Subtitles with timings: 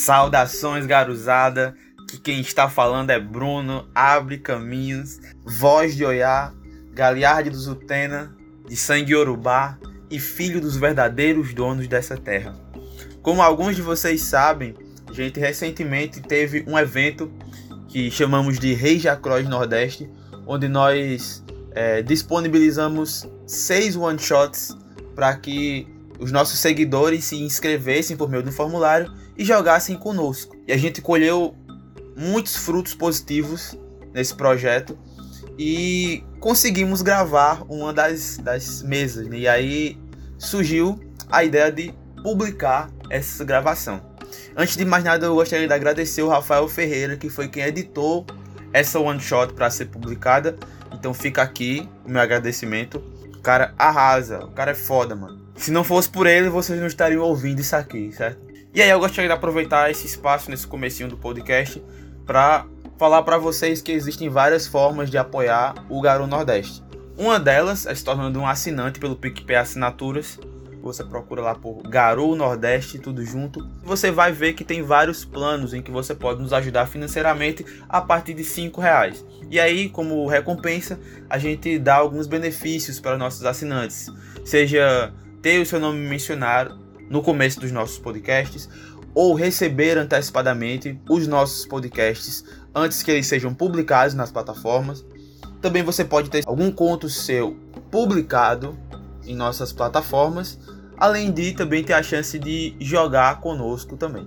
[0.00, 1.74] Saudações, garuzada.
[2.08, 6.52] Que quem está falando é Bruno, abre caminhos, voz de Oiá,
[6.92, 8.34] Galiarde do Zutena,
[8.66, 9.78] de sangue Yorubá
[10.10, 12.56] e filho dos verdadeiros donos dessa terra.
[13.22, 14.74] Como alguns de vocês sabem,
[15.06, 17.30] a gente recentemente teve um evento
[17.86, 20.10] que chamamos de Reis Jacroz Nordeste,
[20.46, 24.76] onde nós é, disponibilizamos seis one-shots
[25.14, 25.86] para que
[26.18, 30.56] os nossos seguidores se inscrevessem por meio do formulário e jogassem conosco.
[30.66, 31.54] E a gente colheu
[32.16, 33.76] muitos frutos positivos
[34.12, 34.98] nesse projeto
[35.58, 39.26] e conseguimos gravar uma das, das mesas.
[39.28, 39.38] Né?
[39.38, 39.98] E aí
[40.38, 40.98] surgiu
[41.30, 44.00] a ideia de publicar essa gravação.
[44.56, 48.26] Antes de mais nada, eu gostaria de agradecer o Rafael Ferreira, que foi quem editou
[48.72, 50.56] essa one shot para ser publicada.
[50.92, 53.02] Então fica aqui o meu agradecimento.
[53.34, 55.40] O cara arrasa, o cara é foda, mano.
[55.56, 58.49] Se não fosse por ele, vocês não estariam ouvindo isso aqui, certo?
[58.72, 61.82] E aí eu gostaria de aproveitar esse espaço nesse comecinho do podcast
[62.24, 66.80] para falar para vocês que existem várias formas de apoiar o Garou Nordeste.
[67.18, 70.38] Uma delas é se tornando um assinante pelo PicPay Assinaturas.
[70.82, 73.68] Você procura lá por Garou Nordeste, tudo junto.
[73.82, 78.00] Você vai ver que tem vários planos em que você pode nos ajudar financeiramente a
[78.00, 79.26] partir de cinco reais.
[79.50, 80.98] E aí, como recompensa,
[81.28, 84.06] a gente dá alguns benefícios para nossos assinantes.
[84.44, 86.79] Seja ter o seu nome mencionado
[87.10, 88.68] no começo dos nossos podcasts
[89.12, 95.04] ou receber antecipadamente os nossos podcasts antes que eles sejam publicados nas plataformas.
[95.60, 97.56] Também você pode ter algum conto seu
[97.90, 98.78] publicado
[99.26, 100.58] em nossas plataformas,
[100.96, 104.26] além de também ter a chance de jogar conosco também.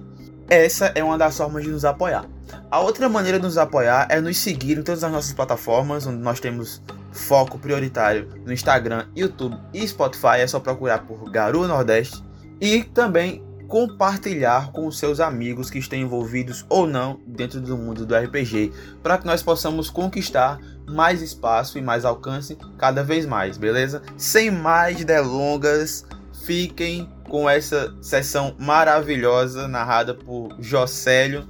[0.50, 2.26] Essa é uma das formas de nos apoiar.
[2.70, 6.18] A outra maneira de nos apoiar é nos seguir em todas as nossas plataformas, onde
[6.18, 6.82] nós temos
[7.12, 10.40] foco prioritário no Instagram, YouTube e Spotify.
[10.40, 12.22] É só procurar por Garu Nordeste
[12.64, 18.06] e também compartilhar com os seus amigos que estão envolvidos ou não dentro do mundo
[18.06, 23.58] do RPG, para que nós possamos conquistar mais espaço e mais alcance cada vez mais,
[23.58, 24.02] beleza?
[24.16, 26.06] Sem mais delongas,
[26.46, 31.46] fiquem com essa sessão maravilhosa narrada por Jocélio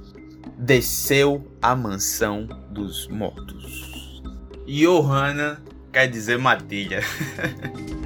[0.58, 4.20] Desceu a Mansão dos Mortos.
[4.66, 7.02] Johanna quer dizer Matilha.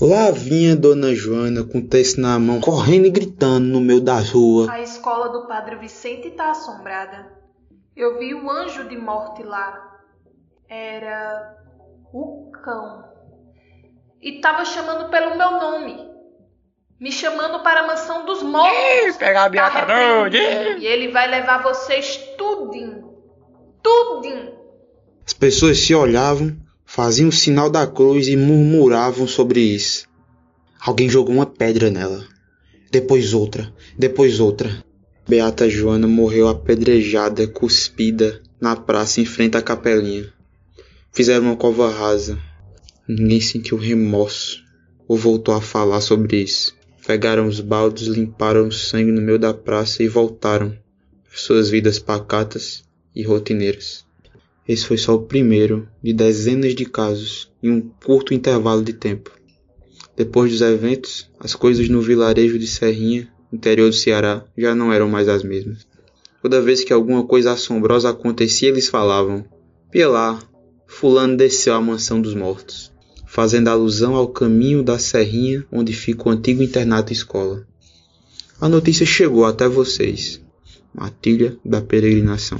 [0.00, 4.30] Lá vinha Dona Joana com o texto na mão, correndo e gritando no meio das
[4.30, 4.68] ruas.
[4.68, 7.30] A escola do Padre Vicente está assombrada.
[7.94, 9.98] Eu vi o anjo de morte lá.
[10.68, 11.56] Era
[12.14, 13.04] o cão.
[14.22, 16.08] E estava chamando pelo meu nome.
[16.98, 18.72] Me chamando para a mansão dos mortos.
[19.06, 23.16] Ih, pegar a biata Tá E ele vai levar vocês tudinho.
[23.82, 24.59] Tudinho.
[25.30, 30.08] As pessoas se olhavam, faziam o sinal da cruz e murmuravam sobre isso.
[30.80, 32.26] Alguém jogou uma pedra nela.
[32.90, 34.84] Depois outra, depois outra.
[35.28, 40.32] Beata Joana morreu apedrejada, cuspida, na praça em frente à capelinha.
[41.12, 42.36] Fizeram uma cova rasa.
[43.08, 44.64] Ninguém sentiu remorso
[45.06, 46.74] ou voltou a falar sobre isso.
[47.06, 50.76] Pegaram os baldes, limparam o sangue no meio da praça e voltaram.
[51.32, 52.82] Suas vidas pacatas
[53.14, 54.09] e rotineiras.
[54.70, 59.32] Esse foi só o primeiro de dezenas de casos em um curto intervalo de tempo.
[60.16, 65.08] Depois dos eventos, as coisas no vilarejo de Serrinha, interior do Ceará, já não eram
[65.08, 65.88] mais as mesmas.
[66.40, 69.44] Toda vez que alguma coisa assombrosa acontecia, eles falavam:
[69.90, 70.38] Pia lá,
[70.86, 72.92] Fulano desceu à mansão dos mortos,
[73.26, 77.66] fazendo alusão ao caminho da Serrinha onde fica o antigo internato escola.
[78.60, 80.40] A notícia chegou até vocês,
[80.94, 82.58] matilha da peregrinação.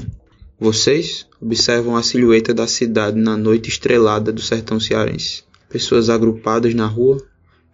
[0.61, 5.43] Vocês observam a silhueta da cidade na noite estrelada do sertão cearense.
[5.71, 7.17] Pessoas agrupadas na rua,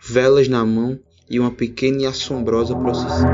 [0.01, 0.97] velas na mão
[1.29, 3.27] e uma pequena e assombrosa procissão.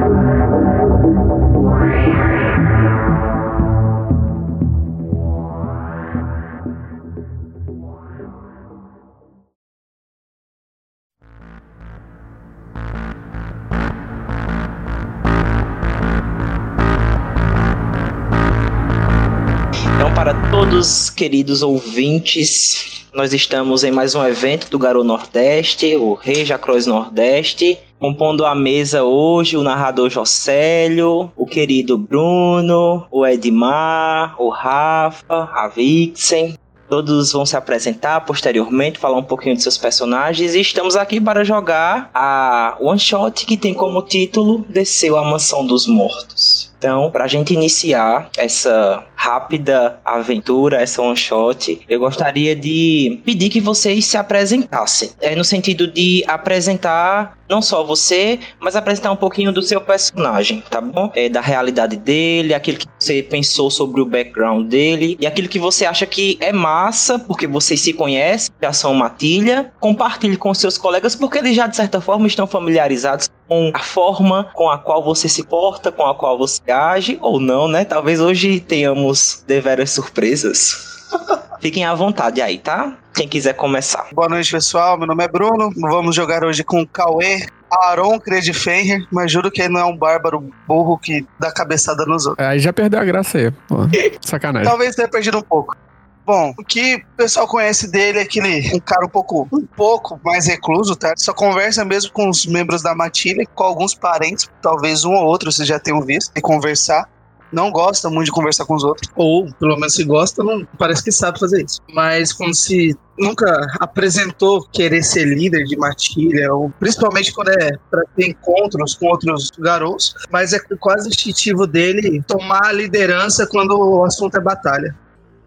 [20.83, 26.89] Todos queridos ouvintes, nós estamos em mais um evento do Garou Nordeste, o Rei Jacroz
[26.89, 27.79] Nordeste.
[28.01, 35.69] Compondo a mesa hoje o narrador Jocélio, o querido Bruno, o Edmar, o Rafa, a
[35.69, 36.59] Vixen.
[36.89, 40.57] Todos vão se apresentar posteriormente, falar um pouquinho de seus personagens.
[40.57, 45.65] E estamos aqui para jogar a One Shot que tem como título Desceu a Mansão
[45.65, 46.72] dos Mortos.
[46.83, 53.51] Então, para a gente iniciar essa rápida aventura, essa one shot, eu gostaria de pedir
[53.51, 55.11] que vocês se apresentassem.
[55.21, 60.65] É no sentido de apresentar não só você, mas apresentar um pouquinho do seu personagem,
[60.71, 61.13] tá bom?
[61.15, 65.59] É, da realidade dele, aquilo que você pensou sobre o background dele e aquilo que
[65.59, 69.71] você acha que é massa, porque vocês se conhecem, já são matilha.
[69.79, 74.51] Compartilhe com seus colegas, porque eles já de certa forma estão familiarizados com a forma
[74.55, 77.85] com a qual você se porta, com a qual você age, ou não, né?
[77.85, 81.09] Talvez hoje tenhamos deveras surpresas.
[81.61, 82.97] Fiquem à vontade aí, tá?
[83.15, 84.09] Quem quiser começar.
[84.13, 84.99] Boa noite, pessoal.
[84.99, 85.71] Meu nome é Bruno.
[85.77, 89.97] Vamos jogar hoje com o Cauê, Aaron Credifenher, mas juro que ele não é um
[89.97, 92.45] bárbaro burro que dá cabeçada nos outros.
[92.45, 93.51] Aí já perdeu a graça aí.
[93.69, 93.77] Pô.
[94.23, 94.69] Sacanagem.
[94.69, 95.77] Talvez tenha perdido um pouco.
[96.25, 100.21] Bom, o que o pessoal conhece dele é aquele um cara um pouco, um pouco
[100.25, 101.13] mais recluso, tá?
[101.17, 105.51] Só conversa mesmo com os membros da matilha, com alguns parentes, talvez um ou outro
[105.51, 107.09] vocês já tenham visto, e conversar.
[107.53, 111.05] Não gosta muito de conversar com os outros, ou pelo menos se gosta, não parece
[111.05, 111.81] que sabe fazer isso.
[111.93, 113.45] Mas como se nunca
[113.79, 119.51] apresentou querer ser líder de matilha, ou principalmente quando é para ter encontros com outros
[119.59, 124.97] garotos, mas é quase instintivo dele tomar a liderança quando o assunto é batalha.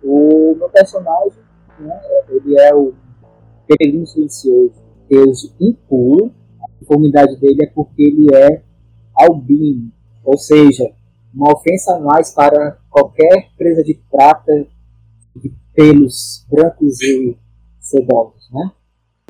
[0.05, 1.39] O meu personagem,
[1.79, 2.93] né, ele é o
[3.67, 4.75] peregrino silencioso,
[5.09, 6.31] Deus impuro.
[6.61, 8.63] A conformidade dele é porque ele é
[9.15, 9.91] albino,
[10.23, 10.93] ou seja,
[11.33, 14.67] uma ofensa a mais para qualquer presa de prata
[15.35, 17.37] de pelos brancos e
[17.79, 18.71] sedosos, né?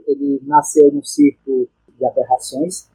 [0.06, 1.68] Ele nasceu no circo
[1.98, 2.88] de aberrações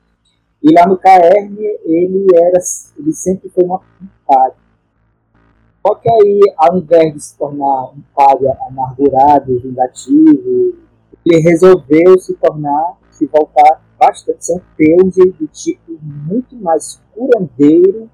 [0.62, 1.50] e lá no KR
[1.84, 2.60] ele era,
[2.98, 3.82] ele sempre foi uma
[4.26, 4.59] padre.
[5.86, 10.76] Só que aí, ao invés de se tornar um padre amargurado, vingativo,
[11.24, 18.10] ele resolveu se tornar, se voltar bastante, um teuge do tipo muito mais curandeiro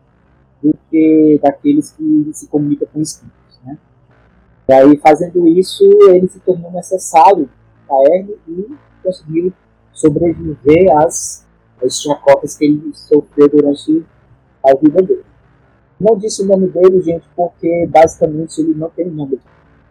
[0.63, 3.61] do que daqueles que se comunicam com espíritos.
[3.65, 3.79] Né?
[4.69, 7.49] E aí, fazendo isso, ele se tornou necessário
[7.91, 9.53] a ele e conseguiu
[9.93, 11.47] sobreviver às,
[11.83, 14.05] às chacotas que ele sofreu durante
[14.65, 15.36] a vida dele.
[15.99, 19.41] Não disse o nome dele, gente, porque basicamente ele não tem nome.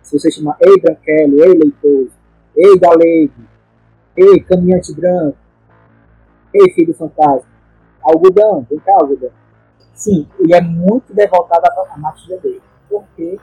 [0.02, 2.12] Se você chamar Ei Branquelo, Ei Leitoso,
[2.56, 3.34] Ei Galego,
[4.16, 5.38] Ei Caminhante Branco,
[6.54, 7.50] Ei Filho Fantasma,
[8.04, 9.32] Algodão, vem cá, Algodão.
[9.96, 13.40] Sim, ele é muito devotado à matilha dele, porque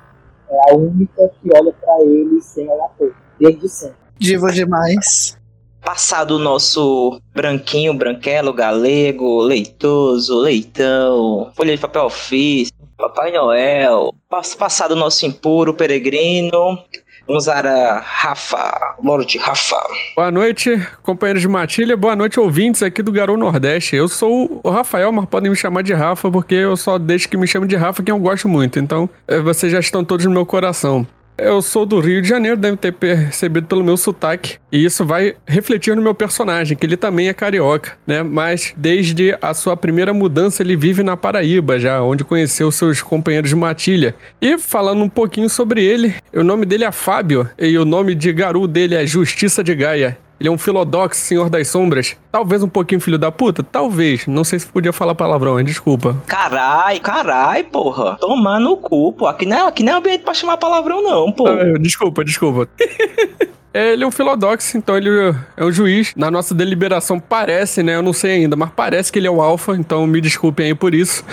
[0.49, 3.09] é a única que olha para ele sem olhar para
[3.41, 3.97] desde sempre.
[4.19, 5.37] Diva demais.
[5.85, 14.93] Passado o nosso branquinho, branquelo, galego, leitoso, leitão, folha de papel ofício, Papai Noel, passado
[14.93, 16.79] o nosso impuro peregrino,
[17.27, 19.81] Vamos para Rafa, Lorde Rafa.
[20.17, 20.71] Boa noite,
[21.03, 21.97] companheiros de matilha.
[21.97, 23.95] Boa noite, ouvintes aqui do Garou Nordeste.
[23.95, 27.37] Eu sou o Rafael, mas podem me chamar de Rafa, porque eu só deixo que
[27.37, 28.79] me chame de Rafa quem eu gosto muito.
[28.79, 31.07] Então, eh, vocês já estão todos no meu coração.
[31.37, 34.59] Eu sou do Rio de Janeiro, deve ter percebido pelo meu sotaque.
[34.71, 38.23] E isso vai refletir no meu personagem, que ele também é carioca, né?
[38.23, 43.51] Mas desde a sua primeira mudança, ele vive na Paraíba, já, onde conheceu seus companheiros
[43.51, 44.15] de matilha.
[44.41, 48.33] E falando um pouquinho sobre ele, o nome dele é Fábio, e o nome de
[48.33, 50.19] Garu dele é Justiça de Gaia.
[50.43, 52.17] Ele é um filodox, senhor das sombras.
[52.33, 53.63] Talvez um pouquinho filho da puta?
[53.63, 54.27] Talvez.
[54.27, 55.65] Não sei se podia falar palavrão, hein?
[55.65, 56.17] desculpa.
[56.27, 58.17] Carai, carai, porra.
[58.17, 59.29] Tomar no cu, pô.
[59.29, 61.47] Aqui não, é, aqui não é ambiente pra chamar palavrão, não, pô.
[61.47, 62.69] Ah, desculpa, desculpa.
[63.73, 65.09] Ele é um filodox, então ele
[65.57, 66.13] é um juiz.
[66.15, 67.95] Na nossa deliberação parece, né?
[67.95, 70.75] Eu não sei ainda, mas parece que ele é o alfa, então me desculpem aí
[70.75, 71.25] por isso.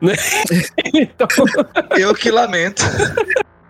[0.00, 0.12] Né?
[0.94, 1.26] então...
[1.98, 2.84] Eu que lamento.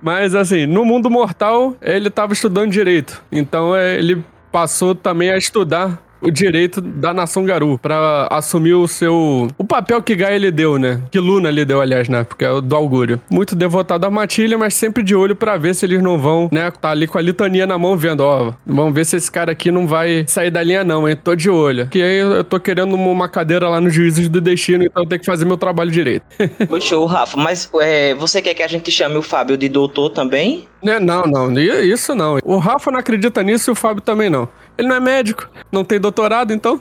[0.02, 3.22] Mas assim, no mundo mortal, ele tava estudando direito.
[3.32, 8.86] Então é, ele passou também a estudar o direito da nação Garu para assumir o
[8.88, 11.00] seu o papel que Gaia lhe deu, né?
[11.10, 12.24] Que Luna lhe deu, aliás, né?
[12.24, 13.20] Porque é o do augúrio.
[13.30, 16.70] Muito devotado à matilha, mas sempre de olho para ver se eles não vão, né?
[16.70, 19.70] Tá ali com a litania na mão vendo, ó, vamos ver se esse cara aqui
[19.70, 21.16] não vai sair da linha não, hein?
[21.16, 21.86] Tô de olho.
[21.88, 25.20] Que aí eu tô querendo uma cadeira lá nos juízes do destino, então eu tenho
[25.20, 26.24] que fazer meu trabalho direito.
[26.80, 30.66] Show, Rafa, mas é, você quer que a gente chame o Fábio de doutor também?
[30.82, 32.38] Né, não, não, isso não.
[32.44, 34.48] O Rafa não acredita nisso e o Fábio também não.
[34.78, 36.80] Ele não é médico, não tem doutorado, então.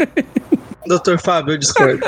[0.86, 2.00] Doutor Fábio, eu discordo.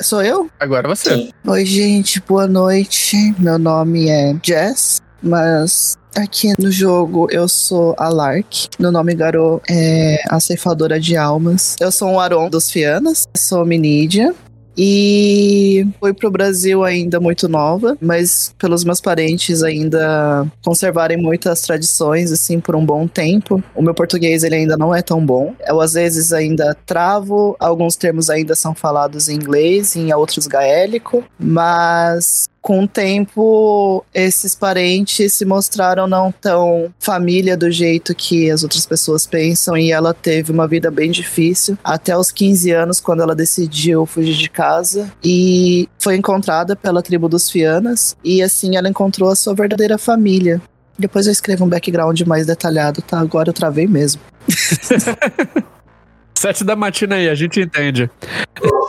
[0.00, 0.48] Sou eu?
[0.60, 1.12] Agora você.
[1.12, 1.32] Sim.
[1.44, 3.34] Oi, gente, boa noite.
[3.36, 8.68] Meu nome é Jess, mas aqui no jogo eu sou a Lark.
[8.78, 11.76] Meu nome Garou é a ceifadora de almas.
[11.80, 13.26] Eu sou um Aron dos Fianas.
[13.36, 14.32] Sou Minídia.
[14.76, 22.32] E fui pro Brasil ainda muito nova, mas pelos meus parentes ainda conservarem muitas tradições
[22.32, 23.62] assim por um bom tempo.
[23.74, 25.54] O meu português ele ainda não é tão bom.
[25.66, 31.24] Eu às vezes ainda travo, alguns termos ainda são falados em inglês, em outros gaélico,
[31.38, 38.62] mas com o tempo, esses parentes se mostraram não tão família do jeito que as
[38.62, 43.20] outras pessoas pensam e ela teve uma vida bem difícil até os 15 anos, quando
[43.20, 48.88] ela decidiu fugir de casa e foi encontrada pela tribo dos Fianas e assim ela
[48.88, 50.62] encontrou a sua verdadeira família.
[50.96, 53.18] Depois eu escrevo um background mais detalhado, tá?
[53.18, 54.22] Agora eu travei mesmo.
[56.38, 58.08] Sete da matina aí, a gente entende.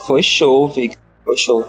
[0.05, 0.95] Foi show, Vic.
[1.23, 1.65] Foi show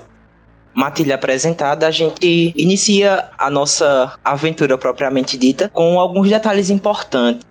[0.74, 7.44] matilha apresentada, a gente inicia a nossa aventura propriamente dita com alguns detalhes importantes.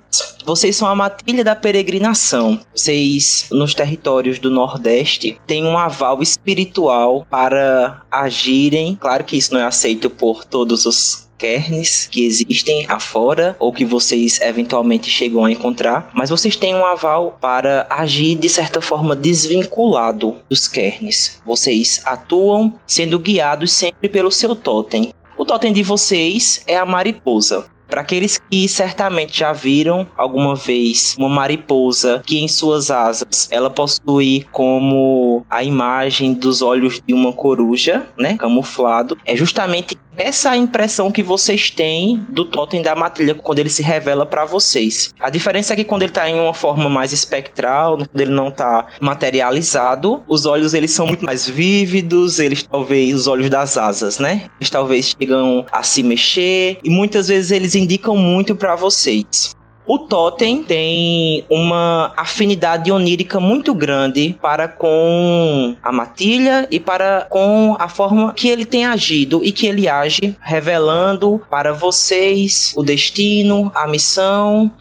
[0.45, 2.59] Vocês são a matilha da peregrinação.
[2.75, 8.95] Vocês, nos territórios do Nordeste, têm um aval espiritual para agirem.
[8.95, 13.83] Claro que isso não é aceito por todos os kerns que existem afora ou que
[13.83, 19.13] vocês eventualmente chegam a encontrar, mas vocês têm um aval para agir de certa forma
[19.13, 21.41] desvinculado dos kerns.
[21.45, 25.13] Vocês atuam sendo guiados sempre pelo seu totem.
[25.37, 27.65] O totem de vocês é a mariposa.
[27.93, 33.69] Para aqueles que certamente já viram alguma vez uma mariposa que em suas asas ela
[33.69, 41.11] possui como a imagem dos olhos de uma coruja, né, camuflado, é justamente essa impressão
[41.11, 45.13] que vocês têm do totem da matilha quando ele se revela para vocês.
[45.19, 48.51] A diferença é que quando ele tá em uma forma mais espectral, quando ele não
[48.51, 54.19] tá materializado, os olhos eles são muito mais vívidos, eles talvez os olhos das asas,
[54.19, 54.49] né?
[54.59, 59.55] Eles talvez chegam a se mexer e muitas vezes eles indicam muito para vocês.
[59.85, 67.75] O Totem tem uma afinidade onírica muito grande para com a matilha e para com
[67.77, 73.71] a forma que ele tem agido e que ele age, revelando para vocês o destino,
[73.75, 74.71] a missão.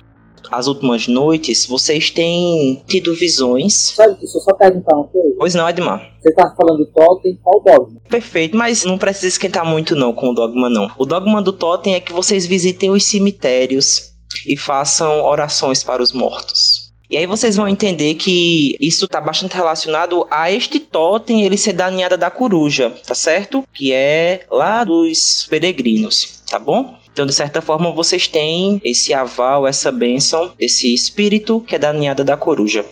[0.53, 3.95] As últimas noites, vocês têm tido visões.
[3.97, 5.35] Sabe, deixa eu só perguntar uma coisa.
[5.39, 6.13] Pois não, Edmar.
[6.21, 8.01] Você tá falando do Totem, qual dogma?
[8.09, 10.91] Perfeito, mas não precisa esquentar muito não com o dogma não.
[10.99, 14.12] O dogma do Totem é que vocês visitem os cemitérios
[14.47, 16.93] e façam orações para os mortos.
[17.13, 21.75] E aí vocês vão entender que isso está bastante relacionado a este totem ele ser
[21.75, 23.65] da ninhada da coruja, tá certo?
[23.75, 26.97] Que é lá dos peregrinos, tá bom?
[27.13, 31.93] Então, de certa forma, vocês têm esse aval, essa bênção, esse espírito que é da
[31.93, 32.87] ninhada da coruja.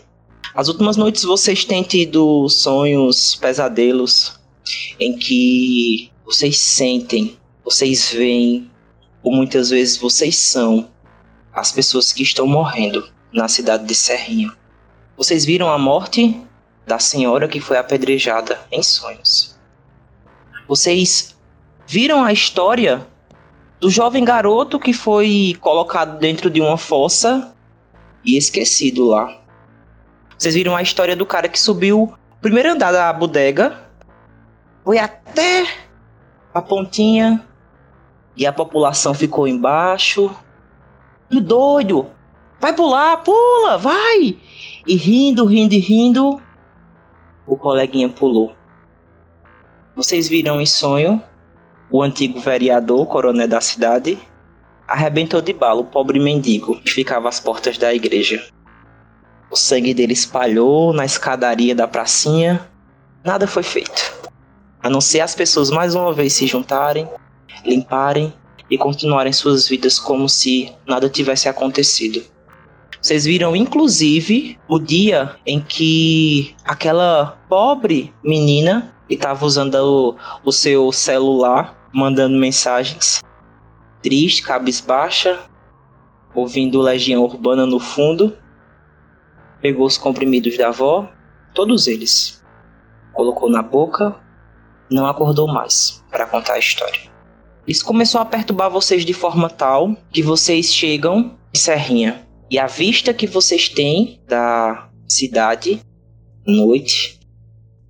[0.54, 4.38] As últimas noites vocês têm tido sonhos, pesadelos,
[4.99, 8.70] em que vocês sentem, vocês veem,
[9.23, 10.90] ou muitas vezes vocês são
[11.52, 14.54] as pessoas que estão morrendo na cidade de Serrinho.
[15.16, 16.40] Vocês viram a morte
[16.87, 19.59] da senhora que foi apedrejada em sonhos.
[20.66, 21.37] Vocês
[21.87, 23.07] viram a história
[23.80, 27.54] do jovem garoto que foi colocado dentro de uma fossa
[28.25, 29.40] e esquecido lá.
[30.38, 33.78] Vocês viram a história do cara que subiu o primeiro andar da bodega,
[34.85, 35.66] foi até
[36.54, 37.47] a pontinha
[38.37, 40.35] e a população ficou embaixo
[41.31, 42.07] que doido!
[42.61, 44.37] Vai pular, pula, vai!
[44.87, 46.41] E rindo, rindo e rindo,
[47.47, 48.53] o coleguinha pulou.
[49.95, 51.23] Vocês viram em sonho
[51.91, 54.19] o antigo vereador, coronel da cidade,
[54.87, 58.45] arrebentou de bala o pobre mendigo que ficava às portas da igreja.
[59.51, 62.69] O sangue dele espalhou na escadaria da pracinha.
[63.25, 64.31] Nada foi feito.
[64.83, 67.09] A não ser as pessoas mais uma vez se juntarem,
[67.65, 68.33] limparem
[68.71, 72.23] e continuarem suas vidas como se nada tivesse acontecido.
[73.03, 80.53] Vocês viram, inclusive, o dia em que aquela pobre menina que estava usando o, o
[80.53, 83.23] seu celular, mandando mensagens,
[84.03, 85.41] triste, cabisbaixa,
[86.35, 88.37] ouvindo Legião Urbana no fundo,
[89.61, 91.11] pegou os comprimidos da avó,
[91.55, 92.45] todos eles,
[93.12, 94.15] colocou na boca,
[94.91, 97.10] não acordou mais para contar a história.
[97.67, 102.26] Isso começou a perturbar vocês de forma tal que vocês chegam em Serrinha.
[102.50, 105.81] E a vista que vocês têm da cidade,
[106.47, 107.21] noite,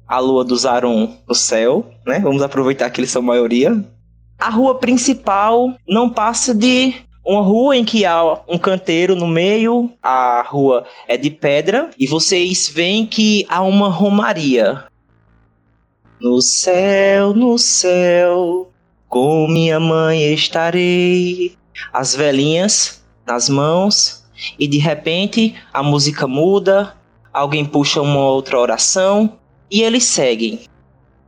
[0.07, 2.19] a lua do Zaron no céu, né?
[2.19, 3.85] Vamos aproveitar que eles são maioria.
[4.39, 9.93] A rua principal não passa de uma rua em que há um canteiro no meio,
[10.03, 14.85] a rua é de pedra e vocês veem que há uma romaria.
[16.21, 18.70] No céu, no céu,
[19.11, 21.59] com minha mãe estarei.
[21.93, 24.25] As velhinhas nas mãos,
[24.59, 26.97] e de repente a música muda,
[27.33, 29.39] alguém puxa uma outra oração
[29.71, 30.61] e eles seguem.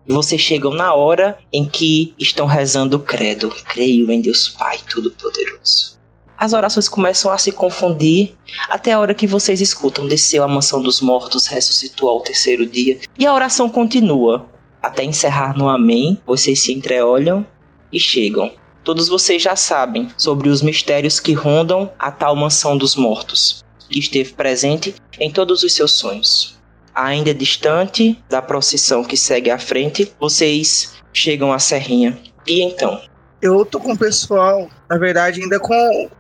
[0.06, 3.50] Vocês chegam na hora em que estão rezando o credo.
[3.66, 5.98] Creio em Deus Pai Todo-Poderoso.
[6.36, 8.34] As orações começam a se confundir
[8.68, 13.00] até a hora que vocês escutam desceu a mansão dos mortos, ressuscitou ao terceiro dia.
[13.18, 14.46] E a oração continua.
[14.82, 17.46] Até encerrar no Amém, vocês se entreolham
[17.92, 18.52] e chegam.
[18.84, 23.98] Todos vocês já sabem sobre os mistérios que rondam a tal mansão dos mortos, que
[23.98, 26.58] esteve presente em todos os seus sonhos.
[26.94, 32.18] Ainda distante da procissão que segue à frente, vocês chegam à serrinha.
[32.46, 33.00] E então?
[33.40, 36.10] Eu tô com o pessoal, na verdade, ainda com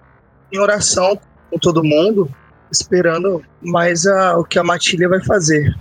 [0.52, 1.18] em oração
[1.50, 2.32] com todo mundo,
[2.70, 5.74] esperando mais a, o que a Matilha vai fazer.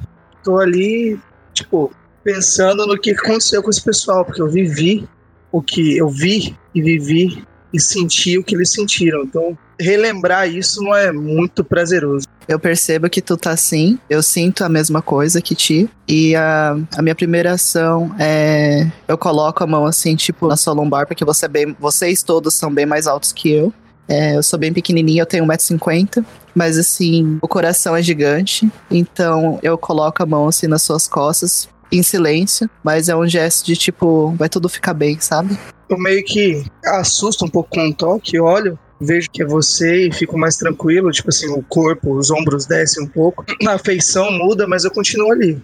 [0.44, 1.20] Tô ali,
[1.54, 1.92] tipo,
[2.24, 5.08] pensando no que aconteceu com esse pessoal, porque eu vivi
[5.52, 7.44] o que eu vi e vivi
[7.74, 9.24] e senti o que eles sentiram.
[9.24, 12.28] Então, relembrar isso não é muito prazeroso.
[12.48, 15.90] Eu percebo que tu tá assim, eu sinto a mesma coisa que ti.
[16.08, 18.90] E a, a minha primeira ação é.
[19.08, 22.54] Eu coloco a mão assim, tipo, na sua lombar, porque você é bem, vocês todos
[22.54, 23.74] são bem mais altos que eu.
[24.08, 26.26] É, eu sou bem pequenininha, eu tenho 1,50m.
[26.54, 28.70] Mas assim, o coração é gigante.
[28.90, 32.70] Então eu coloco a mão assim nas suas costas, em silêncio.
[32.84, 35.58] Mas é um gesto de tipo, vai tudo ficar bem, sabe?
[35.90, 40.14] Eu meio que assusto um pouco com o toque, olho, vejo que é você e
[40.14, 41.12] fico mais tranquilo.
[41.12, 43.44] Tipo assim, o corpo, os ombros descem um pouco.
[43.68, 45.62] A feição muda, mas eu continuo ali.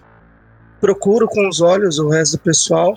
[0.82, 2.96] Procuro com os olhos o resto do pessoal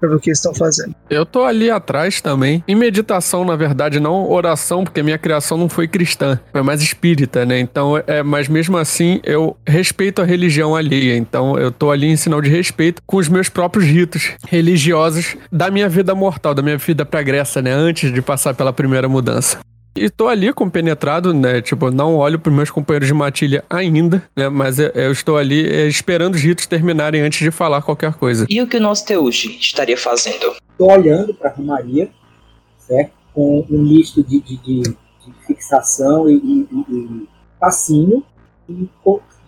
[0.00, 0.94] para ver o que estão fazendo.
[1.08, 2.64] Eu tô ali atrás também.
[2.66, 7.44] Em meditação, na verdade, não oração, porque minha criação não foi cristã, foi mais espírita,
[7.44, 7.60] né?
[7.60, 11.16] Então, é, mas mesmo assim, eu respeito a religião alheia.
[11.16, 15.70] Então, eu tô ali em sinal de respeito com os meus próprios ritos religiosos da
[15.70, 17.72] minha vida mortal, da minha vida pregressa, né?
[17.72, 19.58] Antes de passar pela primeira mudança.
[20.00, 21.60] E tô ali compenetrado, né?
[21.60, 24.48] Tipo, não olho pros meus companheiros de matilha ainda, né?
[24.48, 28.46] Mas eu, eu estou ali é, esperando os ritos terminarem antes de falar qualquer coisa.
[28.48, 30.56] E o que o nosso Teuji estaria fazendo?
[30.70, 32.08] Estou olhando para a Romaria,
[32.78, 33.12] certo?
[33.34, 37.28] Com um misto de, de, de, de fixação e, e, e
[37.60, 38.24] passinho,
[38.70, 38.88] e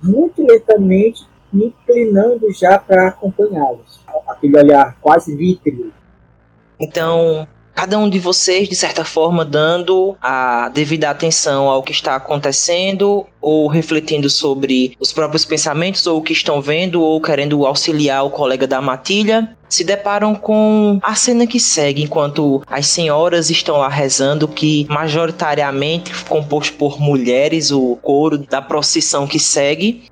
[0.03, 4.01] muito lentamente me inclinando já para acompanhá-los.
[4.29, 5.91] Aquele olhar quase vítreo.
[6.79, 12.17] Então, cada um de vocês, de certa forma, dando a devida atenção ao que está
[12.17, 18.25] acontecendo, ou refletindo sobre os próprios pensamentos, ou o que estão vendo, ou querendo auxiliar
[18.25, 23.79] o colega da matilha, se deparam com a cena que segue, enquanto as senhoras estão
[23.79, 30.05] lá rezando, que majoritariamente composto por mulheres, o coro da procissão que segue,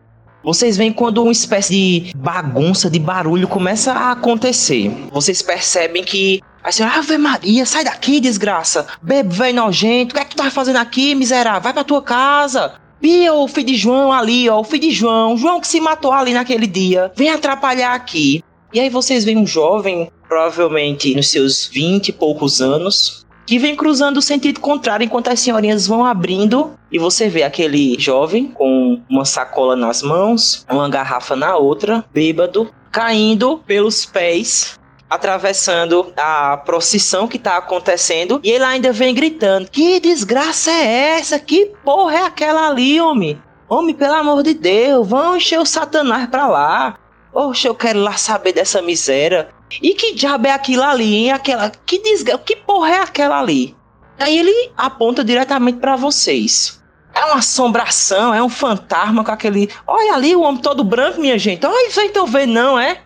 [0.42, 4.90] vocês veem quando uma espécie de bagunça, de barulho começa a acontecer.
[5.12, 8.86] Vocês percebem que a senhora, Ave Maria, sai daqui, desgraça.
[9.00, 10.12] Bebe, velho nojento.
[10.12, 11.62] O que é que tu tá fazendo aqui, miserável?
[11.62, 12.74] Vai pra tua casa.
[13.00, 14.60] Pia o filho de João ali, ó.
[14.60, 15.36] O filho de João.
[15.36, 17.10] João que se matou ali naquele dia.
[17.16, 18.44] Vem atrapalhar aqui.
[18.72, 23.74] E aí vocês veem um jovem, provavelmente nos seus vinte e poucos anos, que vem
[23.74, 29.02] cruzando o sentido contrário enquanto as senhorinhas vão abrindo e você vê aquele jovem com
[29.10, 34.78] uma sacola nas mãos, uma garrafa na outra, bêbado, caindo pelos pés
[35.10, 41.36] atravessando a procissão que tá acontecendo e ele ainda vem gritando: Que desgraça é essa?
[41.36, 43.42] Que porra é aquela ali, homem?
[43.68, 46.96] Homem, pelo amor de Deus, vão encher o Satanás pra lá.
[47.34, 49.48] Oxe, eu quero lá saber dessa miséria.
[49.82, 51.32] E que diabo é aquilo ali, hein?
[51.32, 51.70] Aquela.
[51.70, 52.42] Que desgraça.
[52.44, 53.76] Que porra é aquela ali?
[54.18, 56.80] Aí ele aponta diretamente para vocês.
[57.14, 59.68] É uma assombração, é um fantasma com aquele.
[59.86, 61.64] Olha ali o homem todo branco, minha gente.
[61.66, 63.02] Olha, vocês estão vendo, não, é?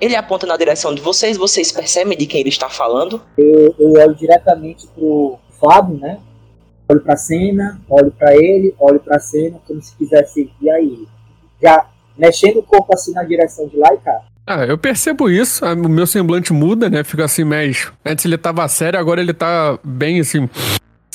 [0.00, 3.20] Ele aponta na direção de vocês, vocês percebem de quem ele está falando?
[3.36, 6.20] Eu, eu olho diretamente pro Fábio, né?
[6.88, 10.50] Olho pra cena, olho para ele, olho pra cena, como se quisesse.
[10.60, 11.06] E aí?
[11.60, 14.22] Já mexendo o corpo assim na direção de lá e cá.
[14.50, 17.04] Ah, eu percebo isso, o meu semblante muda, né?
[17.04, 17.92] Fica assim, mais.
[18.02, 20.48] Antes ele tava sério, agora ele tá bem assim.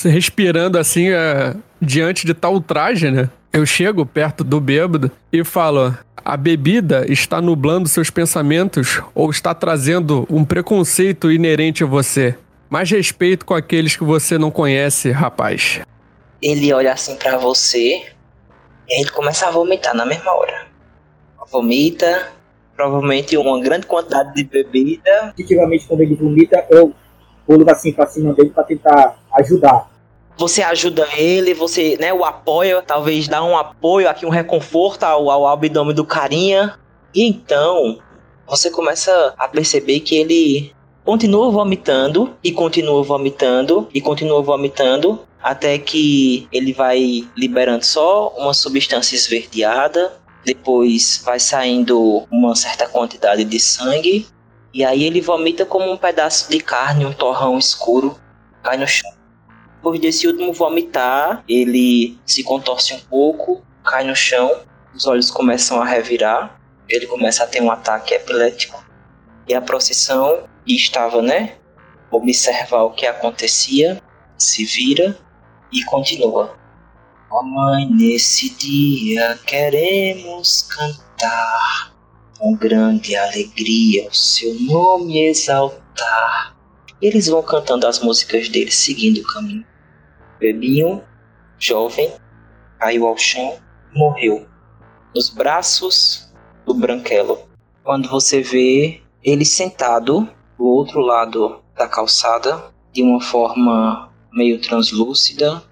[0.05, 3.27] Respirando assim, é, diante de tal traje, né?
[3.51, 9.51] Eu chego perto do bêbado e falo: a bebida está nublando seus pensamentos ou está
[9.55, 12.37] trazendo um preconceito inerente a você?
[12.69, 15.81] Mais respeito com aqueles que você não conhece, rapaz.
[16.39, 18.05] Ele olha assim para você
[18.87, 20.67] e ele começa a vomitar na mesma hora.
[21.51, 22.31] Vomita,
[22.75, 25.33] provavelmente uma grande quantidade de bebida.
[25.37, 26.93] Efetivamente, quando ele vomita, eu
[27.45, 29.91] pulo assim pra cima dele para tentar ajudar
[30.37, 35.29] você ajuda ele, você, né, o apoia, talvez dá um apoio aqui, um reconforto ao,
[35.29, 36.77] ao abdômen do carinha.
[37.13, 37.99] E então,
[38.47, 40.73] você começa a perceber que ele
[41.05, 48.53] continua vomitando e continua vomitando e continua vomitando até que ele vai liberando só uma
[48.53, 50.13] substância esverdeada
[50.45, 54.27] depois vai saindo uma certa quantidade de sangue,
[54.73, 58.19] e aí ele vomita como um pedaço de carne, um torrão escuro,
[58.61, 59.11] cai no chão.
[59.75, 64.61] Depois desse último vomitar, ele se contorce um pouco, cai no chão,
[64.95, 68.83] os olhos começam a revirar, ele começa a ter um ataque epilético.
[69.47, 71.55] E a procissão estava, né?
[72.09, 74.01] Observar o que acontecia,
[74.37, 75.17] se vira
[75.71, 76.57] e continua.
[77.35, 81.91] Ó oh mãe, nesse dia queremos cantar
[82.37, 86.55] com grande alegria o seu nome exaltar.
[87.01, 89.65] Eles vão cantando as músicas deles, seguindo o caminho.
[90.39, 91.01] Bebinho,
[91.57, 92.13] jovem,
[92.77, 93.57] caiu ao chão
[93.95, 94.47] morreu.
[95.15, 96.31] Nos braços
[96.67, 97.49] do Branquelo.
[97.83, 105.63] Quando você vê ele sentado do outro lado da calçada, de uma forma meio translúcida,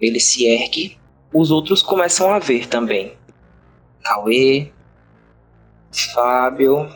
[0.00, 1.03] ele se ergue
[1.34, 3.18] os outros começam a ver também.
[4.04, 4.70] Cauê,
[6.14, 6.88] Fábio,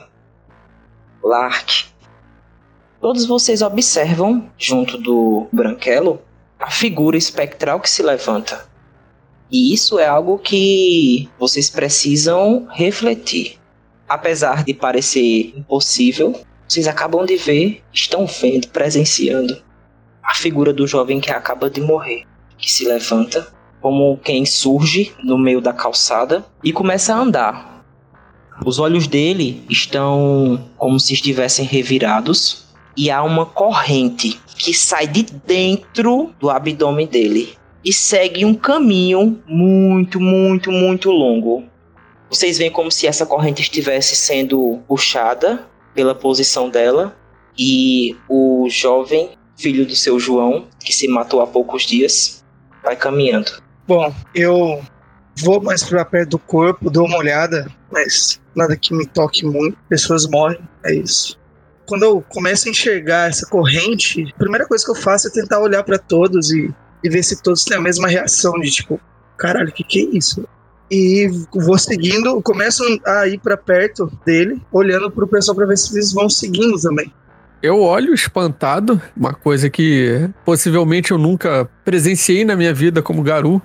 [1.22, 1.86] Lark.
[3.00, 6.22] Todos vocês observam, junto do Branquelo,
[6.58, 8.68] a figura espectral que se levanta.
[9.50, 13.58] E isso é algo que vocês precisam refletir.
[14.08, 19.62] Apesar de parecer impossível, vocês acabam de ver, estão vendo, presenciando
[20.22, 22.24] a figura do jovem que acaba de morrer,
[22.56, 27.84] que se levanta como quem surge no meio da calçada e começa a andar.
[28.64, 35.22] Os olhos dele estão como se estivessem revirados e há uma corrente que sai de
[35.22, 41.64] dentro do abdômen dele e segue um caminho muito, muito, muito longo.
[42.28, 47.16] Vocês veem como se essa corrente estivesse sendo puxada pela posição dela
[47.56, 52.44] e o jovem filho do seu João, que se matou há poucos dias,
[52.82, 53.50] vai caminhando.
[53.88, 54.82] Bom, eu
[55.38, 59.78] vou mais pra perto do corpo, dou uma olhada, mas nada que me toque muito.
[59.88, 61.38] Pessoas morrem, é isso.
[61.86, 65.58] Quando eu começo a enxergar essa corrente, a primeira coisa que eu faço é tentar
[65.60, 66.70] olhar para todos e,
[67.02, 69.00] e ver se todos têm a mesma reação de tipo,
[69.38, 70.46] caralho, o que, que é isso?
[70.90, 75.94] E vou seguindo, começo a ir para perto dele, olhando pro pessoal para ver se
[75.94, 77.10] eles vão seguindo também.
[77.62, 83.62] Eu olho espantado, uma coisa que possivelmente eu nunca presenciei na minha vida como Garu.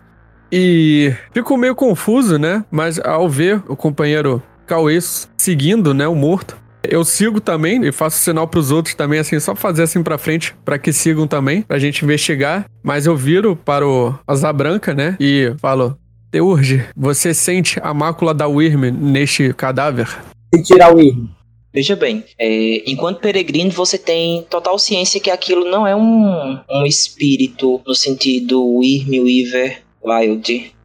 [0.55, 2.63] E fico meio confuso, né?
[2.69, 4.99] Mas ao ver o companheiro Cauê
[5.35, 6.55] seguindo, né, o morto,
[6.87, 10.15] eu sigo também e faço sinal para os outros também, assim, só fazer assim para
[10.15, 12.65] frente, para que sigam também, pra gente investigar.
[12.83, 15.97] Mas eu viro para o Asa Branca, né, e falo:
[16.29, 20.07] Teurge, você sente a mácula da Wyrm neste cadáver?
[20.53, 21.29] Se tirar o Wyrm.
[21.73, 26.85] Veja bem, é, enquanto peregrino você tem total ciência que aquilo não é um, um
[26.85, 30.75] espírito no sentido Wyrm, Weaver, Wild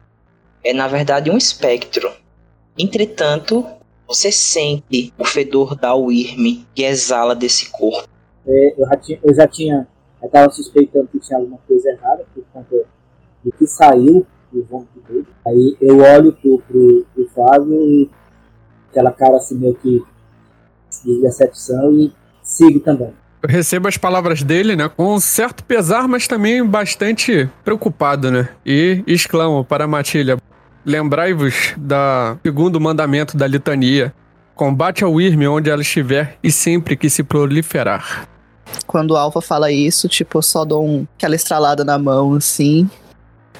[0.63, 2.11] é na verdade um espectro.
[2.77, 3.65] Entretanto,
[4.07, 8.07] você sente o fedor da Wyrm que exala desse corpo.
[8.47, 9.87] É, eu, já tinha, eu já tinha,
[10.21, 12.85] eu estava suspeitando que tinha alguma coisa errada por conta
[13.43, 15.27] do que saiu do vômito dele.
[15.45, 18.09] Aí eu olho pro, pro, pro Fábio e
[18.89, 20.03] aquela cara assim meio que
[21.03, 23.13] de decepção e sigo também.
[23.41, 28.49] Eu recebo as palavras dele, né, com um certo pesar, mas também bastante preocupado, né?
[28.65, 30.37] E exclamo para Matilha:
[30.85, 34.13] Lembrai-vos da segundo mandamento da litania.
[34.55, 38.27] Combate ao Irme onde ela estiver e sempre que se proliferar.
[38.85, 42.89] Quando o Alpha fala isso, tipo, eu só dou um, aquela estralada na mão, assim.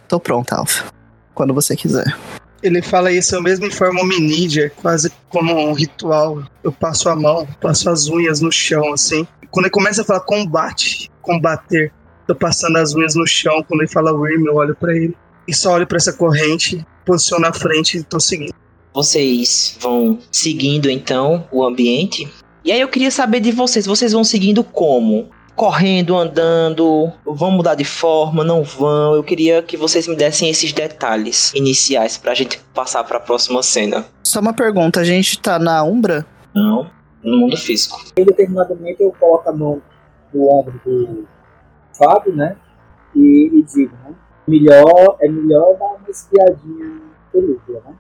[0.10, 0.86] Tô pronto, Alpha.
[1.34, 2.18] Quando você quiser.
[2.62, 6.44] Ele fala isso, eu mesmo informo hominídea, quase como um ritual.
[6.64, 9.26] Eu passo a mão, passo as unhas no chão, assim.
[9.50, 11.92] Quando ele começa a falar combate, combater,
[12.28, 13.64] tô passando as unhas no chão.
[13.68, 15.16] Quando ele fala Wyrm, eu olho para ele.
[15.48, 18.54] E só olho para essa corrente, posiciono na frente e tô seguindo.
[18.94, 22.32] Vocês vão seguindo então o ambiente.
[22.64, 25.30] E aí eu queria saber de vocês, vocês vão seguindo como?
[25.60, 29.14] Correndo, andando, vão mudar de forma, não vão?
[29.14, 34.06] Eu queria que vocês me dessem esses detalhes iniciais pra gente passar pra próxima cena.
[34.24, 36.26] Só uma pergunta, a gente tá na Umbra?
[36.56, 36.90] Não,
[37.22, 38.00] no mundo físico.
[38.16, 39.82] Em determinado momento eu coloco a mão
[40.34, 41.28] no ombro do
[41.92, 42.56] Fábio, né?
[43.14, 44.16] E, e digo, né?
[44.48, 47.02] Melhor, é melhor dar uma espiadinha
[47.34, 47.96] película, né?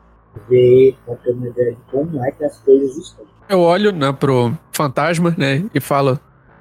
[0.48, 3.26] Ver, pra ter uma ideia de como é que as coisas estão.
[3.50, 6.18] Eu olho né, pro fantasma, né, e falo: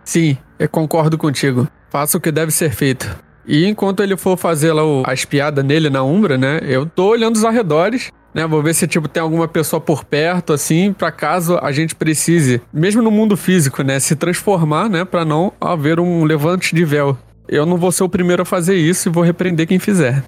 [0.08, 1.68] Sim, eu concordo contigo.
[1.90, 3.14] Faça o que deve ser feito.
[3.46, 7.08] E enquanto ele for fazer lá o, a espiada nele na Umbra, né, eu tô
[7.08, 11.12] olhando os arredores, né, vou ver se tipo tem alguma pessoa por perto, assim, para
[11.12, 16.00] caso a gente precise, mesmo no mundo físico, né, se transformar, né, para não haver
[16.00, 17.14] um levante de véu.
[17.46, 20.24] Eu não vou ser o primeiro a fazer isso e vou repreender quem fizer.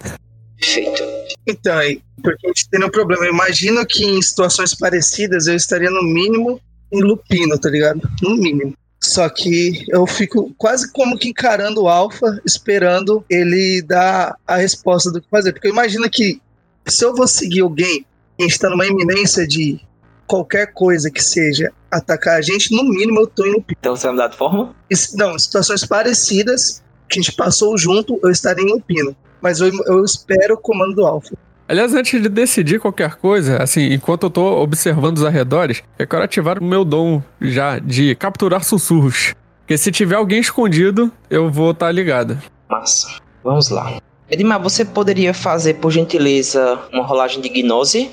[0.58, 1.02] Perfeito.
[1.46, 1.80] Então,
[2.22, 3.24] porque a gente tem um problema.
[3.24, 6.60] Eu imagino que em situações parecidas eu estaria no mínimo
[6.92, 8.02] em lupino, tá ligado?
[8.20, 8.74] No mínimo.
[9.10, 15.10] Só que eu fico quase como que encarando o Alpha, esperando ele dar a resposta
[15.10, 15.52] do que fazer.
[15.52, 16.40] Porque imagina que
[16.86, 18.06] se eu vou seguir alguém
[18.38, 19.80] que está numa iminência de
[20.28, 23.76] qualquer coisa que seja atacar a gente, no mínimo eu tô lupino.
[23.80, 24.76] Então você vai mudar de forma?
[25.14, 29.16] Não, em situações parecidas, que a gente passou junto, eu estaria em lupino.
[29.40, 31.36] Mas eu, eu espero o comando do Alpha.
[31.70, 36.24] Aliás, antes de decidir qualquer coisa, assim, enquanto eu tô observando os arredores, eu quero
[36.24, 39.36] ativar o meu dom já de capturar sussurros.
[39.60, 42.36] Porque se tiver alguém escondido, eu vou estar ligado.
[42.68, 43.20] Massa.
[43.44, 44.00] Vamos lá.
[44.28, 48.10] Edmar, você poderia fazer, por gentileza, uma rolagem de gnose?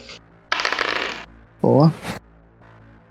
[1.60, 1.92] Boa.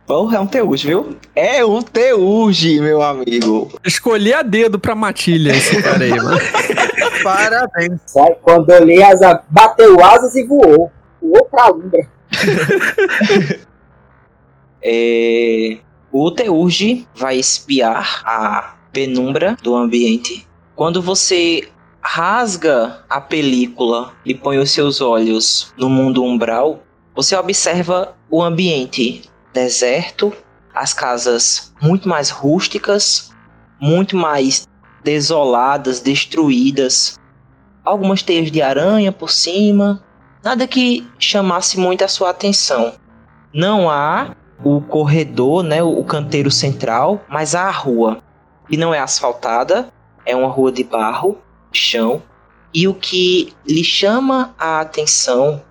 [0.07, 1.17] Porra, é um Teuge, viu?
[1.35, 3.73] É um Teuge, meu amigo.
[3.85, 6.39] Escolhi a dedo pra matilha esse cara aí, mano.
[7.23, 8.01] Parabéns.
[8.07, 10.91] Sai, quando eu li as bateu asas e voou.
[11.21, 12.09] Voou pra Umbra.
[14.89, 15.79] É...
[16.13, 20.47] O Teurge vai espiar a penumbra do ambiente.
[20.77, 21.69] Quando você
[22.01, 29.29] rasga a película e põe os seus olhos no mundo umbral, você observa o ambiente
[29.53, 30.33] deserto,
[30.73, 33.33] as casas muito mais rústicas,
[33.81, 34.69] muito mais
[35.07, 37.17] desoladas, destruídas,
[37.85, 40.03] algumas teias de aranha por cima,
[40.43, 42.93] nada que chamasse muito a sua atenção.
[43.55, 48.21] Não há o corredor, né, o canteiro central, mas há a rua.
[48.69, 49.93] E não é asfaltada,
[50.25, 51.39] é uma rua de barro,
[51.73, 52.21] chão.
[52.75, 55.63] E o que lhe chama a atenção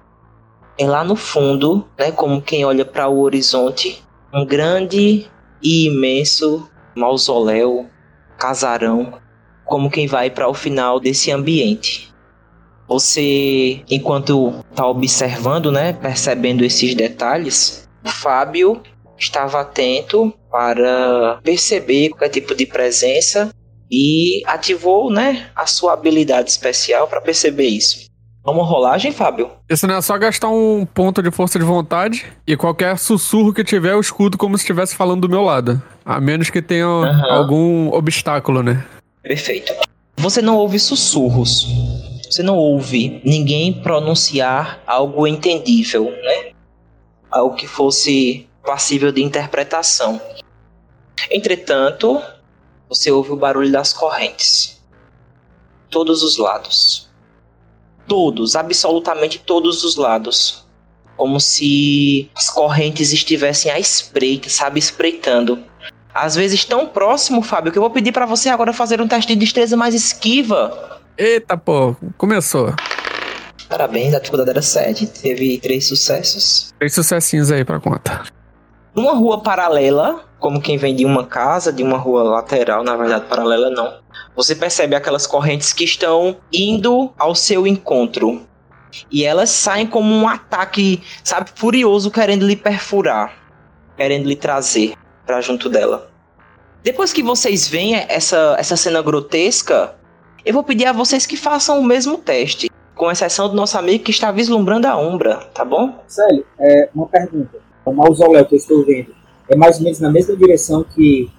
[0.78, 4.02] é lá no fundo, né, como quem olha para o horizonte,
[4.34, 5.30] um grande
[5.62, 7.90] e imenso mausoléu,
[8.38, 9.25] casarão,
[9.66, 12.14] como quem vai para o final desse ambiente.
[12.88, 18.82] Você, enquanto está observando, né, percebendo esses detalhes, o Fábio
[19.18, 23.50] estava atento para perceber qualquer tipo de presença
[23.90, 28.06] e ativou, né, a sua habilidade especial para perceber isso.
[28.44, 29.50] Vamos rolagem, Fábio?
[29.68, 33.64] Isso não é só gastar um ponto de força de vontade e qualquer sussurro que
[33.64, 35.82] tiver eu escuto como se estivesse falando do meu lado.
[36.06, 37.34] A menos que tenha Aham.
[37.34, 38.86] algum obstáculo, né?
[39.26, 39.74] Perfeito.
[40.18, 41.66] Você não ouve sussurros.
[42.30, 46.52] Você não ouve ninguém pronunciar algo entendível, né?
[47.32, 50.22] Algo que fosse passível de interpretação.
[51.32, 52.22] Entretanto,
[52.88, 54.80] você ouve o barulho das correntes.
[55.90, 57.10] Todos os lados.
[58.08, 60.68] Todos, absolutamente todos os lados.
[61.18, 65.64] Como se as correntes estivessem à espreita, sabe, espreitando.
[66.16, 69.34] Às vezes tão próximo, Fábio, que eu vou pedir pra você agora fazer um teste
[69.34, 71.02] de destreza mais esquiva.
[71.18, 72.74] Eita, pô, começou.
[73.68, 76.74] Parabéns, a dificuldade era 7, teve três sucessos.
[76.80, 78.24] Três sucessinhos aí pra conta.
[78.96, 83.26] Numa rua paralela, como quem vem de uma casa, de uma rua lateral, na verdade,
[83.26, 83.96] paralela não.
[84.38, 88.42] Você percebe aquelas correntes que estão indo ao seu encontro.
[89.12, 93.34] E elas saem como um ataque, sabe, furioso, querendo lhe perfurar,
[93.98, 94.94] querendo lhe trazer
[95.26, 96.10] pra junto dela.
[96.84, 99.96] Depois que vocês veem essa, essa cena grotesca,
[100.46, 102.70] eu vou pedir a vocês que façam o mesmo teste.
[102.94, 106.02] Com exceção do nosso amigo que está vislumbrando a Umbra, tá bom?
[106.08, 107.60] Célio, é, uma pergunta.
[107.84, 109.14] O mausoléu que eu estou vendo
[109.50, 111.30] é mais ou menos na mesma direção que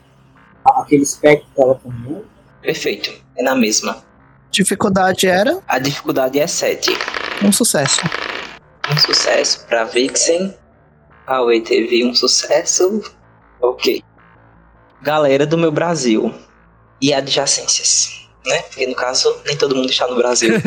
[0.65, 2.27] a- aquele espectro estava caminhando?
[2.61, 4.05] Perfeito, é na mesma.
[4.51, 6.91] Dificuldade era A dificuldade é 7.
[7.45, 8.01] um sucesso.
[8.93, 10.55] Um sucesso pra Vixen.
[11.29, 13.03] Huawei teve um sucesso.
[13.61, 14.03] Ok.
[15.03, 16.35] Galera do meu Brasil.
[17.01, 18.29] E adjacências.
[18.45, 18.63] Né?
[18.63, 20.55] Porque no caso, nem todo mundo está no Brasil.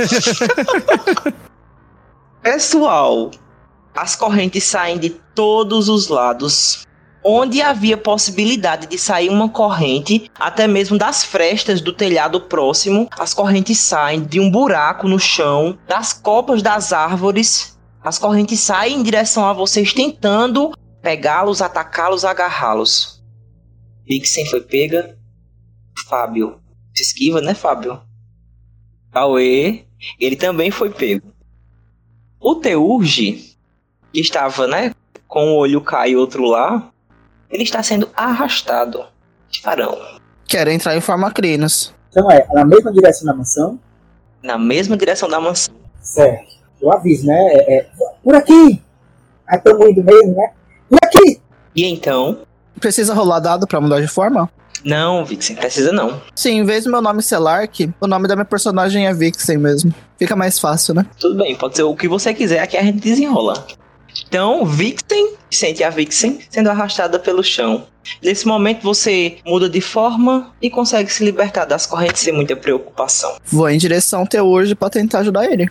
[2.42, 3.32] Pessoal,
[3.96, 6.86] as correntes saem de todos os lados.
[7.24, 13.34] Onde havia possibilidade de sair uma corrente, até mesmo das frestas do telhado próximo, as
[13.34, 17.78] correntes saem de um buraco no chão, das copas das árvores.
[18.02, 23.24] As correntes saem em direção a vocês, tentando pegá-los, atacá-los, agarrá-los.
[24.08, 25.18] Vixen foi pega.
[26.08, 26.60] Fábio
[27.00, 28.02] se esquiva, né, Fábio?
[29.14, 29.86] Aue,
[30.20, 31.32] ele também foi pego.
[32.40, 33.56] O Teurge,
[34.14, 34.94] que estava, né,
[35.28, 36.92] com o olho cá e outro lá,
[37.50, 39.06] ele está sendo arrastado.
[39.62, 39.98] Farão.
[40.48, 41.94] Quero entrar em forma crinos.
[42.10, 43.80] Então é, na mesma direção da mansão?
[44.44, 45.74] Na mesma direção da mansão.
[46.02, 46.60] Certo.
[46.82, 47.48] Eu aviso, né?
[47.52, 47.90] É, é,
[48.24, 48.82] por aqui!
[49.48, 50.54] Aí estamos indo mesmo, né?
[51.10, 51.40] Aqui!
[51.76, 52.40] E então,
[52.80, 54.50] Precisa rolar dado pra mudar de forma?
[54.84, 56.22] Não, Vixen, precisa não.
[56.34, 59.58] Sim, em vez do meu nome ser Lark, o nome da minha personagem é Vixen
[59.58, 59.94] mesmo.
[60.18, 61.06] Fica mais fácil, né?
[61.20, 63.68] Tudo bem, pode ser o que você quiser, aqui a gente desenrola.
[64.26, 67.86] Então, Vixen sente a Vixen sendo arrastada pelo chão.
[68.24, 73.36] Nesse momento, você muda de forma e consegue se libertar das correntes sem muita preocupação.
[73.46, 75.70] Vou em direção até hoje pra tentar ajudar ele.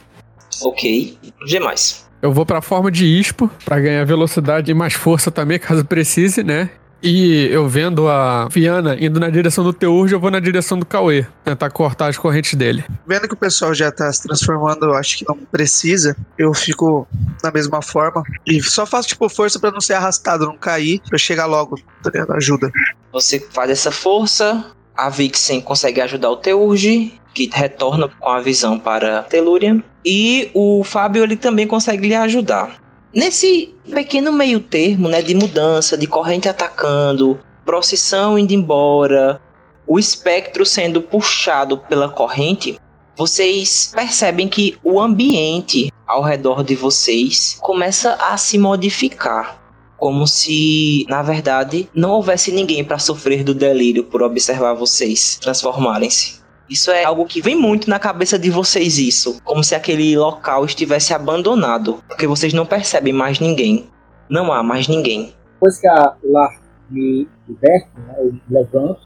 [0.62, 1.18] Ok.
[1.46, 2.06] Demais.
[2.20, 6.42] Eu vou pra forma de ispo pra ganhar velocidade e mais força também, caso precise,
[6.42, 6.70] né?
[7.00, 10.84] E eu vendo a Fiana indo na direção do Teurge, eu vou na direção do
[10.84, 12.84] Cauê, tentar cortar as correntes dele.
[13.06, 16.16] Vendo que o pessoal já tá se transformando, eu acho que não precisa.
[16.36, 17.06] Eu fico
[17.40, 18.24] da mesma forma.
[18.44, 22.10] E só faço, tipo, força pra não ser arrastado, não cair, pra chegar logo, tá
[22.10, 22.32] ligado?
[22.32, 22.68] Ajuda.
[23.12, 24.64] Você faz essa força,
[24.96, 30.82] a Vixen consegue ajudar o Teurge, que retorna com a visão para Telúria, e o
[30.82, 32.80] Fábio ele também consegue lhe ajudar.
[33.14, 39.38] Nesse pequeno meio termo, né, de mudança, de corrente atacando, procissão indo embora,
[39.86, 42.80] o espectro sendo puxado pela corrente,
[43.18, 49.60] vocês percebem que o ambiente ao redor de vocês começa a se modificar.
[49.98, 56.40] Como se, na verdade, não houvesse ninguém para sofrer do delírio por observar vocês transformarem-se.
[56.68, 59.40] Isso é algo que vem muito na cabeça de vocês, isso.
[59.42, 62.02] Como se aquele local estivesse abandonado.
[62.06, 63.88] Porque vocês não percebem mais ninguém.
[64.28, 65.32] Não há mais ninguém.
[65.54, 69.00] Depois que a Lar me liberta, né, eu me levanto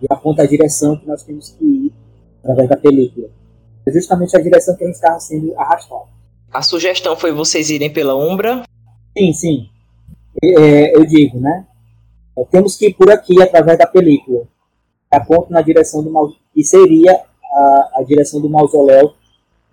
[0.00, 1.92] e aponta a direção que nós temos que ir
[2.42, 3.28] através da película.
[3.86, 6.08] É justamente a direção que a gente estava sendo arrastado.
[6.52, 8.62] A sugestão foi vocês irem pela Umbra.
[9.16, 9.68] Sim, sim.
[10.42, 11.66] É, eu digo, né?
[12.38, 14.46] É, temos que ir por aqui através da película.
[15.14, 19.14] Aponto na direção do mal que seria a, a direção do mausoléu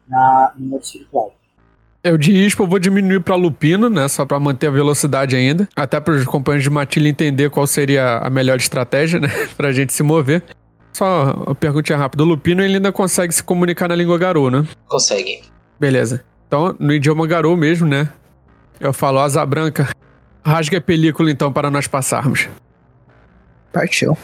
[0.08, 1.34] na, no mundo espiritual.
[2.04, 4.08] Eu de ispo eu vou diminuir pra lupino, né?
[4.08, 5.70] Só pra manter a velocidade ainda.
[5.76, 9.30] Até para os companheiros de matilha entender qual seria a melhor estratégia, né?
[9.56, 10.44] pra gente se mover.
[10.94, 12.24] Só uma perguntinha rápida.
[12.24, 14.68] O lupino ele ainda consegue se comunicar na língua garou, né?
[14.88, 15.44] Consegue.
[15.80, 16.24] Beleza.
[16.48, 18.10] Então, no idioma garou mesmo, né?
[18.80, 19.90] Eu falo asa branca.
[20.44, 22.50] Rasga a película então para nós passarmos.
[23.72, 24.18] Partiu.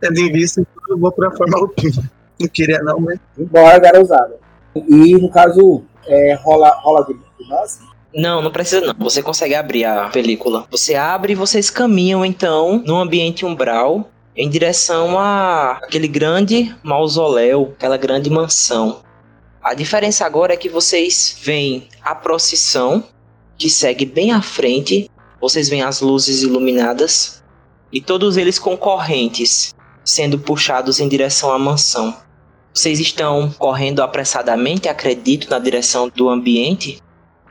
[0.00, 2.10] Tendo em vista que eu vou pra forma alpina.
[2.38, 3.18] Não queria não, mas.
[3.38, 4.38] Embora garosada.
[4.74, 7.80] E no caso, é, rola, rola de, de nós?
[8.14, 8.94] Não, não precisa não.
[8.98, 10.66] Você consegue abrir a película.
[10.70, 17.74] Você abre e vocês caminham então num ambiente umbral em direção a aquele grande mausoléu,
[17.76, 19.02] aquela grande mansão.
[19.62, 23.04] A diferença agora é que vocês veem a procissão
[23.58, 25.10] que segue bem à frente.
[25.40, 27.42] Vocês veem as luzes iluminadas
[27.92, 29.74] e todos eles concorrentes
[30.10, 32.16] sendo puxados em direção à mansão.
[32.74, 37.00] Vocês estão correndo apressadamente, acredito, na direção do ambiente.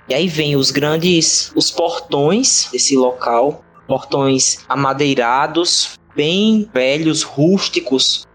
[0.08, 8.28] E aí vem os grandes, os portões desse local, portões amadeirados, bem velhos, rústicos.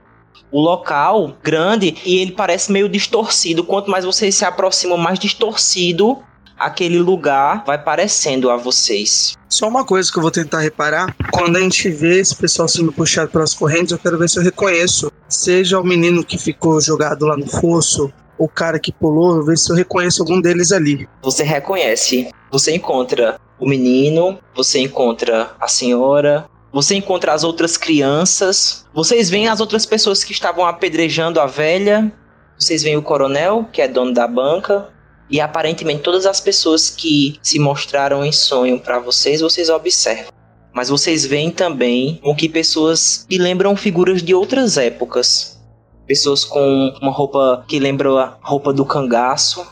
[0.50, 3.64] O local grande e ele parece meio distorcido.
[3.64, 6.22] Quanto mais vocês se aproximam, mais distorcido
[6.58, 9.34] aquele lugar vai parecendo a vocês.
[9.48, 12.92] Só uma coisa que eu vou tentar reparar: quando a gente vê esse pessoal sendo
[12.92, 15.12] puxado pelas correntes, eu quero ver se eu reconheço.
[15.28, 19.70] Seja o menino que ficou jogado lá no fosso, o cara que pulou, ver se
[19.70, 21.08] eu reconheço algum deles ali.
[21.22, 22.30] Você reconhece.
[22.50, 28.84] Você encontra o menino, você encontra a senhora, você encontra as outras crianças.
[28.92, 32.12] Vocês veem as outras pessoas que estavam apedrejando a velha.
[32.58, 34.88] Vocês veem o coronel, que é dono da banca.
[35.30, 40.32] E aparentemente todas as pessoas que se mostraram em sonho para vocês, vocês observam.
[40.72, 45.60] Mas vocês veem também o que pessoas que lembram figuras de outras épocas.
[46.06, 49.64] Pessoas com uma roupa que lembra a roupa do cangaço.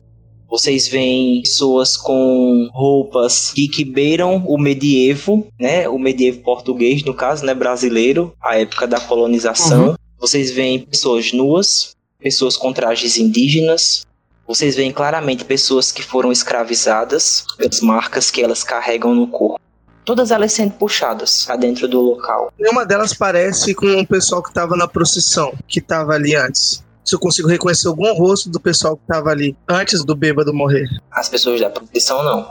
[0.48, 5.88] Vocês veem pessoas com roupas que, que beiram o medievo, né?
[5.88, 7.52] O medievo português, no caso, né?
[7.52, 9.88] Brasileiro, a época da colonização.
[9.88, 9.94] Uhum.
[10.20, 14.06] Vocês veem pessoas nuas, pessoas com trajes indígenas,
[14.54, 19.58] vocês veem claramente pessoas que foram escravizadas, as marcas que elas carregam no corpo.
[20.04, 22.52] Todas elas sendo puxadas para dentro do local.
[22.58, 26.84] Nenhuma delas parece com o pessoal que estava na procissão, que estava ali antes.
[27.02, 30.86] Se eu consigo reconhecer algum rosto do pessoal que estava ali antes do bêbado morrer.
[31.10, 32.46] As pessoas da procissão não.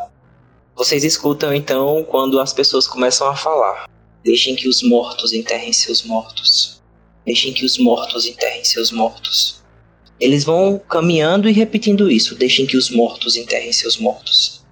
[0.75, 3.87] Vocês escutam então quando as pessoas começam a falar.
[4.23, 6.81] Deixem que os mortos enterrem seus mortos.
[7.27, 9.60] Deixem que os mortos enterrem seus mortos.
[10.21, 12.35] Eles vão caminhando e repetindo isso.
[12.35, 14.63] Deixem que os mortos enterrem seus mortos.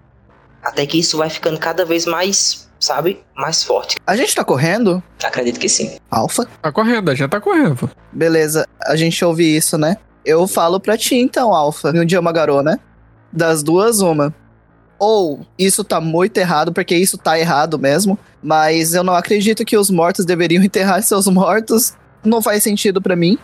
[0.62, 3.95] Até que isso vai ficando cada vez mais, sabe, mais forte.
[4.06, 5.02] A gente tá correndo?
[5.24, 5.97] Acredito que sim.
[6.12, 6.47] Alfa?
[6.62, 7.89] Tá correndo, a gente tá correndo.
[8.12, 9.97] Beleza, a gente ouve isso, né?
[10.24, 12.78] Eu falo pra ti então, Alfa, um idioma garou, né?
[13.32, 14.36] Das duas, uma.
[15.00, 19.78] ou isso tá muito errado, porque isso tá errado mesmo, mas eu não acredito que
[19.78, 21.93] os mortos deveriam enterrar seus mortos.
[22.24, 23.38] Não faz sentido para mim.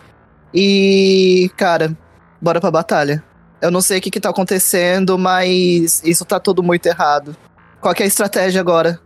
[0.56, 1.96] E, cara,
[2.42, 3.22] bora pra batalha.
[3.62, 7.36] Eu não sei o que, que tá acontecendo, mas isso tá tudo muito errado.
[7.82, 9.00] Qual é a estratégia agora?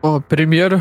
[0.00, 0.80] Bom, primeiro,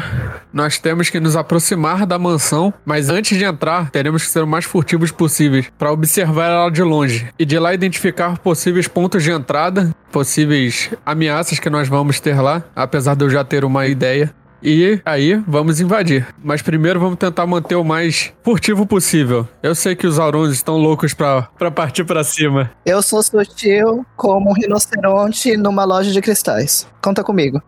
[0.53, 4.47] nós temos que nos aproximar da mansão, mas antes de entrar, teremos que ser o
[4.47, 9.31] mais furtivos possíveis para observar ela de longe e de lá identificar possíveis pontos de
[9.31, 14.31] entrada, possíveis ameaças que nós vamos ter lá, apesar de eu já ter uma ideia.
[14.61, 16.27] E aí, vamos invadir.
[16.43, 19.47] Mas primeiro vamos tentar manter o mais furtivo possível.
[19.61, 22.71] Eu sei que os Aurons estão loucos pra, pra partir pra cima.
[22.85, 26.87] Eu sou sutil como um rinoceronte numa loja de cristais.
[27.03, 27.61] Conta comigo.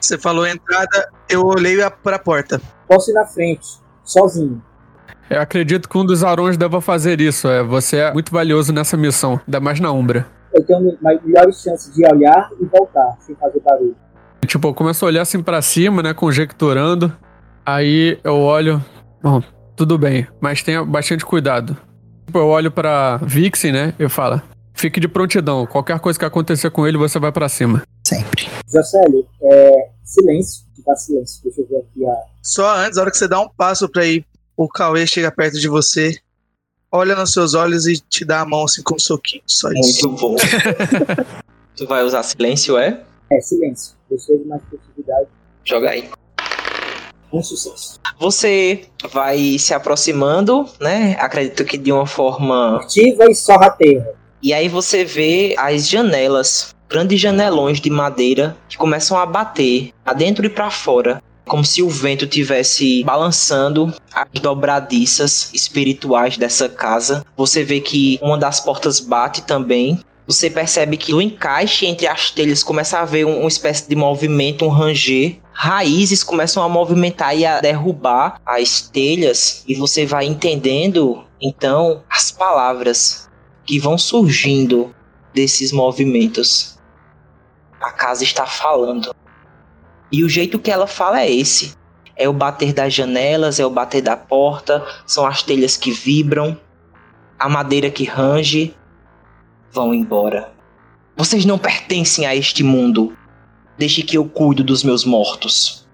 [0.00, 2.60] Você falou entrada, eu olhei a- pra porta.
[2.86, 3.66] Posso ir na frente,
[4.04, 4.62] sozinho.
[5.28, 7.48] Eu acredito que um dos Aurons deva fazer isso.
[7.48, 10.26] É, você é muito valioso nessa missão, ainda mais na Umbra.
[10.54, 13.96] Eu tenho melhores chances de olhar e voltar, sem fazer barulho.
[14.46, 17.12] Tipo, eu começo a olhar assim pra cima, né, conjecturando.
[17.64, 18.84] Aí eu olho,
[19.22, 19.42] bom,
[19.74, 21.76] tudo bem, mas tenha bastante cuidado.
[22.26, 24.40] Tipo, eu olho pra Vixen, né, e falo:
[24.72, 25.66] "Fique de prontidão.
[25.66, 28.48] Qualquer coisa que acontecer com ele, você vai pra cima." Sempre.
[28.72, 31.42] Jocélio, é, silêncio, ficar silêncio.
[31.42, 32.16] Deixa eu ver aqui a.
[32.42, 34.24] Só antes, a hora que você dá um passo pra ir,
[34.56, 36.16] o Cauê chega perto de você,
[36.90, 39.42] olha nos seus olhos e te dá a mão assim com um soquinho.
[39.46, 40.08] Só isso.
[40.08, 40.36] Muito bom.
[41.76, 43.02] tu vai usar silêncio, é?
[43.30, 43.95] É, silêncio.
[44.08, 45.26] Deixa de mais possibilidade.
[45.64, 46.08] Joga aí.
[47.32, 47.98] Um sucesso.
[48.18, 51.16] Você vai se aproximando, né?
[51.18, 52.76] Acredito que de uma forma.
[52.76, 54.14] Ativa e sorrateira.
[54.42, 60.46] E aí você vê as janelas, grandes janelões de madeira que começam a bater adentro
[60.46, 67.24] e para fora, como se o vento tivesse balançando as dobradiças espirituais dessa casa.
[67.36, 70.00] Você vê que uma das portas bate também.
[70.26, 73.94] Você percebe que do encaixe entre as telhas começa a haver um- uma espécie de
[73.94, 75.38] movimento, um ranger.
[75.52, 79.62] Raízes começam a movimentar e a derrubar as telhas.
[79.68, 83.28] E você vai entendendo, então, as palavras
[83.64, 84.94] que vão surgindo
[85.32, 86.76] desses movimentos.
[87.80, 89.14] A casa está falando.
[90.10, 91.74] E o jeito que ela fala é esse.
[92.16, 96.58] É o bater das janelas, é o bater da porta, são as telhas que vibram,
[97.38, 98.74] a madeira que range.
[99.76, 100.54] Vão embora.
[101.14, 103.14] Vocês não pertencem a este mundo.
[103.76, 105.86] Deixe que eu cuido dos meus mortos.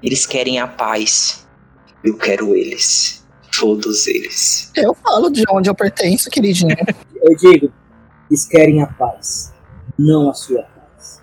[0.00, 1.44] Eles querem a paz.
[2.04, 3.26] Eu quero eles.
[3.58, 4.70] Todos eles.
[4.76, 6.76] Eu falo de onde eu pertenço, queridinho.
[7.20, 7.72] Eu digo,
[8.30, 9.52] eles querem a paz,
[9.98, 11.20] não a sua paz.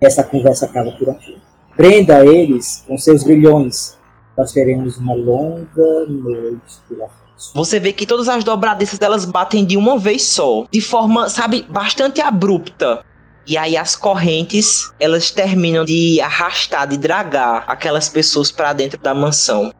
[0.00, 1.36] Essa conversa acaba por aqui.
[1.76, 3.98] Prenda eles com seus grilhões.
[4.38, 7.19] Nós teremos uma longa noite pela frente.
[7.54, 11.66] Você vê que todas as dobradiças elas batem de uma vez só, de forma, sabe,
[11.68, 13.04] bastante abrupta.
[13.46, 19.14] E aí as correntes, elas terminam de arrastar, de dragar aquelas pessoas para dentro da
[19.14, 19.72] mansão.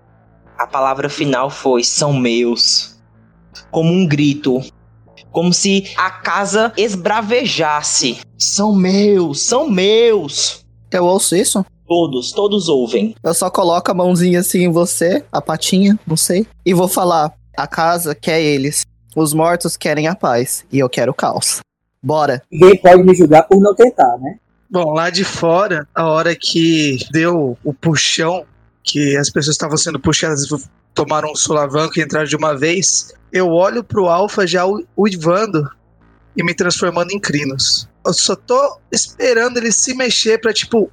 [0.58, 2.98] A palavra final foi são meus.
[3.70, 4.60] Como um grito,
[5.30, 8.18] como se a casa esbravejasse.
[8.38, 10.64] São meus, são meus.
[10.90, 11.64] Eu ouço isso?
[11.86, 13.14] Todos, todos ouvem.
[13.22, 17.32] Eu só coloco a mãozinha assim em você, a patinha, não sei, e vou falar:
[17.62, 18.84] a casa quer eles.
[19.16, 20.64] Os mortos querem a paz.
[20.70, 21.60] E eu quero o caos.
[22.02, 22.42] Bora.
[22.50, 24.38] Ninguém pode me julgar por não tentar, né?
[24.70, 28.44] Bom, lá de fora, a hora que deu o puxão,
[28.84, 30.48] que as pessoas estavam sendo puxadas e
[30.94, 34.62] tomaram um solavanco e entraram de uma vez, eu olho pro Alpha já
[34.96, 35.68] uivando
[36.36, 37.88] e me transformando em crinos.
[38.06, 40.90] Eu só tô esperando ele se mexer pra, tipo,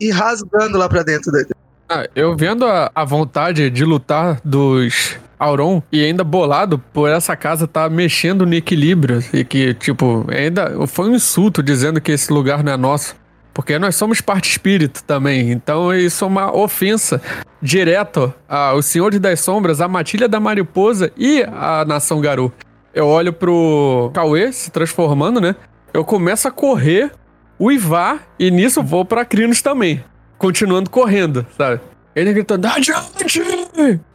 [0.00, 1.50] ir rasgando lá pra dentro dele.
[1.94, 7.36] Ah, eu vendo a, a vontade de lutar dos Auron e ainda bolado por essa
[7.36, 12.32] casa tá mexendo no equilíbrio e que, tipo, ainda foi um insulto dizendo que esse
[12.32, 13.14] lugar não é nosso.
[13.52, 17.20] Porque nós somos parte espírito também, então isso é uma ofensa
[17.60, 22.50] direto aos Senhores das Sombras, a Matilha da Mariposa e a Nação Garu.
[22.94, 25.54] Eu olho pro Cauê se transformando, né?
[25.92, 27.12] Eu começo a correr,
[27.60, 30.02] uivar e nisso vou pra Crinos também
[30.46, 31.80] continuando correndo, sabe?
[32.16, 33.40] Ele gritando, adiante!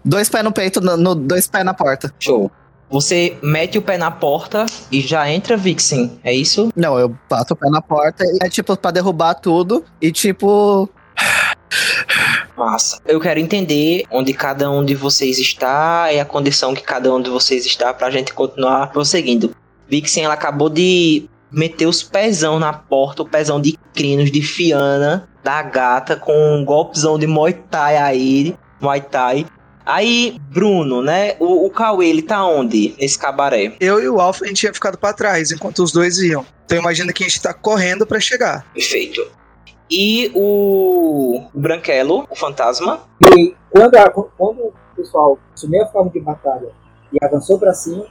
[0.03, 2.13] Dois pés no peito, no, no- dois pés na porta.
[2.19, 2.51] Show.
[2.89, 6.69] Você mete o pé na porta e já entra Vixen, é isso?
[6.75, 10.89] Não, eu bato o pé na porta e é tipo pra derrubar tudo e tipo.
[12.57, 12.99] Massa.
[13.05, 17.21] Eu quero entender onde cada um de vocês está e a condição que cada um
[17.21, 19.51] de vocês está pra gente continuar prosseguindo.
[19.89, 25.27] Vixen, ela acabou de meter os pezão na porta, o pezão de crinos, de Fiana,
[25.47, 29.45] da gata, com um golpezão de Muay Thai aí, Muay Thai.
[29.85, 31.37] Aí, Bruno, né?
[31.39, 32.93] O, o Cauê, ele tá onde?
[32.99, 33.71] Nesse cabaré.
[33.79, 36.45] Eu e o Alpha, a gente tinha ficado pra trás, enquanto os dois iam.
[36.65, 38.65] Então imagina que a gente tá correndo pra chegar.
[38.73, 39.25] Perfeito.
[39.89, 46.19] E o Branquelo, o fantasma, E quando, a- quando o pessoal assumiu a forma de
[46.19, 46.67] batalha
[47.13, 48.05] e avançou para cima,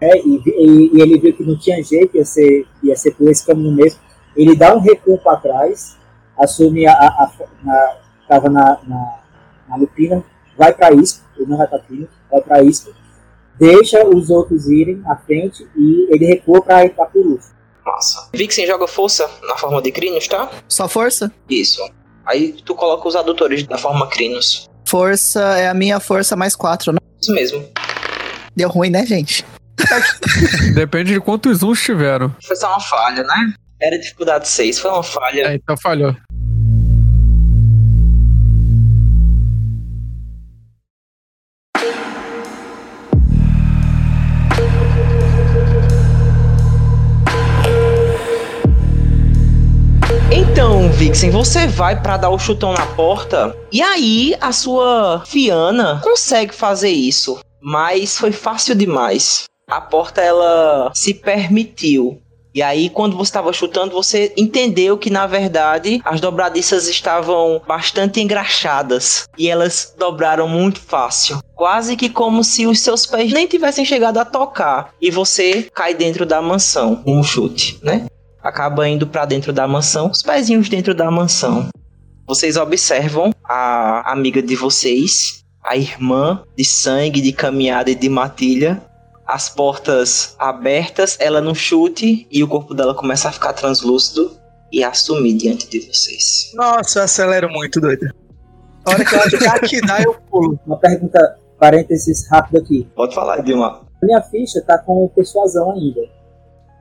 [0.00, 3.28] né, e, e- e ele viu que não tinha jeito, ia ser, ia ser por
[3.30, 4.00] esse caminho mesmo,
[4.36, 5.96] ele dá um recuo para trás,
[6.38, 6.92] assume a.
[6.92, 7.30] a, a
[7.62, 7.96] na,
[8.28, 9.18] tava na, na,
[9.68, 10.24] na lupina,
[10.56, 12.94] vai para isso, ele não vai para Pino, vai para isso,
[13.58, 17.52] deixa os outros irem à frente e ele recua para entrar por último.
[17.84, 18.28] massa.
[18.34, 20.50] Vixen joga força na forma de Crinos, tá?
[20.68, 21.30] Só força?
[21.48, 21.82] Isso.
[22.24, 24.68] Aí tu coloca os adutores da forma Crinos.
[24.86, 26.98] Força é a minha força mais 4, né?
[27.20, 27.64] Isso mesmo.
[28.56, 29.44] Deu ruim, né, gente?
[30.74, 32.34] Depende de quantos uns tiveram.
[32.42, 33.54] Foi só uma falha, né?
[33.84, 35.42] Era dificuldade 6, foi uma falha.
[35.42, 36.16] É, então falhou.
[50.32, 56.00] Então, Vixen, você vai pra dar o chutão na porta e aí a sua Fiana
[56.02, 59.44] consegue fazer isso, mas foi fácil demais.
[59.68, 62.23] A porta ela se permitiu.
[62.54, 68.20] E aí, quando você estava chutando, você entendeu que na verdade as dobradiças estavam bastante
[68.20, 71.40] engraxadas e elas dobraram muito fácil.
[71.56, 74.94] Quase que como se os seus pés nem tivessem chegado a tocar.
[75.00, 78.06] E você cai dentro da mansão com um chute, né?
[78.44, 81.68] acaba indo pra dentro da mansão, os pezinhos dentro da mansão.
[82.26, 88.84] Vocês observam a amiga de vocês, a irmã de sangue, de caminhada e de matilha,
[89.26, 94.36] as portas abertas, ela no chute e o corpo dela começa a ficar translúcido
[94.72, 96.50] e a sumir diante de vocês.
[96.54, 98.12] Nossa, eu acelero muito, doido.
[98.84, 100.58] A hora que ela já que dá, eu pulo.
[100.66, 102.86] Uma pergunta, parênteses rápido aqui.
[102.94, 103.86] Pode falar, Dilma.
[104.02, 106.00] A minha ficha tá com persuasão ainda.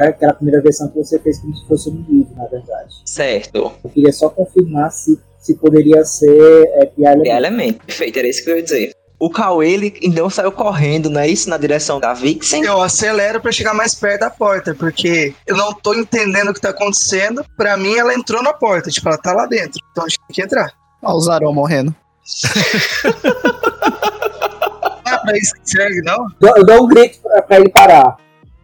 [0.01, 2.93] É Aquela primeira versão que você fez como se fosse um livro, na verdade.
[3.05, 3.71] Certo.
[3.83, 6.27] Eu queria só confirmar se, se poderia ser
[6.73, 7.27] é, É elemento.
[7.27, 7.85] elemento.
[7.85, 8.93] Perfeito, era isso que eu ia dizer.
[9.23, 11.49] O Cauê, ele então saiu correndo, não é isso?
[11.49, 12.61] Na direção da Vixen.
[12.61, 16.59] Eu acelero pra chegar mais perto da porta, porque eu não tô entendendo o que
[16.59, 17.41] tá acontecendo.
[17.55, 19.81] Pra mim, ela entrou na porta, tipo, ela tá lá dentro.
[19.91, 20.73] Então a gente tem que entrar.
[21.01, 21.95] Ó, o Zarol morrendo.
[25.05, 26.27] Não é pra isso que serve, não?
[26.41, 28.17] Eu, dou um grito pra, pra ele parar.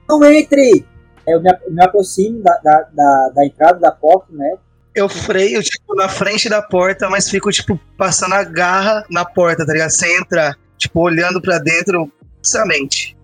[0.10, 0.86] Não entre!
[1.26, 4.58] Aí Eu me, eu me aproximo da, da, da, da entrada da porta, né?
[5.00, 9.66] Eu freio, tipo, na frente da porta, mas fico, tipo, passando a garra na porta,
[9.66, 9.92] tá ligado?
[9.92, 10.58] Sem entrar.
[10.78, 13.16] Tipo, olhando pra dentro fixamente.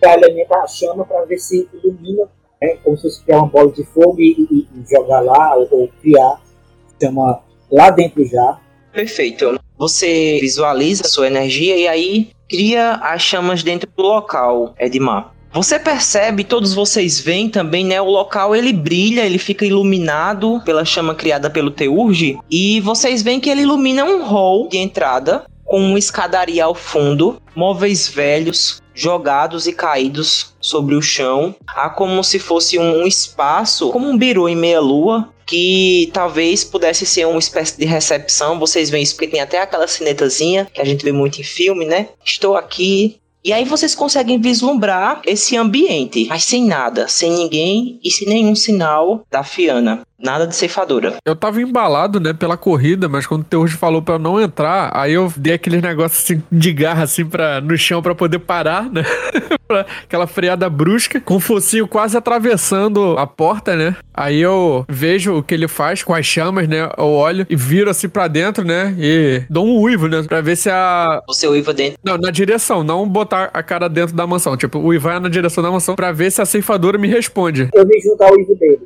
[0.00, 2.24] Pra alimentar a chama pra ver se ilumina,
[2.62, 2.78] né?
[2.82, 5.88] Como se fosse criar uma bola de fogo e, e- e jogar lá, ou, ou
[6.00, 6.40] criar
[7.00, 8.58] chama lá dentro já.
[8.90, 9.60] Perfeito.
[9.76, 15.34] Você visualiza a sua energia e aí cria as chamas dentro do local, Edmar.
[15.52, 18.00] Você percebe, todos vocês veem também, né?
[18.00, 22.38] O local ele brilha, ele fica iluminado pela chama criada pelo Teurge.
[22.50, 27.40] E vocês veem que ele ilumina um hall de entrada com uma escadaria ao fundo,
[27.54, 31.54] móveis velhos jogados e caídos sobre o chão.
[31.68, 37.26] Há como se fosse um espaço, como um birô em meia-lua, que talvez pudesse ser
[37.26, 38.58] uma espécie de recepção.
[38.58, 41.84] Vocês veem isso porque tem até aquela sinetazinha que a gente vê muito em filme,
[41.84, 42.08] né?
[42.24, 43.20] Estou aqui.
[43.44, 48.54] E aí vocês conseguem vislumbrar esse ambiente, mas sem nada, sem ninguém e sem nenhum
[48.54, 50.02] sinal da Fiana.
[50.20, 51.16] Nada de ceifadora.
[51.24, 54.90] Eu tava embalado, né, pela corrida, mas quando o Teurge falou pra eu não entrar,
[54.92, 58.90] aí eu dei aquele negócio assim de garra assim pra, no chão pra poder parar,
[58.90, 59.02] né?
[59.68, 63.94] Pra- Aquela freada brusca, com o focinho quase atravessando a porta, né?
[64.14, 66.88] Aí eu vejo o que ele faz com as chamas, né?
[66.96, 68.94] Eu olho e viro assim pra dentro, né?
[68.98, 70.22] E dou um uivo, né?
[70.26, 71.20] Pra ver se a.
[71.26, 71.98] Você uiva dentro.
[72.02, 74.56] Não, na direção, não botar a cara dentro da mansão.
[74.56, 77.68] Tipo, uivar na direção da mansão pra ver se a ceifadora me responde.
[77.74, 78.80] Eu me junto ao Ivo dele.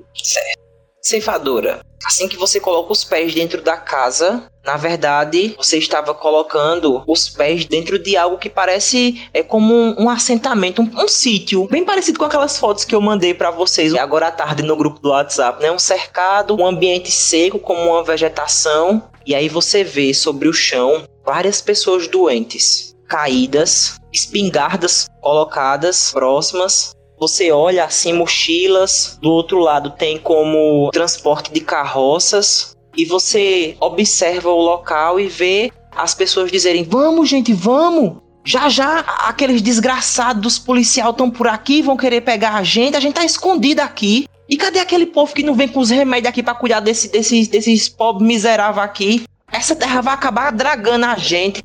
[1.03, 1.81] Ceifadora.
[2.07, 7.29] Assim que você coloca os pés dentro da casa, na verdade, você estava colocando os
[7.29, 11.85] pés dentro de algo que parece é como um, um assentamento, um, um sítio, bem
[11.85, 15.11] parecido com aquelas fotos que eu mandei pra vocês agora à tarde no grupo do
[15.11, 15.71] WhatsApp, né?
[15.73, 21.05] Um cercado, um ambiente seco como uma vegetação, e aí você vê sobre o chão
[21.25, 30.19] várias pessoas doentes, caídas, espingardas colocadas próximas você olha assim mochilas, do outro lado tem
[30.19, 37.29] como transporte de carroças e você observa o local e vê as pessoas dizerem: "Vamos,
[37.29, 38.17] gente, vamos!
[38.45, 38.99] Já já
[39.29, 43.25] aqueles desgraçados dos policial estão por aqui, vão querer pegar a gente, a gente tá
[43.25, 44.27] escondido aqui.
[44.49, 47.47] E cadê aquele povo que não vem com os remédios aqui pra cuidar desse, desses,
[47.47, 49.25] desses pobres miseráveis aqui?
[49.51, 51.63] Essa terra vai acabar dragando a gente.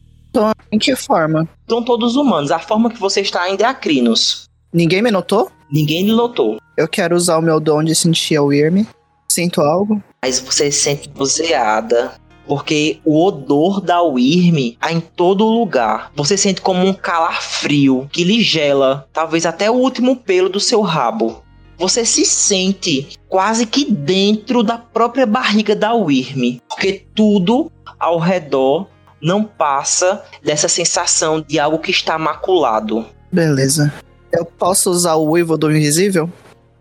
[0.72, 1.50] Em que forma?
[1.68, 2.52] São todos humanos.
[2.52, 4.47] A forma que você está ainda é a Crinos.
[4.78, 5.52] Ninguém me notou?
[5.72, 6.60] Ninguém lhe notou.
[6.78, 8.86] Eu quero usar o meu dom de sentir a Wyrm.
[9.28, 10.04] Sinto algo?
[10.22, 12.12] Mas você se sente buzeada.
[12.46, 16.12] Porque o odor da Wyrm tá em todo lugar.
[16.16, 20.82] Você sente como um calafrio que lhe gela, talvez até o último pelo do seu
[20.82, 21.44] rabo.
[21.80, 26.60] Você se sente quase que dentro da própria barriga da Wyrm.
[26.70, 28.86] Porque tudo ao redor
[29.20, 33.04] não passa dessa sensação de algo que está maculado.
[33.32, 33.92] Beleza.
[34.38, 36.32] Eu posso usar o uivo do invisível?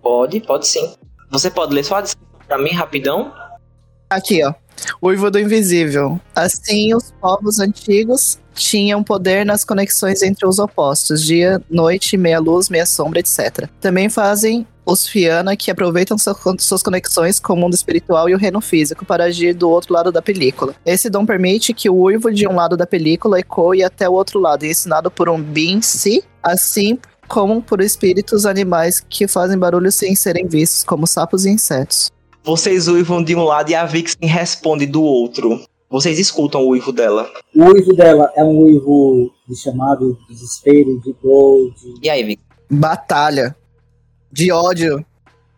[0.02, 0.92] Pode, pode sim.
[1.30, 3.32] Você pode ler só a descrição pra mim rapidão?
[4.10, 4.52] Aqui, ó.
[5.02, 6.20] Uivo do invisível.
[6.34, 12.68] Assim, os povos antigos tinham poder nas conexões entre os opostos, dia, noite, meia luz,
[12.68, 13.68] meia sombra, etc.
[13.80, 18.60] Também fazem os Fiana que aproveitam suas conexões com o mundo espiritual e o reino
[18.60, 20.74] físico para agir do outro lado da película.
[20.84, 24.38] Esse dom permite que o uivo de um lado da película ecoe até o outro
[24.38, 30.46] lado, ensinado por um Bin-Si, assim como por espíritos animais que fazem barulho sem serem
[30.46, 32.10] vistos, como sapos e insetos.
[32.44, 35.60] Vocês uivam de um lado e a Vixen responde do outro.
[35.90, 37.30] Vocês escutam o uivo dela.
[37.54, 42.06] O uivo dela é um uivo de chamado desespero, de dor, de...
[42.06, 42.46] E aí, Vixen?
[42.70, 43.56] Batalha.
[44.30, 45.04] De ódio.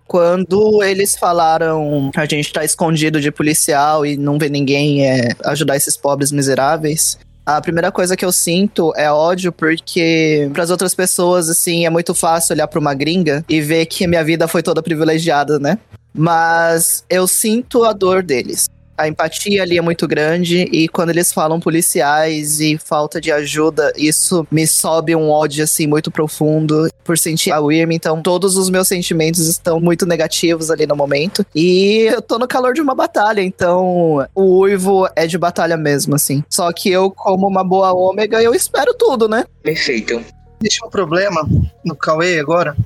[0.07, 5.77] Quando eles falaram a gente tá escondido de policial e não vê ninguém é, ajudar
[5.77, 7.19] esses pobres miseráveis,
[7.57, 11.91] a primeira coisa que eu sinto é ódio, porque para as outras pessoas, assim, é
[11.91, 15.79] muito fácil olhar para uma gringa e ver que minha vida foi toda privilegiada, né?
[16.13, 18.69] Mas eu sinto a dor deles
[18.99, 23.93] a empatia ali é muito grande e quando eles falam policiais e falta de ajuda,
[23.97, 28.69] isso me sobe um ódio assim muito profundo por sentir a Wyrm, então todos os
[28.69, 31.47] meus sentimentos estão muito negativos ali no momento.
[31.55, 36.17] E eu tô no calor de uma batalha, então o uivo é de batalha mesmo
[36.17, 36.43] assim.
[36.51, 39.45] Só que eu como uma boa ômega, eu espero tudo, né?
[39.63, 40.23] Perfeito.
[40.61, 41.49] Existe um problema
[41.85, 42.77] no Cauê agora,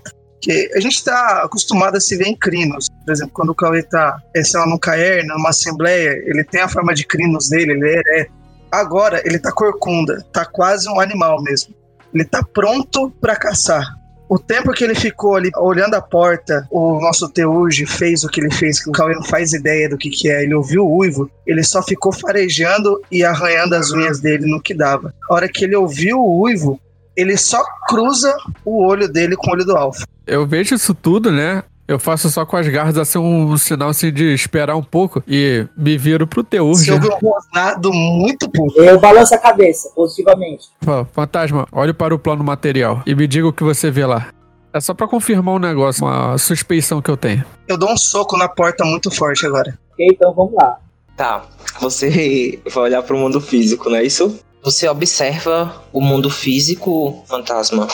[0.43, 2.89] que a gente está acostumado a se ver em crinos.
[3.07, 6.69] Por exemplo, quando o Cauê está, sei lá, num caer, numa assembleia, ele tem a
[6.69, 8.27] forma de crinos dele, ele é.
[8.71, 11.73] Agora, ele tá corcunda, tá quase um animal mesmo.
[12.13, 13.87] Ele tá pronto para caçar.
[14.29, 18.41] O tempo que ele ficou ali olhando a porta, o nosso Teuge fez o que
[18.41, 20.43] ele fez, que o Cauê não faz ideia do que, que é.
[20.43, 24.75] Ele ouviu o uivo, ele só ficou farejando e arranhando as unhas dele no que
[24.75, 25.15] dava.
[25.31, 26.81] A hora que ele ouviu o uivo,
[27.17, 28.35] ele só cruza
[28.65, 30.05] o olho dele com o olho do Alpha.
[30.27, 31.63] Eu vejo isso tudo, né?
[31.87, 35.23] Eu faço só com as garras assim um, um sinal assim de esperar um pouco
[35.27, 36.67] e me viro pro Teur.
[36.69, 38.81] Você ouve um rosnado muito puto.
[38.81, 40.69] Eu balanço a cabeça, positivamente.
[41.13, 44.29] Fantasma, olhe para o plano material e me diga o que você vê lá.
[44.73, 47.45] É só pra confirmar um negócio, uma suspeição que eu tenho.
[47.69, 49.79] Eu dou um soco na porta muito forte agora.
[49.93, 50.79] Ok, então vamos lá.
[51.15, 51.45] Tá,
[51.79, 54.41] você vai olhar pro mundo físico, não é isso?
[54.63, 57.89] Você observa o mundo físico, fantasma,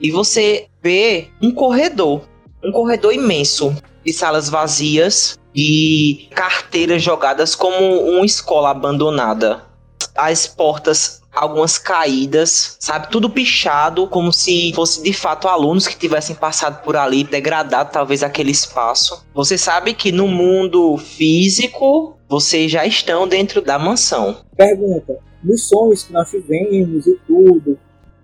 [0.00, 2.22] e você vê um corredor,
[2.62, 3.72] um corredor imenso
[4.04, 9.62] de salas vazias e carteiras jogadas como uma escola abandonada.
[10.16, 13.10] As portas algumas caídas, sabe?
[13.10, 18.24] Tudo pichado, como se fosse de fato alunos que tivessem passado por ali, degradado talvez
[18.24, 19.24] aquele espaço.
[19.32, 24.38] Você sabe que no mundo físico, vocês já estão dentro da mansão.
[24.56, 27.78] Pergunta: nos sonhos que nós tivemos e tudo,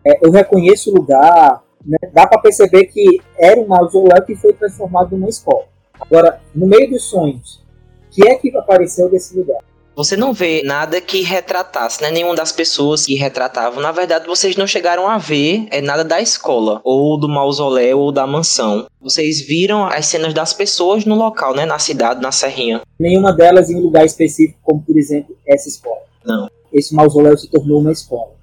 [0.04, 1.98] é, eu reconheço o lugar, né?
[2.12, 5.64] dá para perceber que era um mausoléu que foi transformado numa escola.
[5.98, 7.62] Agora, no meio dos sonhos,
[8.06, 9.58] o que é que apareceu desse lugar?
[9.96, 12.10] Você não vê nada que retratasse, né?
[12.10, 13.80] Nenhuma das pessoas que retratavam.
[13.80, 18.10] Na verdade, vocês não chegaram a ver é, nada da escola, ou do mausoléu, ou
[18.10, 18.86] da mansão.
[19.00, 21.64] Vocês viram as cenas das pessoas no local, né?
[21.64, 22.82] Na cidade, na serrinha.
[22.98, 26.00] Nenhuma delas em um lugar específico, como por exemplo essa escola.
[26.24, 28.34] Não esse mausoléu se tornou uma escola.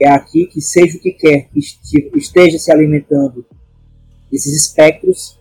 [0.00, 1.60] É aqui que, seja o que quer que
[2.16, 3.44] esteja se alimentando
[4.30, 5.38] desses espectros,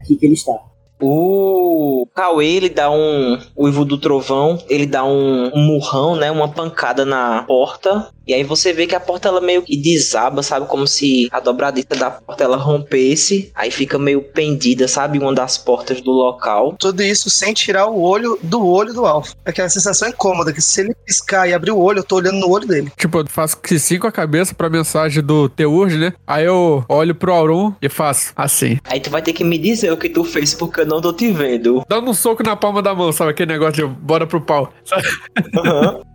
[0.00, 0.58] aqui que ele está.
[1.00, 3.38] O Cauê, ele dá um.
[3.56, 6.30] O Ivo do Trovão, ele dá um, um murrão, né?
[6.30, 8.12] Uma pancada na porta.
[8.26, 10.66] E aí você vê que a porta ela meio que desaba, sabe?
[10.66, 13.50] Como se a dobradita da porta ela rompesse.
[13.54, 15.18] Aí fica meio pendida, sabe?
[15.18, 16.74] Uma das portas do local.
[16.78, 19.34] Tudo isso sem tirar o olho do olho do Alpha.
[19.44, 22.50] Aquela sensação incômoda, que se ele piscar e abrir o olho, eu tô olhando no
[22.50, 22.92] olho dele.
[22.96, 26.12] Tipo, eu faço que sim com a cabeça pra mensagem do Teurge, né?
[26.26, 28.78] Aí eu olho pro Auron e faço assim.
[28.84, 31.12] Aí tu vai ter que me dizer o que tu fez porque eu não tô
[31.12, 31.84] te vendo.
[31.88, 33.30] Dando um soco na palma da mão, sabe?
[33.30, 34.72] Aquele negócio de bora pro pau.
[35.54, 36.11] Uhum.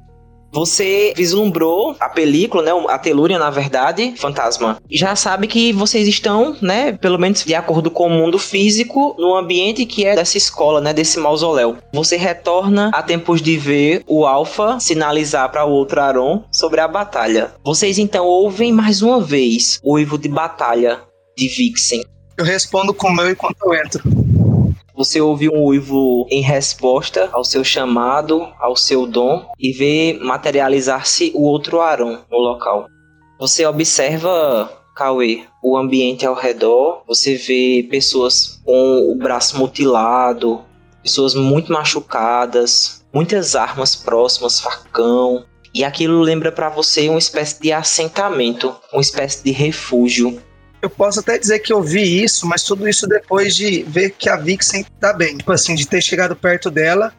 [0.52, 2.72] Você vislumbrou a película, né?
[2.90, 4.78] A telúria, na verdade, fantasma.
[4.90, 6.94] Já sabe que vocês estão, né?
[6.94, 10.94] Pelo menos de acordo com o mundo físico, no ambiente que é dessa escola, né?
[10.94, 11.78] Desse mausoléu.
[11.94, 16.88] Você retorna a tempos de ver o Alpha sinalizar para o outro Aron sobre a
[16.88, 17.52] batalha.
[17.64, 21.02] Vocês então ouvem mais uma vez o uivo de batalha
[21.38, 22.04] de Vixen.
[22.38, 24.27] Eu respondo com o meu enquanto eu entro.
[24.98, 31.32] Você ouve um uivo em resposta ao seu chamado, ao seu dom, e vê materializar-se
[31.36, 32.88] o outro Aron no local.
[33.40, 40.64] Você observa, Cauê, o ambiente ao redor, você vê pessoas com o braço mutilado,
[41.04, 45.46] pessoas muito machucadas, muitas armas próximas, facão,
[45.76, 50.42] e aquilo lembra para você uma espécie de assentamento, uma espécie de refúgio.
[50.82, 54.30] Eu posso até dizer que eu vi isso, mas tudo isso depois de ver que
[54.30, 55.38] a Vixen tá bem.
[55.38, 57.14] Tipo assim, de ter chegado perto dela,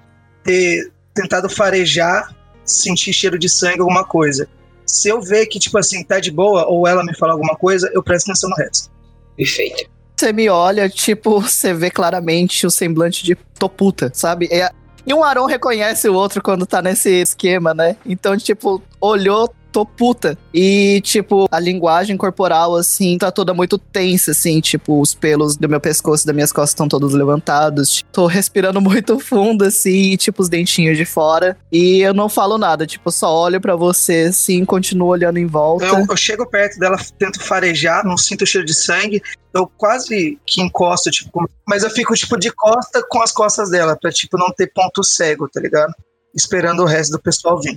[0.44, 2.34] ter tentado farejar,
[2.64, 4.48] sentir cheiro de sangue, alguma coisa.
[4.86, 7.90] Se eu ver que, tipo assim, tá de boa, ou ela me fala alguma coisa,
[7.92, 8.90] eu presto atenção no resto.
[9.36, 9.90] Perfeito.
[10.16, 14.48] Você me olha, tipo, você vê claramente o semblante de tô puta, sabe?
[14.50, 14.70] É,
[15.06, 17.96] e um Aron reconhece o outro quando tá nesse esquema, né?
[18.04, 20.36] Então, tipo, olhou, tô puta.
[20.52, 25.68] E, tipo, a linguagem corporal, assim, tá toda muito tensa, assim, tipo, os pelos do
[25.68, 28.04] meu pescoço e das minhas costas estão todos levantados.
[28.12, 31.56] Tô respirando muito fundo, assim, e, tipo, os dentinhos de fora.
[31.70, 35.86] E eu não falo nada, tipo, só olho para você, assim, continuo olhando em volta.
[35.86, 39.22] Eu, eu chego perto dela, tento farejar, não sinto cheiro de sangue.
[39.52, 43.96] Eu quase que encosto, tipo, mas eu fico, tipo, de costa com as costas dela,
[44.00, 45.92] pra, tipo, não ter ponto cego, tá ligado?
[46.34, 47.76] Esperando o resto do pessoal vir.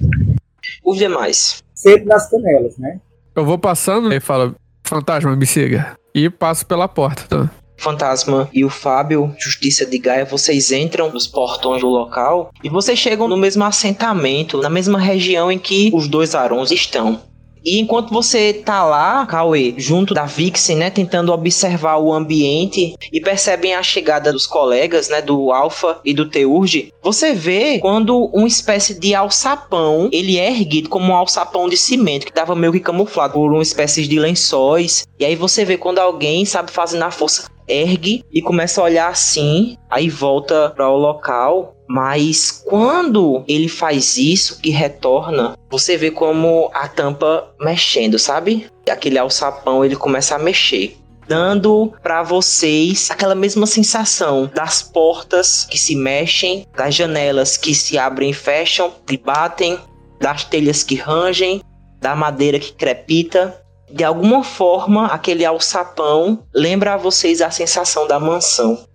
[0.84, 1.64] Os demais.
[1.74, 3.00] Sempre nas canelas, né?
[3.36, 5.98] Eu vou passando e falo, fantasma, me siga.
[6.14, 7.50] E passo pela porta, tá?
[7.78, 13.00] Fantasma e o Fábio, Justiça de Gaia, vocês entram nos portões do local e vocês
[13.00, 17.20] chegam no mesmo assentamento, na mesma região em que os dois Arons estão.
[17.64, 23.22] E enquanto você tá lá, Cauê, junto da Vixen, né, tentando observar o ambiente e
[23.22, 28.48] percebem a chegada dos colegas, né, do Alpha e do Teurge, você vê quando uma
[28.48, 32.80] espécie de alçapão, ele é erguido como um alçapão de cimento que tava meio que
[32.80, 35.06] camuflado por uma espécie de lençóis.
[35.20, 39.10] E aí você vê quando alguém sabe fazer na força ergue e começa a olhar
[39.10, 46.10] assim, aí volta para o local mas quando ele faz isso, que retorna, você vê
[46.10, 48.66] como a tampa mexendo, sabe?
[48.90, 55.78] Aquele alçapão ele começa a mexer dando para vocês aquela mesma sensação das portas que
[55.78, 59.80] se mexem, das janelas que se abrem e fecham, que batem,
[60.20, 61.62] das telhas que rangem,
[62.02, 63.62] da madeira que crepita.
[63.90, 68.86] De alguma forma, aquele alçapão lembra a vocês a sensação da mansão.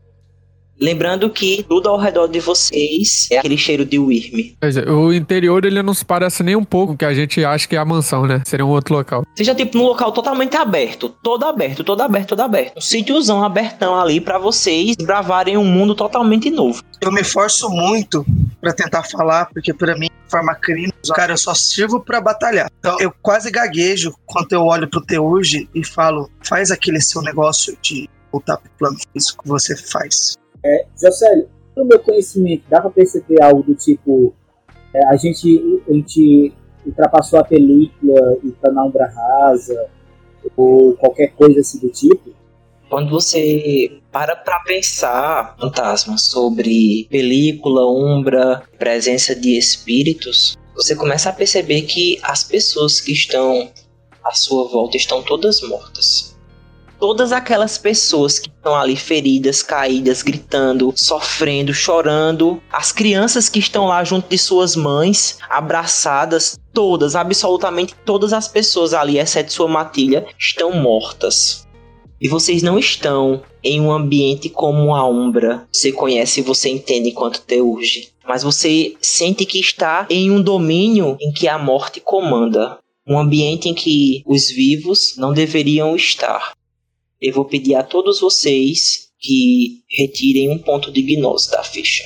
[0.80, 4.54] Lembrando que tudo ao redor de vocês é aquele cheiro de Wyrm.
[4.88, 7.78] O interior ele não se parece nem um pouco que a gente acha que é
[7.78, 8.42] a mansão, né?
[8.44, 9.24] Seria um outro local.
[9.34, 12.76] Seja tipo num local totalmente aberto, todo aberto, todo aberto, todo aberto.
[12.76, 16.82] Um sítiozão abertão ali para vocês gravarem um mundo totalmente novo.
[17.00, 18.24] Eu me esforço muito
[18.60, 22.70] para tentar falar, porque para mim, forma crime, cara, eu só sirvo para batalhar.
[22.78, 27.76] Então eu quase gaguejo quando eu olho pro Teurge e falo, faz aquele seu negócio
[27.80, 30.36] de voltar pro plano físico que você faz.
[30.66, 34.34] É, Jocélio, no meu conhecimento, dá para perceber algo do tipo:
[34.92, 36.52] é, a, gente, a gente
[36.84, 39.88] ultrapassou a película e tá na umbra rasa,
[40.56, 42.34] ou qualquer coisa assim do tipo?
[42.88, 51.32] Quando você para para pensar, fantasma, sobre película, umbra, presença de espíritos, você começa a
[51.32, 53.70] perceber que as pessoas que estão
[54.24, 56.35] à sua volta estão todas mortas
[56.98, 63.86] todas aquelas pessoas que estão ali feridas, caídas, gritando, sofrendo, chorando, as crianças que estão
[63.86, 70.26] lá junto de suas mães, abraçadas, todas, absolutamente todas as pessoas ali, exceto sua matilha,
[70.38, 71.66] estão mortas.
[72.20, 75.68] E vocês não estão em um ambiente como a Umbra.
[75.70, 78.08] Você conhece e você entende quanto te urge.
[78.26, 82.78] Mas você sente que está em um domínio em que a morte comanda.
[83.06, 86.54] Um ambiente em que os vivos não deveriam estar
[87.20, 92.04] eu vou pedir a todos vocês que retirem um ponto de gnose da ficha.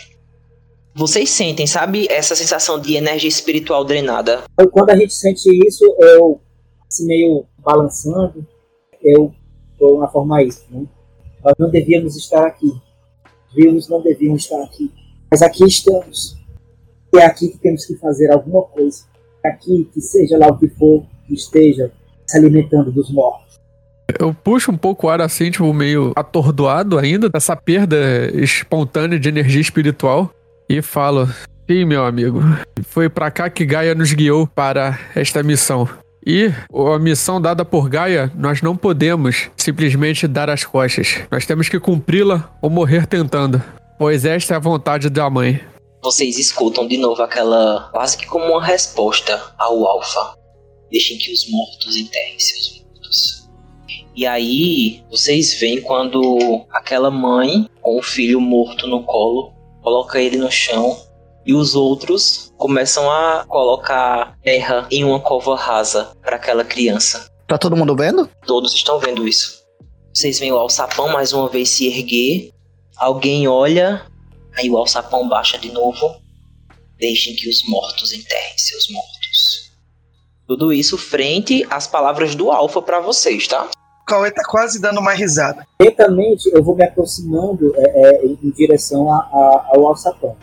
[0.95, 4.45] Vocês sentem, sabe, essa sensação de energia espiritual drenada?
[4.73, 6.41] Quando a gente sente isso, eu,
[6.89, 8.47] assim, meio balançando,
[9.03, 9.33] eu
[9.73, 10.85] estou na forma isso, né?
[11.43, 12.71] Nós não devíamos estar aqui.
[13.55, 14.91] Vivos não deviam estar aqui.
[15.31, 16.37] Mas aqui estamos.
[17.15, 19.05] E é aqui que temos que fazer alguma coisa.
[19.45, 21.93] É aqui que seja lá o que for, que esteja
[22.27, 23.50] se alimentando dos mortos.
[24.19, 27.97] Eu puxo um pouco o ar assim, tipo, meio atordoado ainda, dessa perda
[28.35, 30.31] espontânea de energia espiritual,
[30.69, 31.29] e falo:
[31.71, 32.41] Sim, meu amigo,
[32.89, 35.89] foi para cá que Gaia nos guiou para esta missão.
[36.27, 41.21] E a missão dada por Gaia, nós não podemos simplesmente dar as costas.
[41.31, 43.63] Nós temos que cumpri-la ou morrer tentando,
[43.99, 45.61] pois esta é a vontade da mãe.
[46.03, 50.35] Vocês escutam de novo aquela quase que como uma resposta ao Alfa.
[50.91, 52.80] Deixem que os mortos enterrem seus
[54.15, 59.53] E aí, vocês veem quando aquela mãe, com o filho morto no colo,
[59.83, 60.99] coloca ele no chão
[61.47, 67.31] e os outros começam a colocar terra em uma cova rasa para aquela criança.
[67.47, 68.29] Tá todo mundo vendo?
[68.47, 69.61] Todos estão vendo isso.
[70.13, 72.53] Vocês veem o alçapão mais uma vez se erguer.
[72.97, 74.07] Alguém olha,
[74.57, 76.21] aí o alçapão baixa de novo.
[76.99, 79.71] Deixem que os mortos enterrem seus mortos.
[80.47, 83.71] Tudo isso frente às palavras do Alfa para vocês, tá?
[84.11, 85.65] Cauê tá quase dando uma risada.
[85.81, 87.83] Lentamente eu vou me aproximando é,
[88.17, 90.37] é, em em direção a- a- ao alçapão.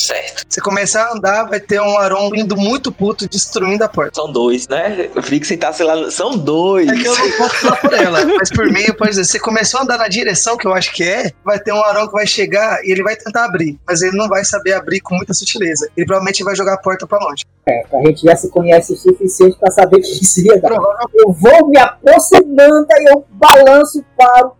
[0.00, 0.44] Certo.
[0.48, 4.12] Você começar a andar, vai ter um Aron vindo muito puto, destruindo a porta.
[4.14, 5.10] São dois, né?
[5.14, 6.88] Eu vi que você tá, sei lá, são dois.
[6.88, 9.80] É que eu não posso falar por ela, mas por mim, posso dizer, você começou
[9.80, 12.26] a andar na direção que eu acho que é, vai ter um Arão que vai
[12.26, 15.88] chegar e ele vai tentar abrir, mas ele não vai saber abrir com muita sutileza.
[15.96, 17.44] Ele provavelmente vai jogar a porta pra longe.
[17.68, 20.70] É, a gente já se conhece o suficiente para saber que isso ia dar.
[21.14, 24.52] Eu vou me aproximando e eu balanço, paro,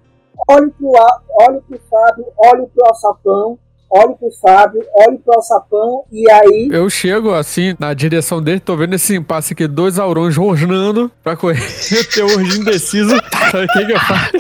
[0.49, 3.59] olho pro, a- olho pro Fábio, olho pro alçapão,
[3.91, 8.77] olho pro Fábio, olho pro alçapão e aí Eu chego assim na direção dele, tô
[8.77, 11.61] vendo esse impasse aqui, dois aurões rosnando pra correr.
[11.91, 13.17] Eu tenho urgente indeciso.
[13.51, 14.33] Sabe o que, que eu faço?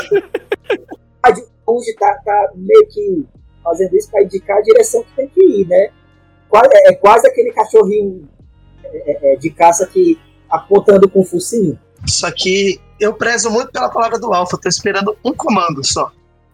[1.70, 3.24] longe tá, tá meio que
[3.62, 5.90] fazendo isso para indicar a direção que tem que ir, né?
[6.48, 8.28] Quase- É, quase aquele cachorrinho
[8.84, 11.78] é, é, de caça que apontando com o focinho.
[12.06, 16.10] Só que eu prezo muito pela palavra do Alpha, tô esperando um comando só.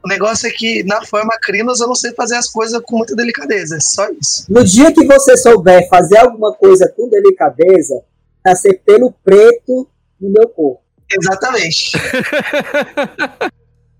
[0.07, 3.17] O negócio é que na forma Crinos eu não sei fazer as coisas com muita
[3.17, 4.47] delicadeza, é só isso.
[4.49, 8.01] No dia que você souber fazer alguma coisa com delicadeza,
[8.45, 9.89] vai ser pelo preto
[10.21, 10.81] no meu corpo.
[11.11, 11.99] Exatamente.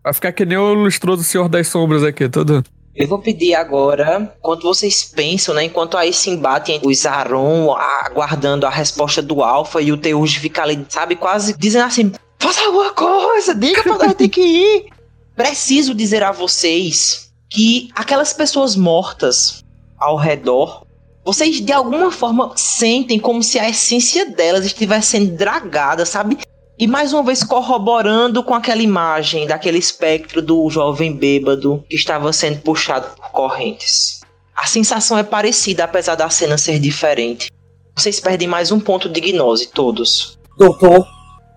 [0.05, 2.63] Vai ficar que nem o lustroso Senhor das Sombras aqui, todo.
[2.95, 5.65] Eu vou pedir agora, enquanto vocês pensam, né?
[5.65, 10.39] Enquanto aí se embate entre os Aron aguardando a resposta do Alpha e o Teuj
[10.39, 14.96] fica ali, sabe, quase dizendo assim: faça alguma coisa, diga pra onde tenho que ir.
[15.37, 19.63] Preciso dizer a vocês que aquelas pessoas mortas
[19.99, 20.87] ao redor,
[21.23, 26.39] vocês de alguma forma sentem como se a essência delas estivesse sendo dragada, sabe?
[26.79, 32.33] E mais uma vez corroborando com aquela imagem daquele espectro do jovem bêbado que estava
[32.33, 34.21] sendo puxado por correntes.
[34.55, 37.51] A sensação é parecida, apesar da cena ser diferente.
[37.95, 40.39] Vocês perdem mais um ponto de gnose, todos.
[40.57, 41.07] Doutor,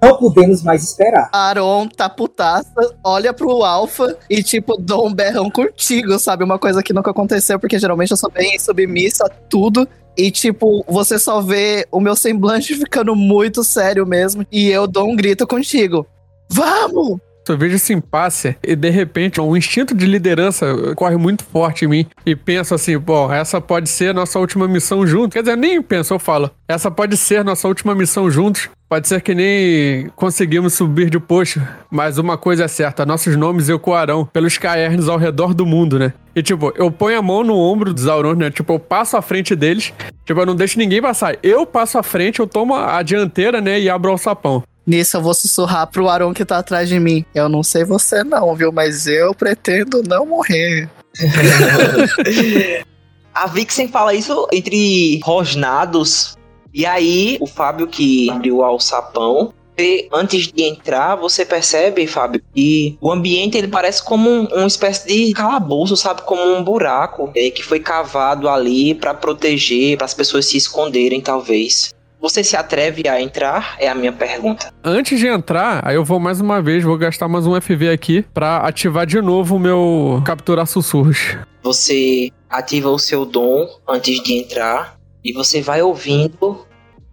[0.02, 1.30] não podemos mais esperar.
[1.32, 6.44] Aaron tá putaça, olha pro Alpha e, tipo, dou um berrão contigo, sabe?
[6.44, 9.88] Uma coisa que nunca aconteceu, porque geralmente eu sou bem submissa a tudo.
[10.18, 14.46] E, tipo, você só vê o meu semblante ficando muito sério mesmo.
[14.52, 16.06] E eu dou um grito contigo.
[16.50, 17.20] Vamos!
[17.48, 21.88] Eu vejo esse impasse e de repente um instinto de liderança corre muito forte em
[21.88, 25.34] mim e penso assim, pô, essa pode ser nossa última missão juntos.
[25.34, 28.70] Quer dizer, nem penso, eu falo, essa pode ser nossa última missão juntos.
[28.88, 31.62] Pode ser que nem conseguimos subir de posto,
[31.92, 36.12] mas uma coisa é certa, nossos nomes ecoarão pelos caerns ao redor do mundo, né?
[36.36, 38.50] E tipo, eu ponho a mão no ombro dos Aurons, né?
[38.50, 39.94] Tipo, eu passo à frente deles,
[40.26, 41.38] tipo, eu não deixo ninguém passar.
[41.44, 44.64] Eu passo à frente, eu tomo a dianteira, né, e abro o sapão.
[44.90, 47.24] Nisso eu vou sussurrar pro Aaron que tá atrás de mim.
[47.36, 48.72] Eu não sei você não, viu?
[48.72, 50.90] Mas eu pretendo não morrer.
[53.32, 56.36] A Vixen fala isso entre rosnados.
[56.74, 59.54] E aí, o Fábio que abriu o alçapão.
[59.78, 64.66] E antes de entrar, você percebe, Fábio, que o ambiente ele parece como um, uma
[64.66, 66.24] espécie de calabouço, sabe?
[66.24, 71.22] Como um buraco é, que foi cavado ali pra proteger, para as pessoas se esconderem,
[71.22, 71.94] talvez.
[72.22, 73.78] Você se atreve a entrar?
[73.80, 74.74] É a minha pergunta.
[74.84, 78.24] Antes de entrar, aí eu vou mais uma vez, vou gastar mais um FV aqui
[78.34, 81.38] pra ativar de novo o meu capturar sussurros.
[81.64, 86.68] Você ativa o seu dom antes de entrar e você vai ouvindo.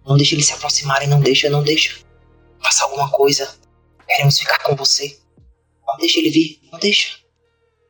[0.05, 1.99] Não deixa eles se aproximarem, não deixa, não deixa.
[2.61, 3.47] Faça alguma coisa.
[4.05, 5.17] Queremos ficar com você.
[5.87, 7.17] Não deixa ele vir, não deixa.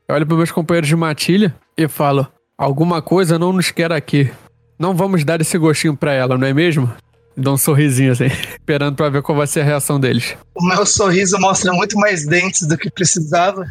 [0.07, 4.32] Eu olho pros meus companheiros de matilha e falo: alguma coisa não nos quer aqui.
[4.80, 6.93] Não vamos dar esse gostinho pra ela, não é mesmo?
[7.38, 8.25] Dou um sorrisinho assim,
[8.59, 10.35] esperando pra ver qual vai ser a reação deles.
[10.55, 13.63] O meu sorriso mostra muito mais dentes do que precisava.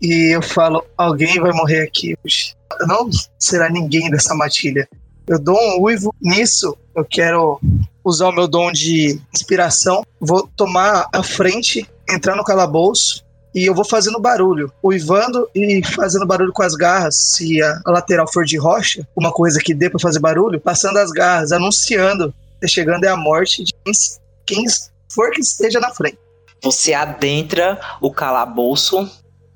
[0.00, 2.54] E eu falo, alguém vai morrer aqui hoje.
[2.88, 3.08] Não
[3.38, 4.88] será ninguém dessa matilha.
[5.28, 6.12] Eu dou um uivo.
[6.20, 7.60] Nisso, eu quero
[8.02, 10.02] usar o meu dom de inspiração.
[10.18, 13.22] Vou tomar a frente, entrar no calabouço.
[13.54, 17.32] E eu vou fazendo barulho, uivando e fazendo barulho com as garras.
[17.34, 21.10] Se a, lateral for de rocha, uma coisa que dê pra fazer barulho, passando as
[21.10, 22.34] garras, anunciando
[22.68, 23.72] chegando é a morte de
[24.46, 24.64] quem,
[25.12, 26.18] for que esteja na frente.
[26.62, 29.10] Você adentra o calabouço.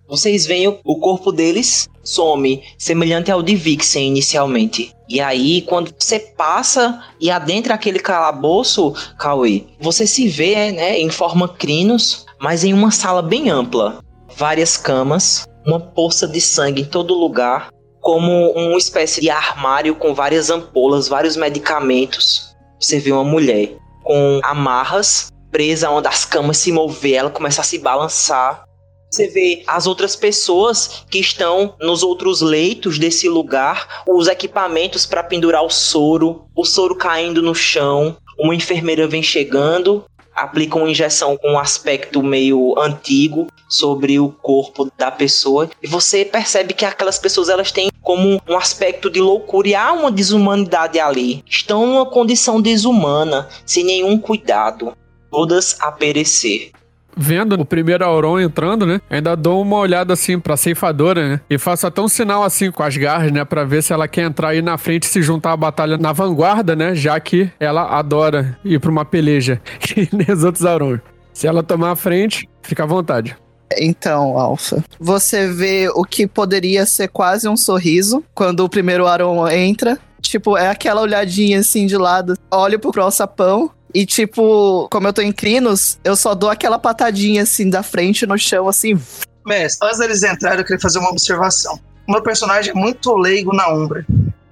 [0.09, 4.93] Vocês veem o, o corpo deles some, semelhante ao de Vixen inicialmente.
[5.09, 11.11] E aí, quando você passa e adentra aquele calabouço, Cauê, você se vê, né, em
[11.11, 14.01] forma crinos, mas em uma sala bem ampla.
[14.37, 20.15] Várias camas, uma poça de sangue em todo lugar, como uma espécie de armário com
[20.15, 22.46] várias ampolas, vários medicamentos.
[22.81, 27.65] Você vê uma mulher com amarras presa onde as camas se mover, ela começa a
[27.65, 28.65] se balançar.
[29.11, 35.23] Você vê as outras pessoas que estão nos outros leitos desse lugar, os equipamentos para
[35.23, 38.17] pendurar o soro, o soro caindo no chão.
[38.39, 40.05] Uma enfermeira vem chegando,
[40.37, 45.69] aplica uma injeção com um aspecto meio antigo sobre o corpo da pessoa.
[45.83, 49.93] E você percebe que aquelas pessoas elas têm como um aspecto de loucura e há
[49.93, 51.43] uma desumanidade ali.
[51.49, 54.97] Estão numa condição desumana, sem nenhum cuidado,
[55.31, 56.71] todas a perecer
[57.17, 59.01] vendo o primeiro Auron entrando, né?
[59.09, 61.41] Ainda dou uma olhada assim pra ceifadora, né?
[61.49, 63.45] E faço até um sinal assim com as garras, né?
[63.45, 66.13] Pra ver se ela quer entrar aí na frente e se juntar à batalha na
[66.13, 66.95] vanguarda, né?
[66.95, 69.61] Já que ela adora ir pra uma peleja.
[69.97, 71.01] E nem os outros Aurons.
[71.33, 73.35] Se ela tomar a frente, fica à vontade.
[73.79, 79.49] Então, Alpha, você vê o que poderia ser quase um sorriso quando o primeiro Aron
[79.49, 79.99] entra.
[80.21, 82.35] Tipo, é aquela olhadinha assim de lado.
[82.51, 87.45] Olho pro crossapão e, tipo, como eu tô em crinos, eu só dou aquela patadinha
[87.45, 89.01] assim da frente no chão, assim.
[89.47, 91.81] Mestre, antes deles entrarem, eu queria fazer uma observação.
[92.07, 94.05] O meu personagem é muito leigo na Umbra,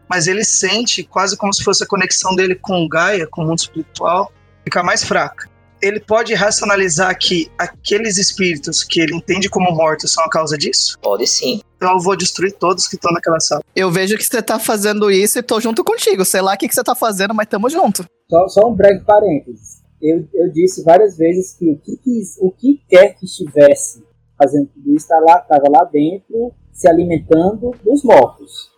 [0.09, 3.59] mas ele sente quase como se fosse a conexão dele com Gaia, com o mundo
[3.59, 4.33] espiritual,
[4.65, 5.47] ficar mais fraca.
[5.83, 10.99] Ele pode racionalizar que aqueles espíritos que ele entende como mortos são a causa disso?
[11.03, 11.61] Pode sim.
[11.77, 13.63] Então eu vou destruir todos que estão naquela sala.
[13.77, 16.25] Eu vejo que você tá fazendo isso e tô junto contigo.
[16.25, 18.07] Sei lá o que, que você tá fazendo, mas tamo junto.
[18.35, 19.81] Só, só um breve parênteses.
[20.03, 24.03] Eu, eu disse várias vezes que o que, quis, o que quer que estivesse
[24.37, 28.73] fazendo tudo isso estava tá lá, lá dentro, se alimentando dos mortos.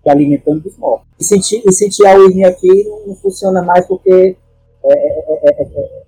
[0.00, 1.08] Se alimentando dos mortos.
[1.18, 4.36] E sentir, e sentir a urna aqui não, não, funciona mais porque
[4.84, 6.04] é, é, é, é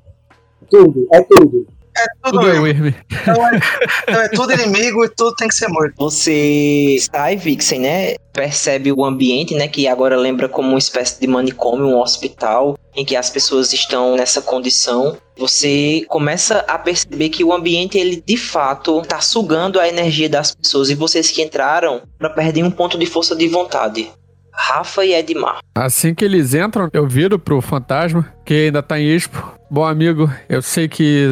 [0.71, 1.67] tudo, é tudo.
[1.97, 2.95] É tudo, tudo é Irme.
[3.11, 3.61] Então é,
[4.03, 5.95] então é tudo inimigo e tudo tem que ser morto.
[5.99, 8.15] Você sai, Vixen, né?
[8.33, 9.69] Percebe o ambiente, né?
[9.69, 14.17] Que agora lembra como uma espécie de manicômio, um hospital, em que as pessoas estão
[14.17, 15.17] nessa condição.
[15.37, 20.55] Você começa a perceber que o ambiente, ele de fato está sugando a energia das
[20.55, 20.89] pessoas.
[20.89, 24.11] E vocês que entraram, para perder um ponto de força de vontade.
[24.63, 25.59] Rafa e Edmar.
[25.75, 29.59] Assim que eles entram, eu viro pro fantasma, que ainda tá em expo.
[29.69, 31.27] Bom amigo, eu sei que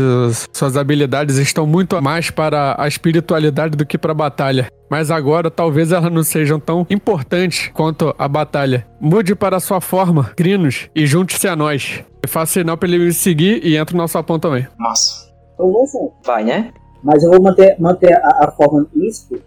[0.53, 4.69] suas habilidades estão muito mais para a espiritualidade do que para a batalha.
[4.91, 8.85] Mas agora talvez elas não sejam tão importantes quanto a batalha.
[9.01, 12.03] Mude para a sua forma, Crinos, e junte-se a nós.
[12.23, 14.67] Eu faço sinal para ele me seguir e entra no nosso sapão também.
[14.77, 15.31] Massa.
[15.57, 16.15] Eu vou junto.
[16.25, 16.73] Vai, né?
[17.05, 19.39] Mas eu vou manter, manter a, a forma ISPO,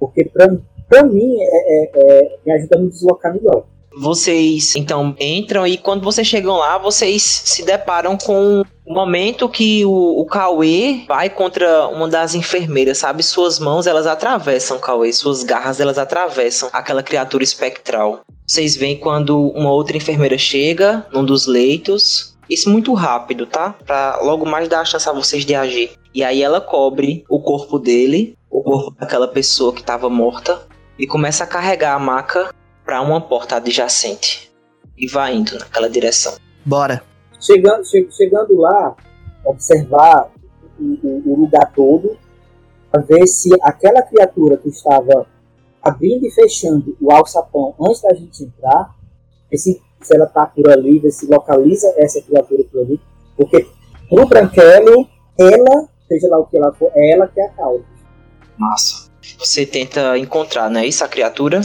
[0.00, 0.48] porque pra,
[0.88, 3.64] pra mim é, é, é, me ajuda a me deslocar melhor.
[3.96, 9.84] Vocês então entram e quando vocês chegam lá, vocês se deparam com o momento que
[9.84, 13.22] o, o Cauê vai contra uma das enfermeiras, sabe?
[13.22, 18.22] Suas mãos elas atravessam Cauê, suas garras elas atravessam aquela criatura espectral.
[18.44, 22.36] Vocês veem quando uma outra enfermeira chega num dos leitos.
[22.50, 23.74] Isso muito rápido, tá?
[23.86, 25.92] Pra logo mais dar a chance a vocês de agir.
[26.12, 30.60] E aí ela cobre o corpo dele, o corpo daquela pessoa que estava morta,
[30.98, 34.52] e começa a carregar a maca para uma porta adjacente
[34.96, 36.34] e vai indo naquela direção.
[36.64, 37.02] Bora.
[37.40, 38.96] Chegando, che chegando lá,
[39.44, 40.30] observar
[40.78, 42.16] o, o, lugar todo,
[42.90, 45.26] para ver se aquela criatura que estava
[45.82, 48.94] abrindo e fechando o alçapão antes da gente entrar,
[49.54, 53.00] se, se ela está por ali, ver se localiza essa criatura por ali,
[53.36, 53.68] porque
[54.08, 55.06] pro Branquelo,
[55.38, 57.84] ela, seja lá o que ela for, é ela que é a causa.
[58.56, 59.03] Massa.
[59.38, 61.60] Você tenta encontrar, não é isso, a criatura?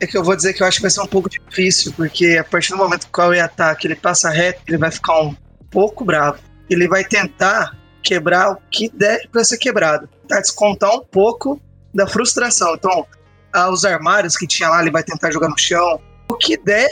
[0.00, 2.36] é que eu vou dizer que eu acho que vai ser um pouco difícil, porque
[2.38, 5.34] a partir do momento que o Cauê ataca, ele passa reto, ele vai ficar um
[5.70, 6.38] pouco bravo.
[6.70, 10.40] Ele vai tentar quebrar o que der para ser quebrado, tá?
[10.40, 11.60] Descontar um pouco
[11.92, 12.74] da frustração.
[12.74, 13.06] Então,
[13.52, 16.00] ah, os armários que tinha lá, ele vai tentar jogar no chão.
[16.30, 16.88] O que der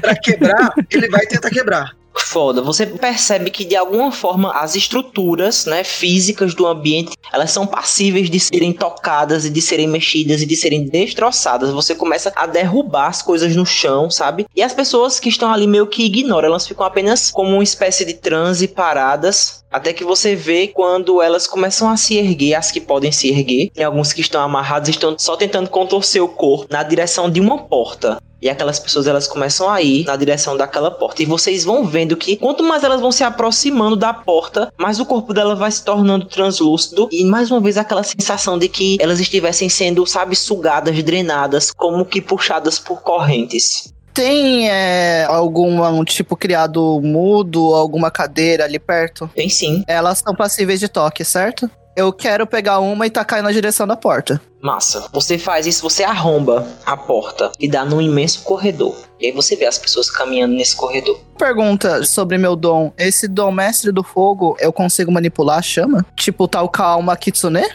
[0.00, 2.60] para quebrar, ele vai tentar quebrar foda.
[2.62, 8.30] Você percebe que de alguma forma as estruturas, né, físicas do ambiente, elas são passíveis
[8.30, 11.70] de serem tocadas e de serem mexidas e de serem destroçadas.
[11.70, 14.46] Você começa a derrubar as coisas no chão, sabe?
[14.54, 18.04] E as pessoas que estão ali meio que ignoram, elas ficam apenas como uma espécie
[18.04, 22.80] de transe paradas até que você vê quando elas começam a se erguer, as que
[22.80, 26.82] podem se erguer, e alguns que estão amarrados estão só tentando contorcer o corpo na
[26.82, 28.18] direção de uma porta.
[28.40, 31.22] E aquelas pessoas elas começam a ir na direção daquela porta.
[31.22, 35.06] E vocês vão vendo que quanto mais elas vão se aproximando da porta, mais o
[35.06, 37.08] corpo dela vai se tornando translúcido.
[37.10, 42.04] E mais uma vez aquela sensação de que elas estivessem sendo, sabe, sugadas, drenadas, como
[42.04, 43.92] que puxadas por correntes.
[44.18, 49.30] Tem é, algum tipo criado mudo, alguma cadeira ali perto?
[49.32, 49.84] Tem sim.
[49.86, 51.70] Elas são passíveis de toque, certo?
[51.98, 54.40] Eu quero pegar uma e tacar na direção da porta.
[54.62, 55.08] Massa.
[55.12, 58.96] Você faz isso, você arromba a porta e dá num imenso corredor.
[59.18, 61.18] E aí você vê as pessoas caminhando nesse corredor.
[61.36, 62.92] Pergunta sobre meu dom.
[62.96, 66.06] Esse dom mestre do fogo, eu consigo manipular a chama?
[66.14, 67.68] Tipo tal calma kitsune?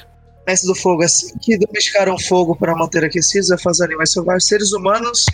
[0.48, 4.72] Mestre do fogo, assim que domesticaram fogo para manter aquecidos e fazer animais selvagens, seres
[4.72, 5.26] humanos,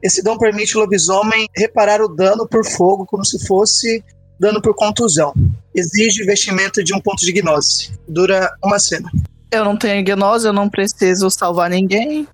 [0.00, 4.04] esse dom permite o lobisomem reparar o dano por fogo como se fosse
[4.40, 5.34] dano por contusão.
[5.74, 7.92] Exige investimento de um ponto de gnose.
[8.08, 9.10] Dura uma cena.
[9.52, 12.26] Eu não tenho gnose, eu não preciso salvar ninguém.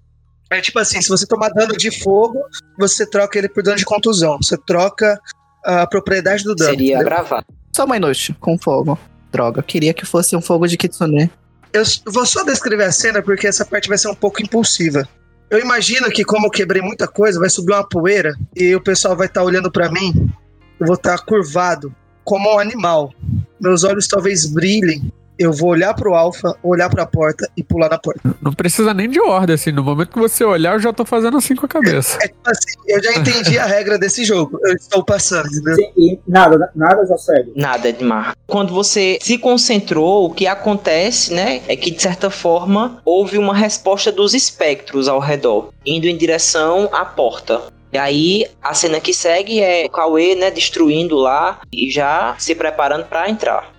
[0.50, 2.40] É tipo assim, se você tomar dano de fogo,
[2.78, 4.38] você troca ele por dano de contusão.
[4.40, 5.20] Você troca
[5.64, 6.70] a propriedade do dano.
[6.70, 7.04] Seria entendeu?
[7.04, 7.44] gravar.
[7.74, 8.96] Só uma noite com fogo.
[9.32, 11.30] Droga, queria que fosse um fogo de kitsune.
[11.72, 15.06] Eu vou só descrever a cena porque essa parte vai ser um pouco impulsiva.
[15.50, 19.16] Eu imagino que, como eu quebrei muita coisa, vai subir uma poeira e o pessoal
[19.16, 20.30] vai estar olhando pra mim.
[20.78, 23.12] Eu vou estar curvado, como um animal.
[23.60, 25.10] Meus olhos talvez brilhem.
[25.38, 28.34] Eu vou olhar pro Alpha, olhar pra porta e pular na porta.
[28.40, 29.70] Não precisa nem de ordem, assim.
[29.70, 32.16] No momento que você olhar, eu já tô fazendo assim com a cabeça.
[32.22, 34.58] É tipo assim, eu já entendi a regra desse jogo.
[34.64, 35.74] Eu estou passando, entendeu?
[35.74, 37.52] Sim, E nada, nada, Josélio.
[37.54, 38.34] Nada, Edmar.
[38.46, 43.54] Quando você se concentrou, o que acontece, né, é que de certa forma houve uma
[43.54, 47.60] resposta dos espectros ao redor, indo em direção à porta.
[47.96, 52.54] E aí a cena que segue é o Cauê, né, destruindo lá e já se
[52.54, 53.72] preparando para entrar.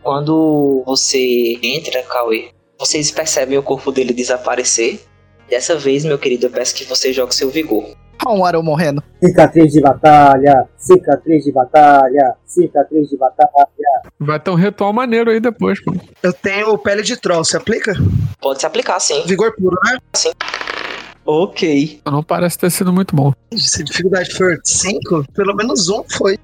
[0.00, 5.00] Quando você entra, Cauê, vocês percebem o corpo dele desaparecer.
[5.50, 7.84] Dessa vez, meu querido, eu peço que você jogue seu vigor.
[8.24, 9.02] Olha um Arão morrendo.
[9.20, 13.58] Cicatriz de batalha, cicatriz de batalha, cicatriz de batalha.
[14.20, 15.92] Vai ter um ritual maneiro aí depois, pô.
[16.22, 17.92] Eu tenho pele de troll, se aplica?
[18.40, 19.24] Pode se aplicar, sim.
[19.26, 19.98] Vigor puro, né?
[21.26, 22.00] Ok.
[22.04, 23.32] Não parece ter sido muito bom.
[23.56, 26.38] Se a dificuldade for 5, pelo menos um foi.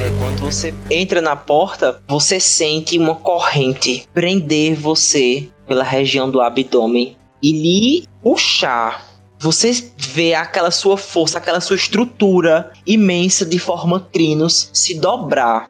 [0.00, 6.40] É, Quando você entra na porta, você sente uma corrente prender você pela região do
[6.40, 9.06] abdômen e lhe puxar.
[9.40, 15.68] Você vê aquela sua força, aquela sua estrutura imensa de forma crinos se dobrar.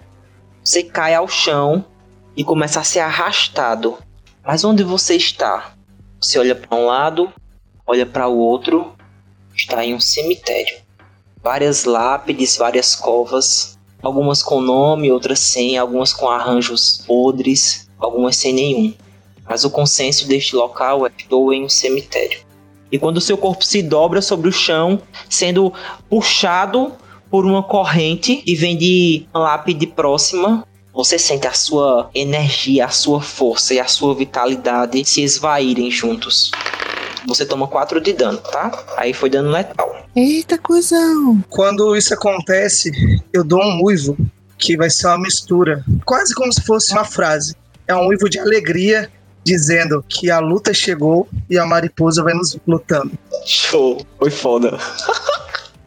[0.64, 1.85] Você cai ao chão
[2.37, 3.99] e começa a ser arrastado.
[4.45, 5.75] Mas onde você está?
[6.21, 7.33] Você olha para um lado,
[7.87, 8.95] olha para o outro,
[9.55, 10.79] está em um cemitério.
[11.43, 18.53] Várias lápides, várias covas, algumas com nome, outras sem, algumas com arranjos podres, algumas sem
[18.53, 18.95] nenhum.
[19.49, 22.41] Mas o consenso deste local é que estou em um cemitério.
[22.91, 25.73] E quando seu corpo se dobra sobre o chão, sendo
[26.09, 26.93] puxado
[27.31, 32.89] por uma corrente e vem de uma lápide próxima, você sente a sua energia, a
[32.89, 36.51] sua força e a sua vitalidade se esvaírem juntos.
[37.27, 38.85] Você toma 4 de dano, tá?
[38.97, 39.97] Aí foi dano letal.
[40.17, 41.45] Eita, cuzão.
[41.51, 42.91] Quando isso acontece,
[43.33, 44.17] eu dou um uivo,
[44.57, 47.55] que vai ser uma mistura, quase como se fosse uma frase.
[47.87, 49.11] É um uivo de alegria,
[49.45, 53.12] dizendo que a luta chegou e a mariposa vai nos lutando.
[53.45, 54.78] Show, foi foda.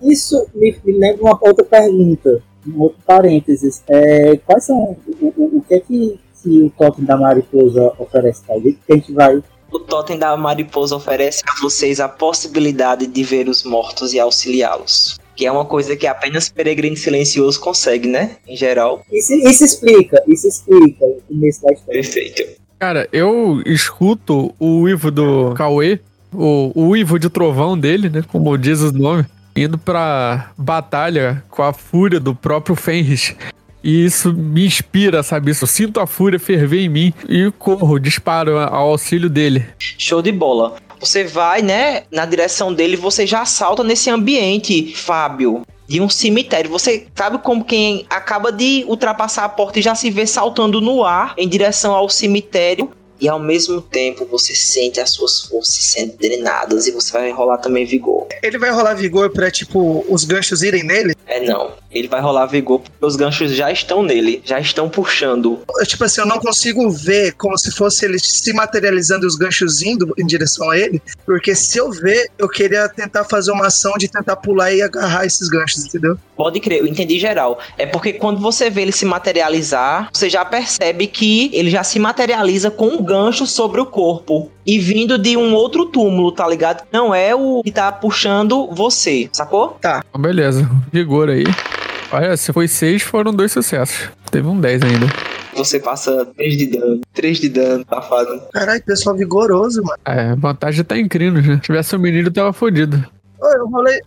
[0.01, 3.83] Isso me, me lembra uma outra pergunta, um outro parênteses.
[3.87, 8.41] É, quais são o, o, o que é que, que o totem da mariposa oferece
[8.43, 8.79] pra gente?
[8.85, 9.43] Que a gente vai.
[9.71, 15.17] O totem da mariposa oferece a vocês a possibilidade de ver os mortos e auxiliá-los.
[15.35, 18.37] Que é uma coisa que apenas peregrino silencioso consegue, né?
[18.45, 19.01] Em geral.
[19.11, 22.01] Isso, isso explica, isso explica o começo da história.
[22.01, 22.61] Perfeito.
[22.81, 25.99] Cara, eu escuto o uivo do Cauê,
[26.33, 28.23] o, o uivo de trovão dele, né?
[28.27, 29.23] Como diz o nome,
[29.55, 33.35] indo pra batalha com a fúria do próprio Fenris.
[33.83, 35.51] E isso me inspira, sabe?
[35.51, 39.63] Isso, eu sinto a fúria ferver em mim e corro, disparo ao auxílio dele.
[39.77, 40.77] Show de bola.
[40.99, 45.61] Você vai, né, na direção dele, você já salta nesse ambiente, Fábio,
[45.91, 46.71] de um cemitério.
[46.71, 51.03] Você sabe como quem acaba de ultrapassar a porta e já se vê saltando no
[51.03, 52.89] ar em direção ao cemitério.
[53.21, 57.59] E ao mesmo tempo você sente as suas forças sendo drenadas e você vai rolar
[57.59, 58.27] também vigor.
[58.41, 61.15] Ele vai rolar vigor pra, tipo, os ganchos irem nele?
[61.27, 61.71] É não.
[61.91, 65.59] Ele vai rolar vigor porque os ganchos já estão nele, já estão puxando.
[65.77, 69.35] Eu, tipo assim, eu não consigo ver como se fosse ele se materializando e os
[69.35, 73.67] ganchos indo em direção a ele, porque se eu ver, eu queria tentar fazer uma
[73.67, 76.17] ação de tentar pular e agarrar esses ganchos, entendeu?
[76.35, 77.59] Pode crer, eu entendi geral.
[77.77, 81.99] É porque quando você vê ele se materializar, você já percebe que ele já se
[81.99, 84.49] materializa com um gancho sobre o corpo.
[84.65, 86.83] e vindo de um outro túmulo, tá ligado?
[86.93, 89.75] Não é o que tá puxando você, sacou?
[89.79, 90.69] Então, beleza.
[90.91, 91.43] Vigor aí.
[92.11, 94.09] Olha, se foi seis, foram dois sucessos.
[94.29, 95.07] Teve um 10 ainda.
[95.55, 97.01] Você passa 3 de dano.
[97.13, 98.41] 3 de dano, safado.
[98.53, 99.99] Caralho, pessoal vigoroso, mano.
[100.05, 101.55] É, a vantagem tá crinos, né?
[101.55, 103.03] Se tivesse o menino, tava fodido.
[103.41, 103.99] Ô, eu rolei.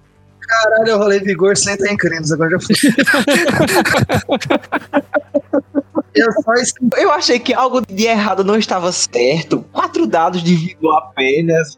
[0.63, 2.75] Caralho, eu rolei vigor sem estar em crimes, agora já fui.
[6.15, 6.53] eu só.
[6.99, 9.65] Eu achei que algo de errado não estava certo.
[9.73, 11.77] Quatro dados de vigor apenas.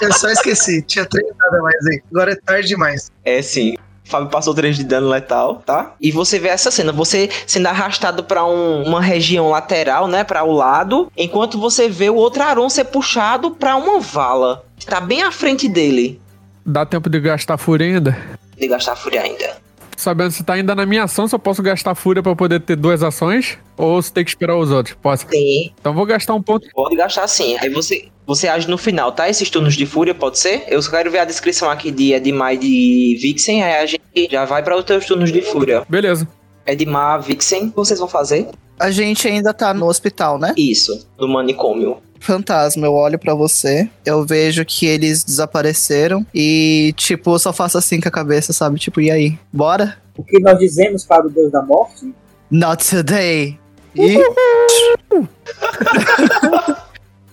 [0.00, 0.82] Eu só esqueci.
[0.82, 2.02] Tinha três nada mais aí.
[2.10, 3.10] Agora é tarde demais.
[3.24, 3.76] É sim.
[4.06, 5.94] Fábio passou 3 de dano letal, tá?
[5.98, 10.44] E você vê essa cena, você sendo arrastado pra um- uma região lateral, né, Pra
[10.44, 14.62] o lado, enquanto você vê o outro Aron ser puxado pra uma vala.
[14.76, 16.20] que Tá bem à frente dele.
[16.64, 18.16] Dá tempo de gastar fúria ainda?
[18.56, 19.56] De gastar fúria ainda.
[19.96, 22.76] Sabendo se tá ainda na minha ação, se eu posso gastar fúria pra poder ter
[22.76, 23.58] duas ações?
[23.76, 24.96] Ou se tem que esperar os outros?
[25.00, 25.26] Posso.
[25.26, 25.72] Tem.
[25.78, 26.66] Então vou gastar um ponto.
[26.74, 27.56] Pode gastar sim.
[27.60, 29.28] Aí você, você age no final, tá?
[29.28, 30.64] Esses turnos de fúria, pode ser?
[30.68, 34.28] Eu só quero ver a descrição aqui de Edmar e de Vixen, aí a gente
[34.30, 35.82] já vai pra os teus turnos de fúria.
[35.88, 36.26] Beleza.
[36.66, 38.48] Edmar, Vixen, o que vocês vão fazer?
[38.80, 40.54] A gente ainda tá no hospital, né?
[40.56, 41.98] Isso, no manicômio.
[42.24, 47.76] Fantasma, eu olho pra você, eu vejo que eles desapareceram e, tipo, eu só faço
[47.76, 48.78] assim com a cabeça, sabe?
[48.78, 49.38] Tipo, e aí?
[49.52, 49.98] Bora?
[50.16, 52.14] O que nós dizemos para o Deus da Morte?
[52.50, 53.60] Not today!
[53.94, 54.16] E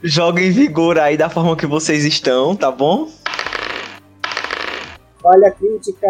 [0.04, 3.08] Joga em vigor aí da forma que vocês estão, tá bom?
[5.22, 6.08] Falha crítica,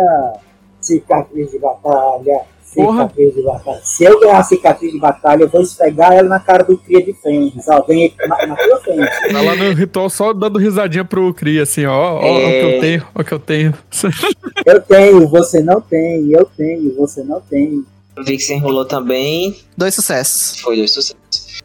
[0.79, 2.41] cicatriz de batalha,
[2.75, 3.03] Porra.
[3.03, 3.79] cicatriz de batalha.
[3.83, 7.13] Se eu ganhar cicatriz de batalha, eu vou esfregar ela na cara do cria de
[7.13, 7.67] Fênix.
[7.67, 9.31] Ó, vem na, na tua frente.
[9.31, 11.91] Tá lá no ritual só dando risadinha pro Cri, assim, ó.
[11.93, 13.73] Ó, ó, ó o que eu tenho, ó o que eu tenho.
[14.65, 16.31] Eu tenho, você não tem.
[16.31, 17.83] Eu tenho, você não tem.
[18.23, 19.55] Vixen rolou também.
[19.75, 20.59] dois sucessos.
[20.61, 21.61] Foi dois sucessos.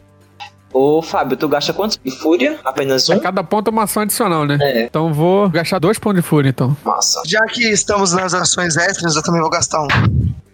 [0.73, 2.59] Ô, Fábio, tu gasta quantos de fúria?
[2.63, 3.13] Apenas um?
[3.13, 4.57] A cada ponto é uma ação adicional, né?
[4.61, 6.75] É, Então vou gastar dois pontos de fúria, então.
[6.83, 7.21] massa.
[7.25, 9.87] Já que estamos nas ações extras, eu também vou gastar um.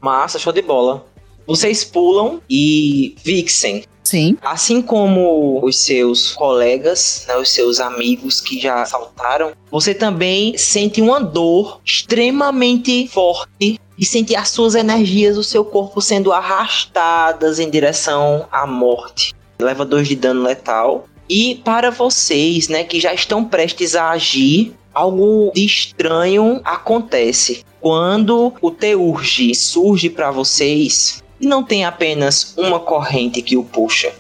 [0.04, 1.06] Massa, show de bola.
[1.48, 4.38] Vocês pulam e Vixen, Sim.
[4.42, 11.02] assim como os seus colegas, né, os seus amigos que já saltaram, você também sente
[11.02, 17.70] uma dor extremamente forte e sente as suas energias do seu corpo sendo arrastadas em
[17.70, 19.34] direção à morte.
[19.58, 21.06] Leva dois de dano letal.
[21.30, 27.64] E para vocês, né, que já estão prestes a agir, algo de estranho acontece.
[27.84, 34.14] Quando o Teurge surge para vocês, não tem apenas uma corrente que o puxa.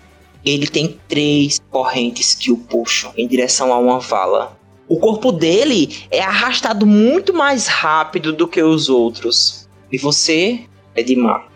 [0.43, 4.59] Ele tem três correntes que o puxam em direção a uma vala.
[4.85, 9.69] O corpo dele é arrastado muito mais rápido do que os outros.
[9.89, 10.59] E você,
[10.93, 11.47] Edmar,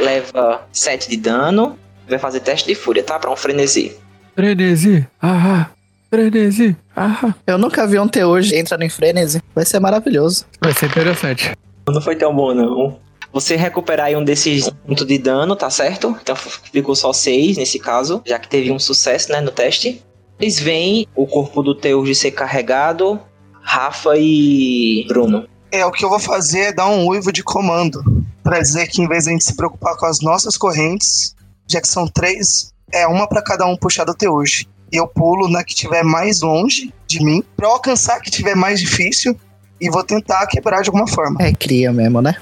[0.00, 1.78] leva 7 de dano.
[2.08, 3.20] Vai fazer teste de fúria, tá?
[3.20, 3.96] Pra um frenesi.
[4.34, 5.70] Frenesi, ah,
[6.12, 7.34] frenesi, ah.
[7.46, 9.40] Eu nunca vi um T hoje entrando em frenesi.
[9.54, 10.44] Vai ser maravilhoso.
[10.60, 11.56] Vai ser interessante.
[11.88, 12.98] Não foi tão bom, não.
[13.32, 16.14] Você recuperar aí um desses pontos de dano, tá certo?
[16.22, 20.04] Então ficou só 6 nesse caso, já que teve um sucesso, né, no teste.
[20.38, 23.18] Eles veem o corpo do Teurge ser carregado,
[23.62, 25.48] Rafa e Bruno.
[25.70, 28.02] É, o que eu vou fazer é dar um uivo de comando.
[28.42, 31.34] Pra dizer que em vez de a gente se preocupar com as nossas correntes,
[31.66, 34.68] já que são três, é uma pra cada um puxar do Teuge.
[34.92, 38.54] Eu pulo na que tiver mais longe de mim, pra eu alcançar a que tiver
[38.54, 39.34] mais difícil,
[39.80, 41.38] e vou tentar quebrar de alguma forma.
[41.40, 42.36] É cria mesmo, né?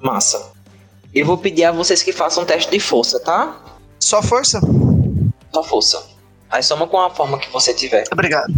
[0.00, 0.50] Massa.
[1.14, 3.56] Eu vou pedir a vocês que façam um teste de força, tá?
[4.00, 4.60] Só força?
[5.54, 6.04] Só força.
[6.50, 8.04] Aí soma com a forma que você tiver.
[8.12, 8.52] Obrigado.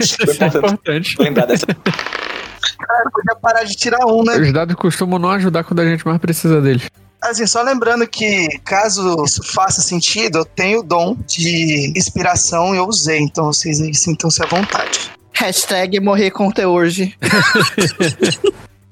[0.00, 1.16] Isso é importante.
[1.20, 1.66] Lembrar dessa.
[1.66, 4.36] Cara, podia parar de tirar um, né?
[4.38, 6.88] Os dados costumam não ajudar quando a gente mais precisa deles.
[7.20, 12.78] Assim, só lembrando que, caso isso faça sentido, eu tenho o dom de inspiração e
[12.78, 15.10] eu usei, então vocês aí sintam-se à vontade.
[15.34, 17.16] Hashtag morrer com hoje.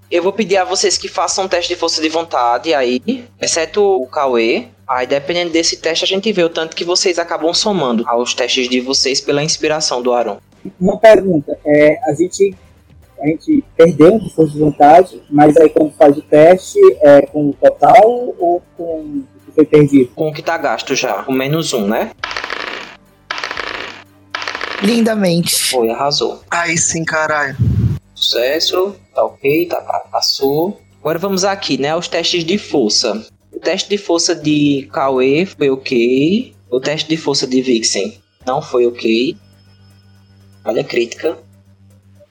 [0.09, 3.83] Eu vou pedir a vocês que façam um teste de força de vontade aí, exceto
[3.83, 4.69] o Cauê.
[4.87, 8.69] Aí, dependendo desse teste, a gente vê o tanto que vocês acabam somando aos testes
[8.69, 10.39] de vocês pela inspiração do Aaron.
[10.81, 12.55] Uma pergunta, é, a gente
[13.21, 17.23] a gente perdeu um de força de vontade, mas aí quando faz o teste é
[17.23, 20.11] com o total ou com o que foi perdido?
[20.15, 22.11] Com o que tá gasto já, com menos um, né?
[24.83, 25.71] Lindamente.
[25.71, 26.43] Foi, arrasou.
[26.51, 27.57] Aí sim, caralho.
[28.15, 30.81] Sucesso, tá ok, tá, tá, passou.
[31.01, 33.27] Agora vamos aqui, né, aos testes de força.
[33.53, 36.55] O teste de força de Cauê foi ok.
[36.71, 39.37] O teste de força de Vixen não foi ok.
[40.65, 41.39] Olha a crítica.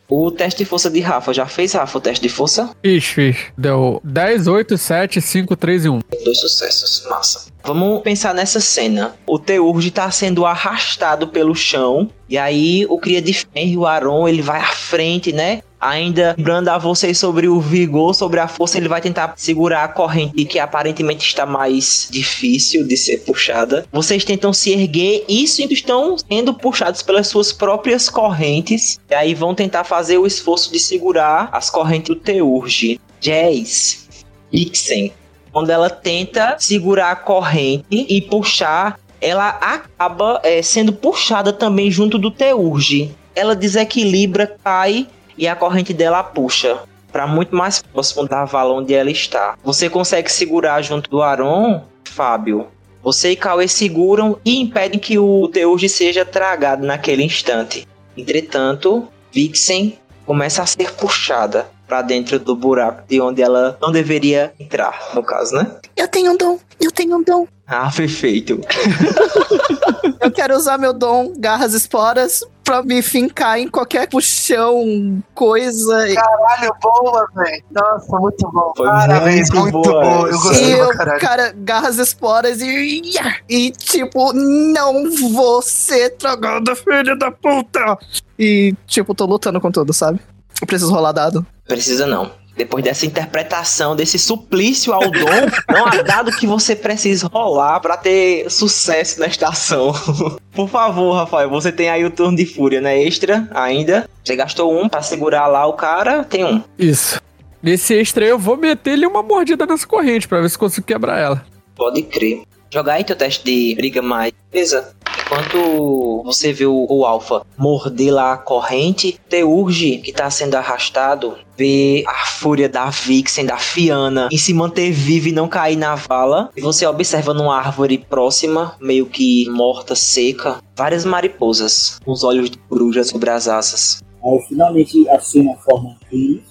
[0.07, 2.69] O teste de força de Rafa, já fez, Rafa, o teste de força?
[2.83, 3.37] Fiz, fiz.
[3.57, 5.99] Deu 10, 8, 7, 5, 3 e 1.
[6.23, 7.45] Dois sucessos, massa.
[7.63, 9.15] Vamos pensar nessa cena.
[9.25, 12.09] O Teurge tá sendo arrastado pelo chão.
[12.29, 15.61] E aí o Cria de Ferro, o Aron, ele vai à frente, né?
[15.85, 19.87] Ainda lembrando a vocês sobre o vigor, sobre a força, ele vai tentar segurar a
[19.87, 23.85] corrente que aparentemente está mais difícil de ser puxada.
[23.91, 28.99] Vocês tentam se erguer e estão sendo puxados pelas suas próprias correntes.
[29.07, 32.99] E aí vão tentar fazer o esforço de segurar as correntes do Teurge.
[33.21, 34.07] Jazz,
[34.51, 35.13] Ixen,
[35.51, 42.17] quando ela tenta segurar a corrente e puxar, ela acaba é, sendo puxada também junto
[42.17, 43.15] do Teurge.
[43.35, 45.07] Ela desequilibra, cai
[45.37, 46.79] e a corrente dela puxa
[47.11, 49.57] para muito mais próximo da vala onde ela está.
[49.63, 52.67] Você consegue segurar junto do Aron, Fábio.
[53.01, 57.87] Você e Cauê seguram e impedem que o Teurge seja tragado naquele instante.
[58.17, 64.53] Entretanto, Vixen começa a ser puxada para dentro do buraco de onde ela não deveria
[64.59, 65.75] entrar, no caso, né?
[65.95, 67.47] Eu tenho um dom, eu tenho um dom.
[67.67, 68.59] Ah, perfeito.
[70.21, 76.13] Eu quero usar meu dom, garras esporas, pra me fincar em qualquer puxão, coisa.
[76.13, 77.63] Caralho, boa, velho.
[77.71, 78.73] Nossa, muito bom.
[78.75, 80.27] Foi Parabéns, muito muito, boa bom.
[80.27, 80.35] Eu essa.
[80.35, 80.89] E gostei eu,
[81.19, 83.01] cara, garras esporas e.
[83.47, 87.97] E tipo, não vou ser tragada, filha da puta!
[88.37, 90.19] E, tipo, tô lutando com tudo, sabe?
[90.59, 91.45] Eu preciso rolar dado.
[91.65, 92.31] Precisa não.
[92.55, 97.97] Depois dessa interpretação, desse suplício ao dom, não há dado que você precisa rolar pra
[97.97, 99.93] ter sucesso nesta ação.
[100.53, 103.01] Por favor, Rafael, você tem aí o turno de fúria, né?
[103.03, 104.09] Extra ainda.
[104.23, 106.63] Você gastou um pra segurar lá o cara, tem um.
[106.79, 107.21] Isso.
[107.61, 111.19] Nesse extra aí, eu vou meter-lhe uma mordida nessa corrente pra ver se consigo quebrar
[111.19, 111.45] ela.
[111.75, 112.43] Pode crer.
[112.71, 114.31] Jogar aí teu teste de briga mais.
[114.51, 114.93] Beleza.
[115.25, 121.35] Enquanto você vê o, o Alpha morder lá a corrente, Teurge, que tá sendo arrastado,
[121.57, 125.95] vê a fúria da Vixen, da Fiana, em se manter viva e não cair na
[125.95, 126.49] vala.
[126.55, 132.49] E você observa numa árvore próxima, meio que morta, seca, várias mariposas, com os olhos
[132.49, 134.03] de coruja sobre as asas.
[134.23, 136.43] Aí finalmente assumo a forma deles.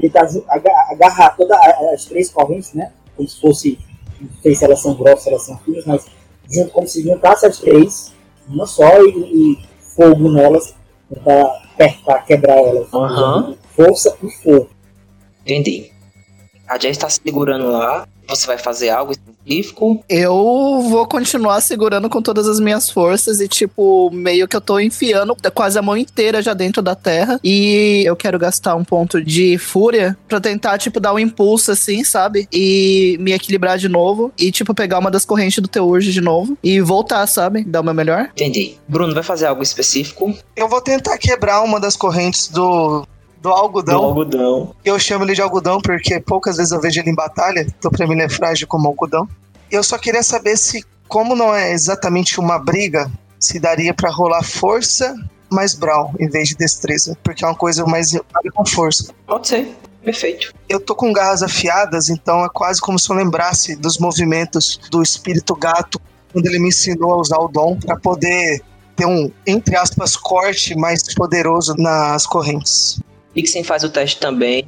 [0.00, 1.58] Tentar ju- aga- agarrar todas
[1.94, 2.90] as três correntes, né?
[3.16, 3.78] Como se fosse.
[4.20, 6.06] Não sei se elas são grossas, elas são finas, mas
[6.50, 8.12] junto, como se juntasse as três,
[8.48, 9.58] uma só, e, e
[9.94, 10.74] fogo nelas,
[11.08, 12.92] tentar apertar, quebrar elas.
[12.92, 13.54] Aham.
[13.74, 14.68] Força e fogo.
[15.42, 15.92] Entendi.
[16.70, 18.06] A Jess está segurando lá.
[18.28, 20.04] Você vai fazer algo específico?
[20.08, 24.78] Eu vou continuar segurando com todas as minhas forças e, tipo, meio que eu tô
[24.78, 27.40] enfiando quase a mão inteira já dentro da terra.
[27.42, 32.04] E eu quero gastar um ponto de fúria pra tentar, tipo, dar um impulso assim,
[32.04, 32.46] sabe?
[32.52, 34.32] E me equilibrar de novo.
[34.38, 36.56] E, tipo, pegar uma das correntes do Teurge de novo.
[36.62, 37.64] E voltar, sabe?
[37.64, 38.30] Dar o meu melhor.
[38.36, 38.76] Entendi.
[38.86, 40.32] Bruno, vai fazer algo específico?
[40.54, 43.04] Eu vou tentar quebrar uma das correntes do,
[43.40, 44.00] do algodão.
[44.00, 44.74] Do algodão.
[44.84, 48.06] Eu chamo ele de algodão porque poucas vezes eu vejo ele em batalha, então pra
[48.06, 49.28] mim ele é frágil como algodão.
[49.70, 54.42] Eu só queria saber se, como não é exatamente uma briga, se daria pra rolar
[54.42, 55.14] força
[55.50, 58.12] mais brawl em vez de destreza, porque é uma coisa mais
[58.54, 59.12] com força.
[59.26, 59.76] Pode ser.
[60.02, 60.54] Perfeito.
[60.68, 65.02] Eu tô com garras afiadas, então é quase como se eu lembrasse dos movimentos do
[65.02, 66.00] espírito gato
[66.32, 68.62] quando ele me ensinou a usar o dom pra poder
[68.96, 73.00] ter um, entre aspas, corte mais poderoso nas correntes.
[73.34, 74.66] Vixen faz o teste também.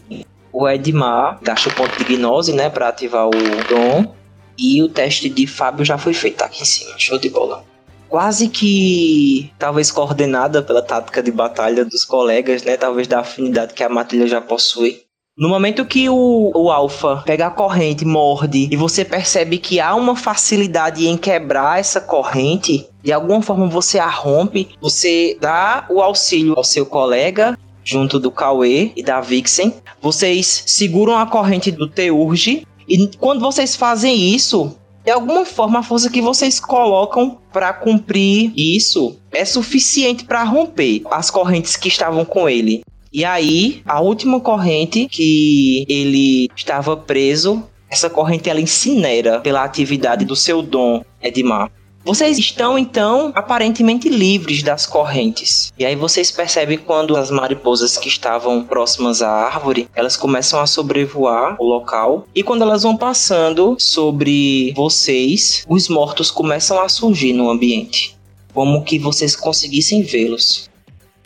[0.53, 3.31] O Edmar gasta o ponto de gnose, né, pra ativar o
[3.69, 4.15] dom.
[4.59, 6.93] E o teste de Fábio já foi feito, tá aqui em cima.
[6.99, 7.65] Show de bola.
[8.09, 13.83] Quase que, talvez coordenada pela tática de batalha dos colegas, né, talvez da afinidade que
[13.83, 15.01] a matilha já possui.
[15.35, 19.95] No momento que o, o Alpha pega a corrente, morde, e você percebe que há
[19.95, 26.03] uma facilidade em quebrar essa corrente, de alguma forma você a rompe, você dá o
[26.03, 29.75] auxílio ao seu colega junto do Cauê e da Vixen.
[30.01, 35.83] Vocês seguram a corrente do Teurge e quando vocês fazem isso, de alguma forma a
[35.83, 42.25] força que vocês colocam para cumprir isso é suficiente para romper as correntes que estavam
[42.25, 42.83] com ele.
[43.13, 50.25] E aí, a última corrente que ele estava preso, essa corrente ela incinera pela atividade
[50.25, 51.71] do seu dom, Edmar.
[52.05, 55.73] Vocês estão então aparentemente livres das correntes.
[55.79, 60.67] E aí vocês percebem quando as mariposas que estavam próximas à árvore, elas começam a
[60.67, 67.33] sobrevoar o local e quando elas vão passando sobre vocês, os mortos começam a surgir
[67.33, 68.19] no ambiente,
[68.53, 70.69] como que vocês conseguissem vê-los.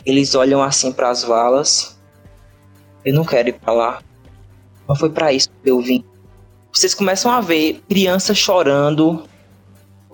[0.05, 1.97] Eles olham assim para as valas.
[3.03, 3.99] Eu não quero ir para lá.
[4.87, 6.03] Não foi para isso que eu vim.
[6.71, 9.23] Vocês começam a ver crianças chorando,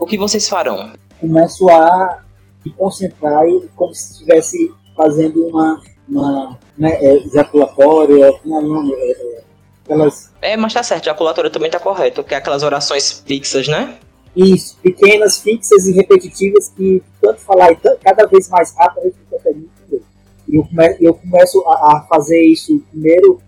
[0.03, 0.91] o que vocês farão?
[1.19, 2.21] Começo a
[2.65, 8.93] me concentrar e como se estivesse fazendo uma uma né, é, ejaculatória, é o nome?
[8.93, 9.43] É,
[9.83, 13.97] aquelas É, mas tá certo, ejaculatória também tá correto, que é aquelas orações fixas, né?
[14.35, 19.05] Isso, pequenas, fixas e repetitivas que tanto falar e tanto, cada vez mais rápido a
[19.05, 20.03] gente consegue entender.
[20.49, 23.39] Eu, come, eu começo a, a fazer isso primeiro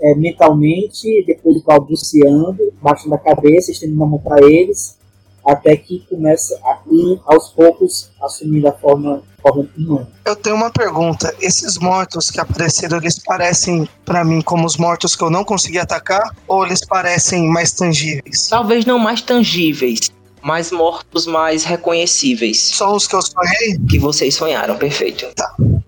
[0.00, 4.98] é, mentalmente, depois balbuciando, baixando a cabeça, estendendo a mão para eles,
[5.46, 10.08] até que começa a ir aos poucos assumindo a forma, forma humana.
[10.24, 11.34] Eu tenho uma pergunta.
[11.40, 15.78] Esses mortos que apareceram, eles parecem para mim como os mortos que eu não consegui
[15.78, 16.34] atacar?
[16.46, 18.48] Ou eles parecem mais tangíveis?
[18.48, 20.10] Talvez não mais tangíveis,
[20.42, 22.58] mas mortos mais reconhecíveis.
[22.58, 23.78] Só os que eu sonhei?
[23.88, 25.26] Que vocês sonharam, perfeito.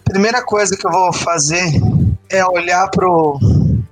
[0.05, 1.64] Primeira coisa que eu vou fazer
[2.28, 3.39] é olhar pro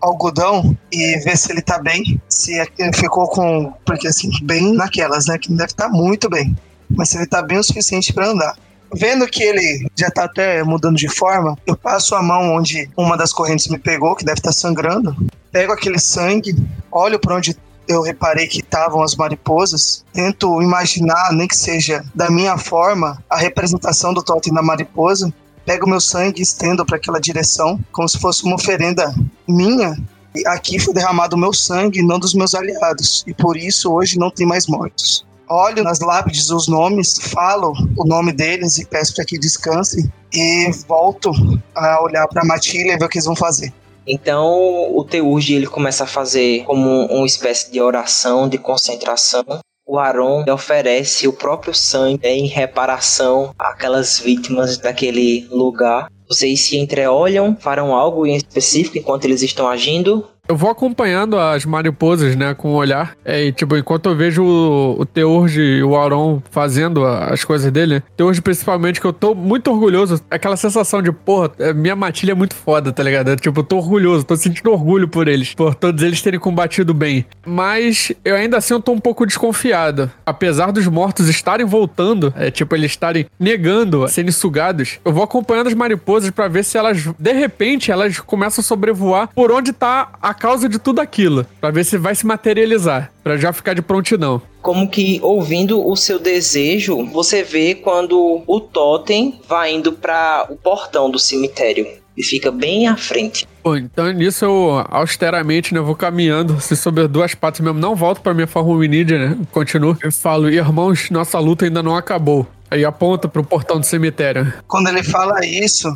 [0.03, 2.21] algodão e ver se ele tá bem.
[2.29, 3.73] Se ele ficou com.
[3.87, 5.39] Porque assim, bem naquelas, né?
[5.39, 6.57] Que não deve estar muito bem.
[6.91, 8.57] Mas se ele tá bem o suficiente para andar.
[8.95, 13.17] Vendo que ele já tá até mudando de forma, eu passo a mão onde uma
[13.17, 15.17] das correntes me pegou, que deve estar sangrando.
[15.51, 16.55] Pego aquele sangue,
[16.91, 17.57] olho para onde
[17.89, 23.37] eu reparei que estavam as mariposas, tento imaginar, nem que seja da minha forma, a
[23.37, 25.33] representação do totem da mariposa.
[25.65, 29.15] Pego meu sangue e estendo para aquela direção, como se fosse uma oferenda
[29.47, 29.97] minha.
[30.35, 34.19] E aqui foi derramado o meu sangue, não dos meus aliados, e por isso hoje
[34.19, 35.27] não tem mais mortos.
[35.49, 40.71] Olho nas lápides os nomes, falo o nome deles e peço para que descansem, e
[40.89, 41.31] volto
[41.75, 43.73] a olhar para a matilha e ver o que eles vão fazer.
[44.07, 49.45] Então o Teurge ele começa a fazer como uma espécie de oração, de concentração.
[49.93, 56.11] O Aron oferece o próprio sangue né, em reparação àquelas vítimas daquele lugar.
[56.27, 60.27] Vocês se entreolham, farão algo em específico enquanto eles estão agindo?
[60.53, 63.17] Eu vou acompanhando as mariposas, né, com o olhar.
[63.25, 67.73] É, e, tipo, enquanto eu vejo o, o Teurge e o Auron fazendo as coisas
[67.73, 68.03] dele?
[68.15, 70.21] Teurge principalmente, que eu tô muito orgulhoso.
[70.31, 73.31] Aquela sensação de, porra, é, minha matilha é muito foda, tá ligado?
[73.31, 76.93] É, tipo, eu tô orgulhoso, tô sentindo orgulho por eles, por todos eles terem combatido
[76.93, 77.25] bem.
[77.47, 80.11] Mas eu ainda assim eu tô um pouco desconfiado.
[80.27, 85.69] Apesar dos mortos estarem voltando, é, tipo, eles estarem negando, serem sugados, eu vou acompanhando
[85.69, 90.11] as mariposas pra ver se elas, de repente, elas começam a sobrevoar por onde tá
[90.21, 91.47] a causa de tudo aquilo.
[91.61, 93.13] Pra ver se vai se materializar.
[93.23, 94.43] Pra já ficar de prontidão.
[94.61, 100.57] Como que ouvindo o seu desejo, você vê quando o totem vai indo para o
[100.57, 101.87] portão do cemitério
[102.17, 103.47] e fica bem à frente.
[103.63, 108.21] Pô, então nisso eu austeramente, né, vou caminhando, se sobre duas patas mesmo, não volto
[108.21, 109.97] pra minha forma hominídea, né, continuo.
[110.03, 112.47] Eu falo, irmãos, nossa luta ainda não acabou.
[112.71, 114.53] Aí aponta pro portão do cemitério.
[114.67, 115.89] Quando ele fala isso,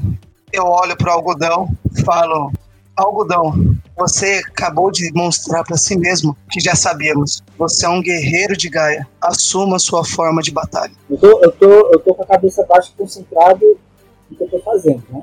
[0.52, 2.52] eu olho pro algodão e falo:
[2.96, 3.52] Algodão,
[3.94, 7.42] você acabou de mostrar para si mesmo que já sabíamos.
[7.58, 9.06] Você é um guerreiro de Gaia.
[9.20, 10.92] Assuma sua forma de batalha.
[11.10, 13.78] Eu tô, eu tô, eu tô com a cabeça baixa concentrado
[14.30, 15.22] no que eu tô fazendo, né?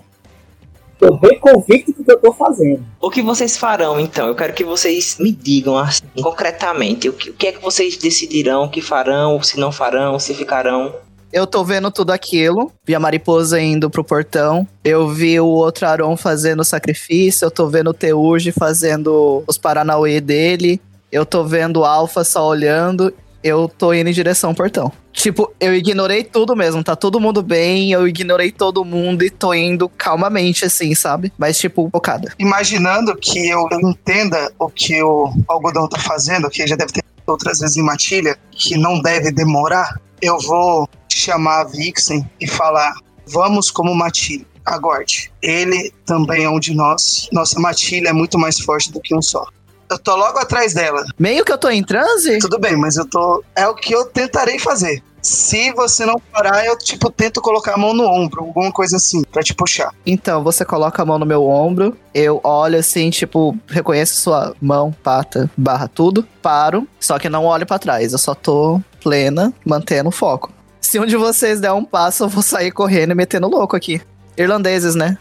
[0.99, 2.85] Tô bem convicto do que eu tô fazendo.
[3.01, 4.27] O que vocês farão então?
[4.27, 7.09] Eu quero que vocês me digam assim, concretamente.
[7.09, 10.95] O que, o que é que vocês decidirão que farão, se não farão, se ficarão?
[11.33, 12.71] Eu tô vendo tudo aquilo.
[12.85, 14.67] Vi a mariposa indo pro portão.
[14.83, 17.47] Eu vi o outro Aron fazendo sacrifício.
[17.47, 20.79] Eu tô vendo o Teurge fazendo os Paranauê dele.
[21.11, 23.11] Eu tô vendo o Alpha só olhando.
[23.43, 24.91] Eu tô indo em direção ao portão.
[25.11, 26.83] Tipo, eu ignorei tudo mesmo.
[26.83, 27.91] Tá todo mundo bem.
[27.91, 31.33] Eu ignorei todo mundo e tô indo calmamente, assim, sabe?
[31.35, 32.31] Mas, tipo, focada.
[32.37, 37.59] Imaginando que eu entenda o que o algodão tá fazendo, que já deve ter outras
[37.59, 42.93] vezes em matilha, que não deve demorar, eu vou chamar a Vixen e falar:
[43.27, 44.45] vamos como matilha.
[44.65, 45.29] Aguarde.
[45.41, 47.27] Ele também é um de nós.
[47.33, 49.45] Nossa matilha é muito mais forte do que um só.
[49.89, 51.03] Eu tô logo atrás dela.
[51.19, 52.39] Meio que eu tô em transe?
[52.39, 53.43] Tudo bem, mas eu tô.
[53.55, 55.03] É o que eu tentarei fazer.
[55.21, 59.23] Se você não parar, eu, tipo, tento colocar a mão no ombro, alguma coisa assim,
[59.23, 59.93] pra te puxar.
[60.05, 64.93] Então, você coloca a mão no meu ombro, eu olho assim, tipo, reconheço sua mão,
[65.01, 70.09] pata, barra, tudo, paro, só que não olho pra trás, eu só tô plena, mantendo
[70.09, 70.51] o foco.
[70.83, 74.01] Se um de vocês der um passo, eu vou sair correndo e metendo louco aqui.
[74.37, 75.17] Irlandeses, né?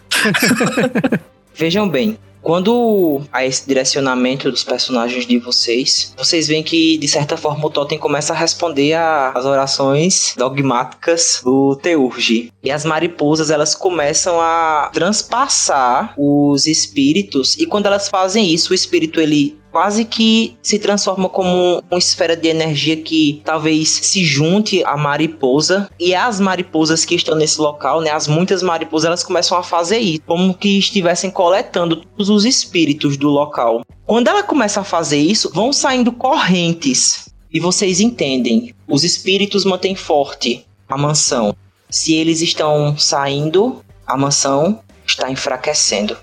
[1.55, 7.37] Vejam bem, quando há esse direcionamento dos personagens de vocês, vocês veem que, de certa
[7.37, 12.53] forma, o Totem começa a responder às orações dogmáticas do Teurge.
[12.63, 18.75] E as mariposas, elas começam a transpassar os espíritos, e quando elas fazem isso, o
[18.75, 24.85] espírito, ele quase que se transforma como uma esfera de energia que talvez se junte
[24.85, 29.57] à mariposa e as mariposas que estão nesse local, né, as muitas mariposas, elas começam
[29.57, 33.81] a fazer isso, como que estivessem coletando todos os espíritos do local.
[34.05, 39.95] Quando ela começa a fazer isso, vão saindo correntes e vocês entendem, os espíritos mantêm
[39.95, 41.57] forte a mansão.
[41.89, 46.17] Se eles estão saindo, a mansão está enfraquecendo.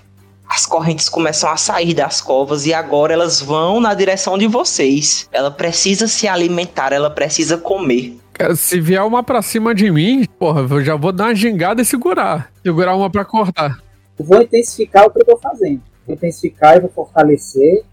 [0.50, 5.28] As correntes começam a sair das covas e agora elas vão na direção de vocês.
[5.30, 8.18] Ela precisa se alimentar, ela precisa comer.
[8.32, 11.80] Cara, se vier uma pra cima de mim, porra, eu já vou dar uma gingada
[11.80, 12.50] e segurar.
[12.64, 13.80] Segurar uma pra cortar.
[14.18, 15.82] Vou intensificar o que eu tô fazendo.
[16.04, 17.84] Vou intensificar e vou fortalecer.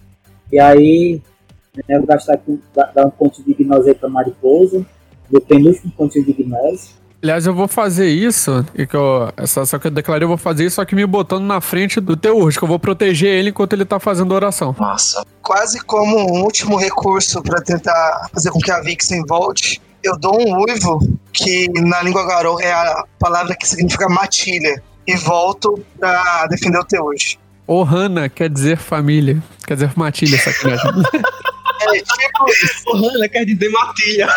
[0.51, 1.21] E aí,
[1.75, 4.83] né, eu vou gastar aqui, dar um ponto de gnose aí pra mariposa.
[5.29, 6.95] Meu penúltimo pontinho de gnose.
[7.21, 10.37] Aliás, eu vou fazer isso, e que eu, essa só que eu declarei, eu vou
[10.37, 13.49] fazer isso, só que me botando na frente do Teurge, que eu vou proteger ele
[13.49, 14.75] enquanto ele tá fazendo oração.
[14.77, 15.25] Massa.
[15.41, 20.39] Quase como um último recurso pra tentar fazer com que a Vixen volte, eu dou
[20.39, 20.99] um uivo,
[21.33, 26.83] que na língua garou é a palavra que significa matilha, e volto pra defender o
[26.83, 27.39] Teuji.
[27.65, 29.41] Ohana quer dizer família.
[29.65, 31.03] Quer dizer matilha, sacanagem.
[31.79, 32.83] É tipo isso.
[32.87, 34.27] Ohana quer dizer matilha.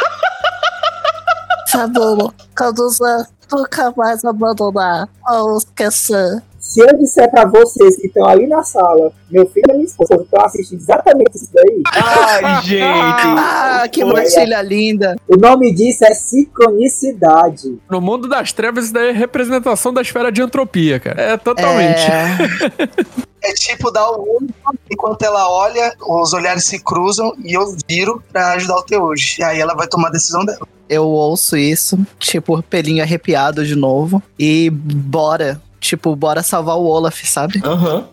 [1.70, 6.42] Sadomo, Caduza, nunca mais abandonar ou esquecer.
[6.58, 10.14] Se eu disser pra vocês que estão ali na sala, meu filho e minha esposa
[10.14, 12.84] estão assistindo exatamente isso daí, Ai, gente.
[12.84, 15.16] Ah, que matilha linda.
[15.26, 17.78] o nome disso é sincronicidade.
[17.90, 21.20] no mundo das trevas, isso daí é representação da esfera de entropia, cara.
[21.20, 22.00] É totalmente.
[22.02, 24.52] É, É tipo dar o uivo,
[24.90, 29.40] enquanto ela olha, os olhares se cruzam e eu viro pra ajudar o Teuji.
[29.40, 30.68] E aí ela vai tomar a decisão dela.
[30.90, 34.20] Eu ouço isso, tipo, pelinho arrepiado de novo.
[34.36, 35.62] E bora.
[35.78, 37.62] Tipo, bora salvar o Olaf, sabe?
[37.64, 38.06] Aham.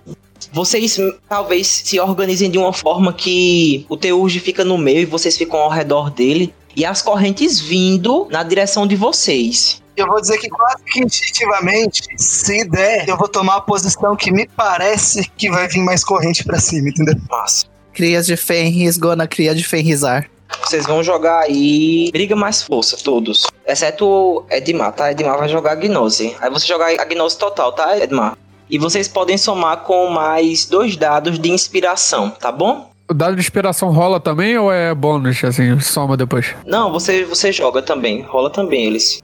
[0.54, 5.06] Vocês hum, talvez se organizem de uma forma que o Teurge fica no meio e
[5.06, 6.54] vocês ficam ao redor dele.
[6.76, 9.82] E as correntes vindo na direção de vocês.
[9.98, 14.32] Eu vou dizer que quase que instintivamente, se der, eu vou tomar a posição que
[14.32, 17.16] me parece que vai vir mais corrente pra cima, entendeu?
[17.28, 17.66] Massa.
[17.92, 20.30] Crias de Fenris, Gona cria de Fenrisar.
[20.62, 22.10] Vocês vão jogar aí.
[22.12, 23.48] Briga mais força, todos.
[23.66, 25.12] Exceto o Edmar, tá?
[25.12, 26.36] Edmar vai jogar a Gnose.
[26.42, 28.38] Aí você jogar a Gnose total, tá, Edmar?
[28.70, 32.92] E vocês podem somar com mais dois dados de inspiração, tá bom?
[33.10, 36.54] O dado de inspiração rola também ou é bônus, assim, soma depois?
[36.66, 38.22] Não, você, você joga também.
[38.24, 39.24] Rola também eles.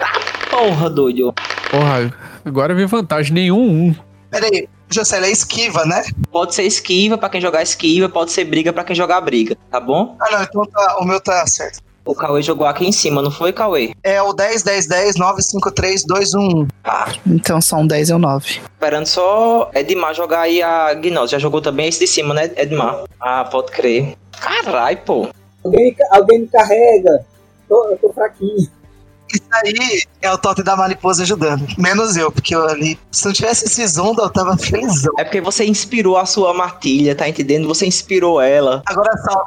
[0.00, 0.20] Ah,
[0.50, 1.32] porra, doido.
[1.70, 2.12] Porra,
[2.44, 3.32] agora eu vi vantagem.
[3.32, 3.94] Nenhum um.
[4.28, 6.04] Peraí, Jocely é esquiva, né?
[6.30, 9.80] Pode ser esquiva pra quem jogar esquiva, pode ser briga pra quem jogar briga, tá
[9.80, 10.16] bom?
[10.20, 11.80] Ah, não, então tá, o meu tá certo.
[12.06, 13.94] O Cauê jogou aqui em cima, não foi, Cauê?
[14.02, 16.66] É o 10, 10, 10, 9, 5, 3, 2, 1.
[16.84, 18.60] Ah, Então são 10 e 9.
[18.74, 21.32] esperando só Edmar jogar aí a Gnose.
[21.32, 23.04] Já jogou também esse de cima, né, Edmar?
[23.18, 24.16] Ah, pode crer.
[24.38, 25.28] Carai, pô.
[25.64, 27.24] Alguém, alguém me carrega.
[27.66, 28.68] Tô, eu tô fraquinho.
[29.34, 31.66] Isso aí é o totem da mariposa ajudando.
[31.76, 32.98] Menos eu, porque eu ali.
[33.10, 35.12] Se não tivesse esse zonda, eu tava felizão.
[35.18, 37.66] É porque você inspirou a sua matilha, tá entendendo?
[37.68, 38.82] Você inspirou ela.
[38.86, 39.44] Agora só.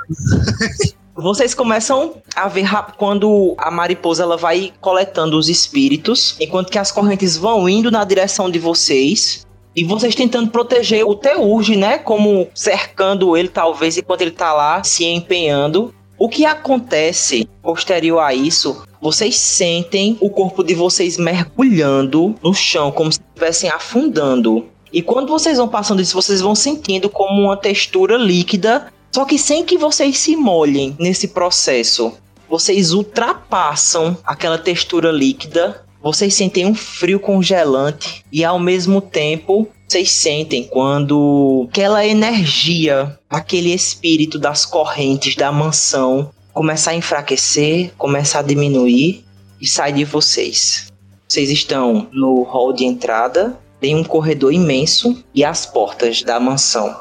[1.19, 6.91] Vocês começam a ver quando a mariposa ela vai coletando os espíritos, enquanto que as
[6.91, 9.43] correntes vão indo na direção de vocês.
[9.76, 11.97] E vocês tentando proteger o Teurge, né?
[11.97, 15.93] Como cercando ele, talvez, enquanto ele tá lá se empenhando.
[16.18, 18.84] O que acontece posterior a isso?
[19.02, 24.65] Vocês sentem o corpo de vocês mergulhando no chão, como se estivessem afundando.
[24.91, 29.39] E quando vocês vão passando isso, vocês vão sentindo como uma textura líquida só que
[29.39, 32.14] sem que vocês se molhem nesse processo,
[32.48, 40.11] vocês ultrapassam aquela textura líquida, vocês sentem um frio congelante e ao mesmo tempo vocês
[40.11, 48.41] sentem quando aquela energia, aquele espírito das correntes da mansão começa a enfraquecer, começa a
[48.41, 49.23] diminuir
[49.61, 50.91] e sai de vocês.
[51.26, 56.97] Vocês estão no hall de entrada, tem um corredor imenso e as portas da mansão.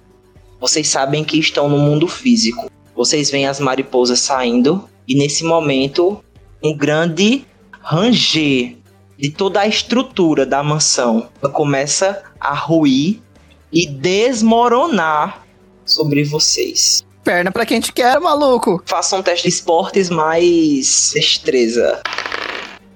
[0.61, 2.71] Vocês sabem que estão no mundo físico.
[2.95, 6.23] Vocês veem as mariposas saindo e nesse momento
[6.63, 7.45] um grande
[7.81, 8.77] ranger
[9.19, 13.21] de toda a estrutura da mansão começa a ruir
[13.73, 15.43] e desmoronar
[15.85, 17.05] sobre vocês.
[17.25, 18.81] Perna pra quem te quer, maluco.
[18.87, 22.01] Façam um teste de esportes mais destreza.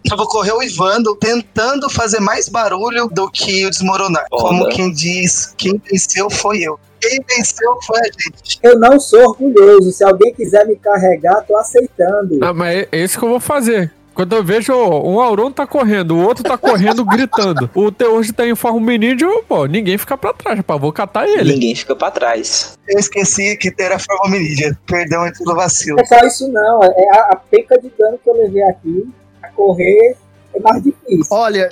[0.09, 4.25] Eu vou correr o Ivando tentando fazer mais barulho do que o desmoronar.
[4.31, 4.43] Foda.
[4.43, 6.79] Como quem diz, quem venceu foi eu.
[7.01, 8.59] Quem venceu foi a gente.
[8.63, 9.91] Eu não sou orgulhoso.
[9.91, 12.39] Se alguém quiser me carregar, tô aceitando.
[12.43, 13.93] Ah, mas é é isso que eu vou fazer.
[14.21, 17.71] Quando eu vejo um Auron tá correndo, o outro tá correndo gritando.
[17.75, 21.55] O Teurge tá em forma minídeo, pô, ninguém fica pra trás, pá, vou catar ele.
[21.55, 22.79] Ninguém fica pra trás.
[22.87, 24.79] Eu esqueci que era forma minídia.
[24.85, 25.97] Perdão aí pelo vacilo.
[25.97, 26.85] Não é só isso não.
[26.85, 29.09] É a, a penca de dano que eu levei aqui.
[29.43, 30.15] A correr
[30.55, 31.25] é mais difícil.
[31.31, 31.71] Olha,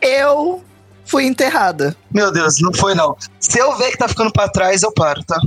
[0.00, 0.62] eu
[1.04, 1.94] fui enterrada.
[2.10, 3.14] Meu Deus, não foi não.
[3.38, 5.38] Se eu ver que tá ficando pra trás, eu paro, tá?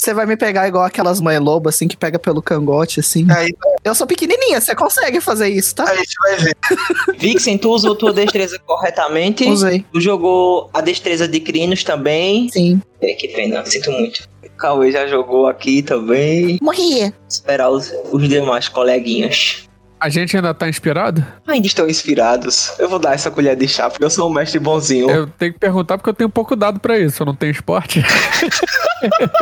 [0.00, 3.26] Você vai me pegar igual aquelas mães lobas, assim, que pega pelo cangote, assim.
[3.30, 3.54] Aí,
[3.84, 5.86] Eu sou pequenininha, você consegue fazer isso, tá?
[5.86, 6.56] aí a gente vai ver.
[7.20, 9.46] Vixen, tu usou tua destreza corretamente.
[9.46, 9.84] Usei.
[9.92, 12.48] Tu jogou a destreza de Crinos também.
[12.48, 12.80] Sim.
[13.02, 14.26] É, que pena, sinto muito.
[14.56, 16.58] Cauê já jogou aqui também.
[16.62, 17.12] Morri.
[17.28, 19.68] Esperar os, os demais coleguinhas.
[20.00, 21.24] A gente ainda tá inspirado?
[21.46, 22.72] Ainda estão inspirados.
[22.78, 25.10] Eu vou dar essa colher de chá, porque eu sou um mestre bonzinho.
[25.10, 27.22] Eu tenho que perguntar porque eu tenho pouco dado pra isso.
[27.22, 28.02] Eu não tenho esporte.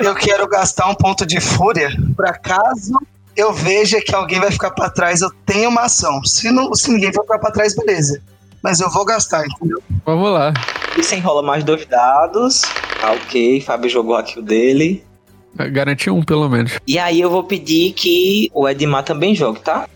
[0.01, 2.94] Eu quero gastar um ponto de fúria pra caso
[3.39, 6.24] eu veja que alguém vai ficar pra trás, eu tenho uma ação.
[6.24, 8.20] Se, não, se ninguém for ficar pra trás, beleza.
[8.60, 9.80] Mas eu vou gastar, entendeu?
[10.05, 10.52] Vamos lá.
[10.97, 12.62] Vixen rola mais dois dados.
[13.01, 13.60] Ah, ok.
[13.60, 15.05] Fábio jogou aqui o dele.
[15.55, 16.72] Garanti um, pelo menos.
[16.85, 19.89] E aí eu vou pedir que o Edmar também jogue, tá?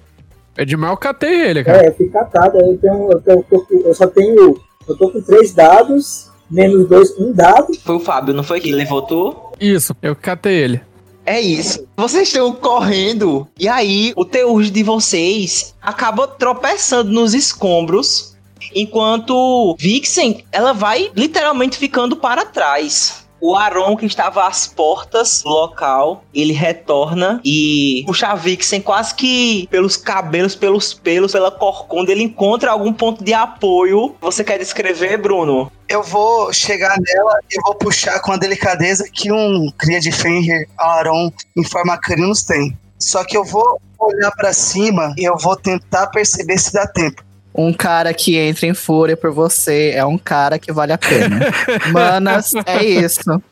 [0.56, 1.84] Edmar, eu catei ele, cara.
[1.84, 4.60] É, eu fui catado, eu, tenho, eu, tenho- eu tô- eu só tenho.
[4.88, 7.68] Eu tô com três dados, menos dois, um dado.
[7.84, 9.34] Foi o Fábio, não foi que levou tu?
[9.60, 10.80] Isso, eu catei ele.
[11.24, 11.86] É isso.
[11.96, 13.46] Vocês estão correndo.
[13.58, 18.32] E aí, o teúr de vocês acaba tropeçando nos escombros.
[18.74, 23.21] Enquanto Vixen, ela vai literalmente ficando para trás.
[23.44, 29.12] O Aron, que estava às portas do local, ele retorna e puxa a Vixen quase
[29.16, 32.12] que pelos cabelos, pelos pelos, pela corcunda.
[32.12, 34.14] Ele encontra algum ponto de apoio.
[34.20, 35.72] Você quer descrever, Bruno?
[35.88, 40.68] Eu vou chegar nela e vou puxar com a delicadeza que um cria de Fenrir,
[40.78, 42.78] Aaron, em forma Crinos tem.
[42.96, 47.24] Só que eu vou olhar pra cima e eu vou tentar perceber se dá tempo.
[47.54, 51.40] Um cara que entra em fúria por você é um cara que vale a pena.
[51.92, 53.42] Manas, é isso.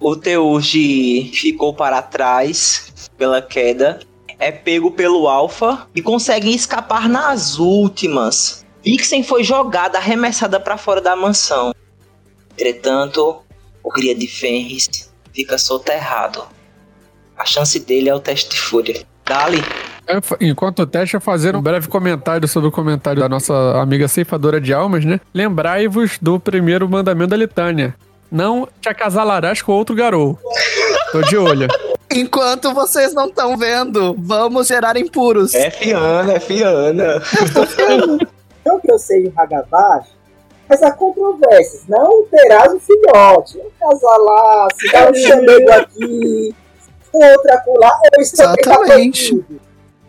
[0.00, 4.00] O Teuji ficou para trás pela queda,
[4.38, 8.64] é pego pelo Alpha e conseguem escapar nas últimas.
[8.84, 11.74] Vixen foi jogada, arremessada para fora da mansão.
[12.52, 13.42] Entretanto,
[13.82, 16.44] o cria de Fenris fica soterrado.
[17.36, 19.06] A chance dele é o teste de fúria.
[19.24, 19.62] Dali,
[20.40, 24.60] Enquanto o teste, eu fazer um breve comentário sobre o comentário da nossa amiga ceifadora
[24.60, 25.20] de almas, né?
[25.34, 27.94] Lembrai-vos do primeiro mandamento da litânia.
[28.30, 30.38] Não te acasalarás com outro garou.
[31.12, 31.68] Tô de olho.
[32.10, 35.54] Enquanto vocês não estão vendo, vamos gerar impuros.
[35.54, 37.22] é Fiana, é Fiana.
[38.64, 40.10] Não que eu seja um ragabaixo,
[40.68, 41.84] mas há controvérsias.
[41.88, 46.54] Não terás um filhote, um casalar, se dá um chamego aqui,
[47.14, 49.28] um outro acolá, ou isso também tá Exatamente.
[49.28, 49.60] proibido.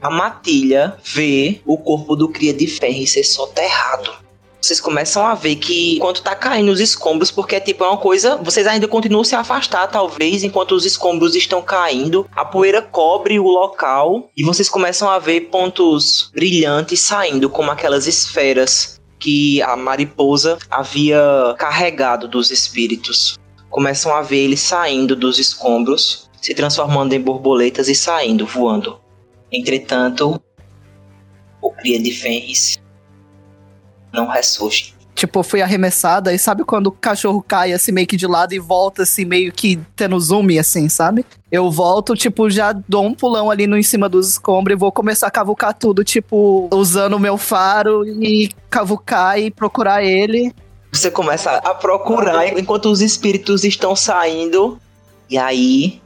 [0.08, 4.10] A matilha vê o corpo do cria de ferro ser soterrado.
[4.62, 8.38] Vocês começam a ver que enquanto tá caindo os escombros, porque tipo, é uma coisa.
[8.38, 12.26] Vocês ainda continuam se afastar, talvez, enquanto os escombros estão caindo.
[12.34, 18.08] A poeira cobre o local e vocês começam a ver pontos brilhantes saindo, como aquelas
[18.08, 21.22] esferas que a mariposa havia
[21.58, 23.38] carregado dos espíritos.
[23.70, 29.06] Começam a ver eles saindo dos escombros, se transformando em borboletas e saindo, voando.
[29.52, 30.42] Entretanto,
[31.62, 32.78] o cria de Fenris
[34.12, 34.96] não ressurge.
[35.18, 38.60] Tipo, fui arremessada e sabe quando o cachorro cai assim meio que de lado e
[38.60, 41.26] volta assim meio que tendo zoom assim, sabe?
[41.52, 44.92] Eu volto, tipo, já dou um pulão ali no em cima dos escombros e vou
[44.92, 50.54] começar a cavucar tudo, tipo, usando o meu faro e cavucar e procurar ele.
[50.92, 54.80] Você começa a procurar enquanto os espíritos estão saindo.
[55.28, 56.00] E aí,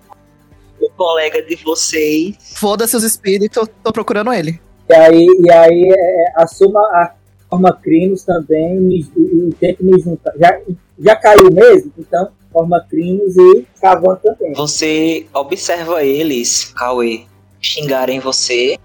[0.86, 2.36] o colega de vocês.
[2.56, 4.60] Foda-se os espíritos, tô procurando ele.
[4.90, 7.14] E aí, e aí é, assuma a
[7.50, 10.34] forma Crinos também e, e tento me juntar.
[10.38, 10.60] Já,
[11.00, 11.92] já caiu mesmo?
[11.98, 14.54] Então, forma Crinos e Cavan também.
[14.54, 17.26] Você observa eles, Cauê,
[17.60, 18.78] xingarem você.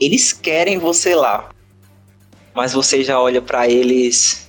[0.00, 1.48] Eles querem você lá.
[2.54, 4.48] Mas você já olha pra eles.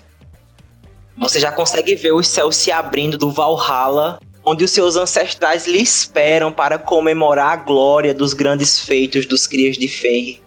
[1.17, 4.19] Você já consegue ver os céus se abrindo do Valhalla,
[4.49, 9.77] onde os seus ancestrais lhe esperam para comemorar a glória dos grandes feitos dos crias
[9.77, 10.41] de Fenrir.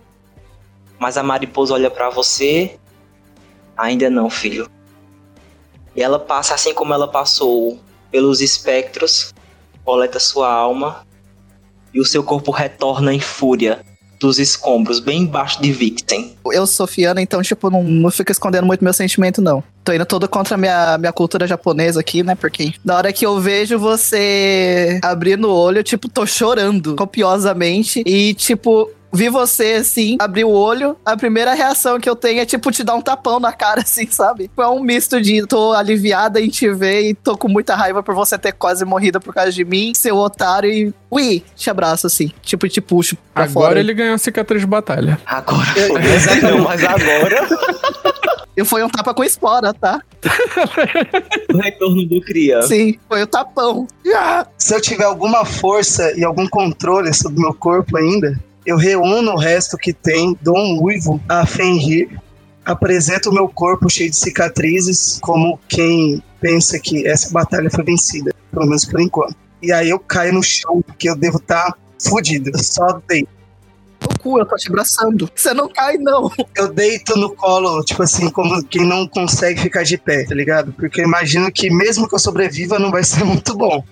[0.98, 2.80] Mas a mariposa olha pra você.
[3.76, 4.68] Ainda não, filho.
[5.94, 7.78] E ela passa assim como ela passou
[8.10, 9.32] pelos espectros,
[9.84, 11.06] coleta sua alma
[11.94, 13.84] e o seu corpo retorna em fúria
[14.22, 16.32] dos escombros, bem embaixo de Victim.
[16.46, 19.62] Eu sou Fiana, então, tipo, não, não fico escondendo muito meu sentimento, não.
[19.84, 22.34] Tô indo todo contra a minha, minha cultura japonesa aqui, né?
[22.34, 28.02] Porque na hora que eu vejo você abrindo o olho, tipo, tô chorando copiosamente.
[28.06, 30.96] E, tipo, vi você, assim, abrir o olho.
[31.04, 34.06] A primeira reação que eu tenho é, tipo, te dar um tapão na cara, assim,
[34.10, 34.50] sabe?
[34.58, 38.14] É um misto de tô aliviada em te ver e tô com muita raiva por
[38.14, 40.94] você ter quase morrido por causa de mim, seu otário, e.
[41.10, 42.32] Ui, te abraço, assim.
[42.42, 43.80] Tipo, te puxo pra Agora fora.
[43.80, 45.20] ele ganhou a cicatriz de batalha.
[45.26, 46.40] Agora foi.
[46.50, 47.48] Não, mas agora.
[48.54, 50.02] E foi um tapa com espora, tá?
[51.52, 52.60] O retorno do cria.
[52.62, 53.86] Sim, foi o tapão.
[54.58, 59.32] Se eu tiver alguma força e algum controle sobre o meu corpo ainda, eu reúno
[59.32, 62.08] o resto que tem, dou um uivo a Fenrir,
[62.64, 68.34] apresento o meu corpo cheio de cicatrizes, como quem pensa que essa batalha foi vencida,
[68.50, 69.36] pelo menos por enquanto.
[69.62, 72.50] E aí eu caio no chão, porque eu devo estar fudido.
[72.52, 73.28] Eu só deito.
[74.04, 75.30] O cu, eu tô te abraçando.
[75.32, 76.28] Você não cai, não.
[76.56, 80.72] Eu deito no colo, tipo assim, como quem não consegue ficar de pé, tá ligado?
[80.72, 83.84] Porque eu imagino que mesmo que eu sobreviva, não vai ser muito bom.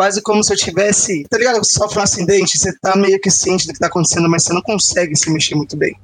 [0.00, 1.24] Quase como se eu tivesse.
[1.28, 1.58] Tá ligado?
[1.62, 4.54] Você sofre um acidente, você tá meio que ciente do que tá acontecendo, mas você
[4.54, 5.94] não consegue se mexer muito bem.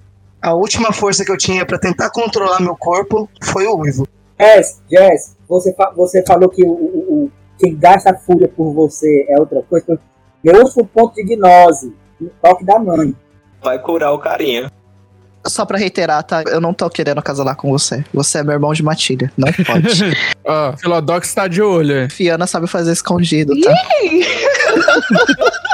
[0.43, 4.06] A última força que eu tinha pra tentar controlar meu corpo foi o uivo.
[4.39, 9.24] Jess, Jess, você, fa- você falou que o, o- o- quem gasta fúria por você
[9.31, 9.98] é outra coisa.
[10.44, 11.90] Meu último ponto de gnose,
[12.20, 13.16] o toque da mãe.
[13.62, 14.70] Vai curar o carinha.
[15.48, 16.43] Só pra reiterar, tá?
[16.47, 18.05] Eu não tô querendo casalar com você.
[18.12, 19.32] Você é meu irmão de matilha.
[19.36, 19.89] Não pode.
[20.44, 22.10] Ó, Philodox tá de olho.
[22.10, 23.74] Fiana sabe fazer escondido, tá?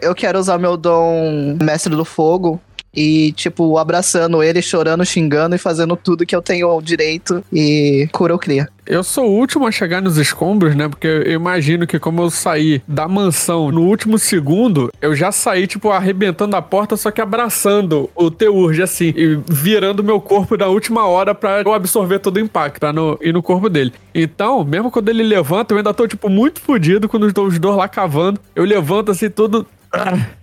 [0.00, 2.60] Eu quero usar meu dom Mestre do Fogo
[2.98, 8.34] e, tipo, abraçando ele, chorando, xingando e fazendo tudo que eu tenho direito e cura
[8.34, 8.68] o cria.
[8.84, 10.88] Eu sou o último a chegar nos escombros, né?
[10.88, 15.66] Porque eu imagino que como eu saí da mansão no último segundo, eu já saí,
[15.66, 20.66] tipo, arrebentando a porta, só que abraçando o Teurge, assim, e virando meu corpo na
[20.66, 23.92] última hora pra eu absorver todo o impacto, pra não ir no corpo dele.
[24.12, 27.86] Então, mesmo quando ele levanta, eu ainda tô, tipo, muito fodido quando os dois lá
[27.86, 28.40] cavando.
[28.56, 29.64] Eu levanto, assim, todo...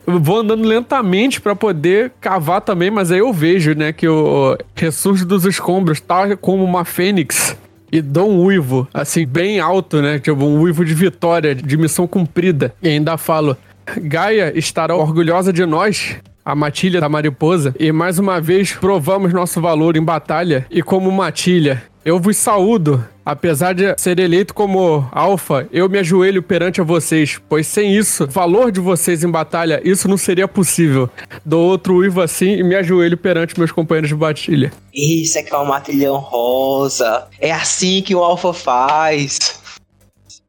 [0.07, 4.57] Eu vou andando lentamente pra poder cavar também, mas aí eu vejo, né, que o
[4.75, 7.55] ressurge dos escombros tá como uma fênix
[7.91, 10.19] e dou um uivo, assim, bem alto, né?
[10.19, 12.73] Tipo, um uivo de vitória, de missão cumprida.
[12.81, 13.55] E ainda falo:
[13.97, 16.17] Gaia estará orgulhosa de nós.
[16.43, 20.67] A matilha da mariposa, e mais uma vez provamos nosso valor em batalha.
[20.69, 23.03] E como matilha, eu vos saúdo.
[23.25, 28.27] Apesar de ser eleito como alfa, eu me ajoelho perante a vocês, pois sem isso,
[28.27, 31.09] valor de vocês em batalha, isso não seria possível.
[31.43, 34.71] Dou outro uivo assim e me ajoelho perante meus companheiros de batalha.
[34.93, 37.27] Isso é que é uma matilhão rosa.
[37.39, 39.39] É assim que o Alpha faz.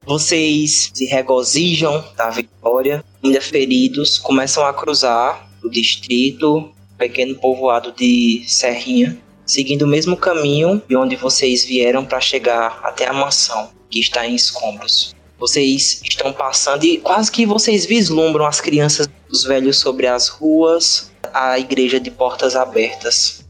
[0.05, 8.45] Vocês se regozijam da vitória, ainda feridos, começam a cruzar o distrito, pequeno povoado de
[8.47, 14.01] Serrinha, seguindo o mesmo caminho de onde vocês vieram para chegar até a mansão, que
[14.01, 15.15] está em escombros.
[15.39, 21.13] Vocês estão passando e quase que vocês vislumbram as crianças dos velhos sobre as ruas,
[21.33, 23.47] a igreja de portas abertas.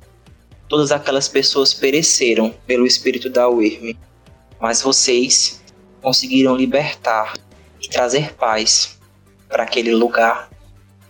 [0.69, 3.97] Todas aquelas pessoas pereceram pelo espírito da Wyrm,
[4.61, 5.63] mas vocês
[6.03, 7.35] conseguiram libertar
[7.81, 8.99] e trazer paz
[9.49, 10.51] para aquele lugar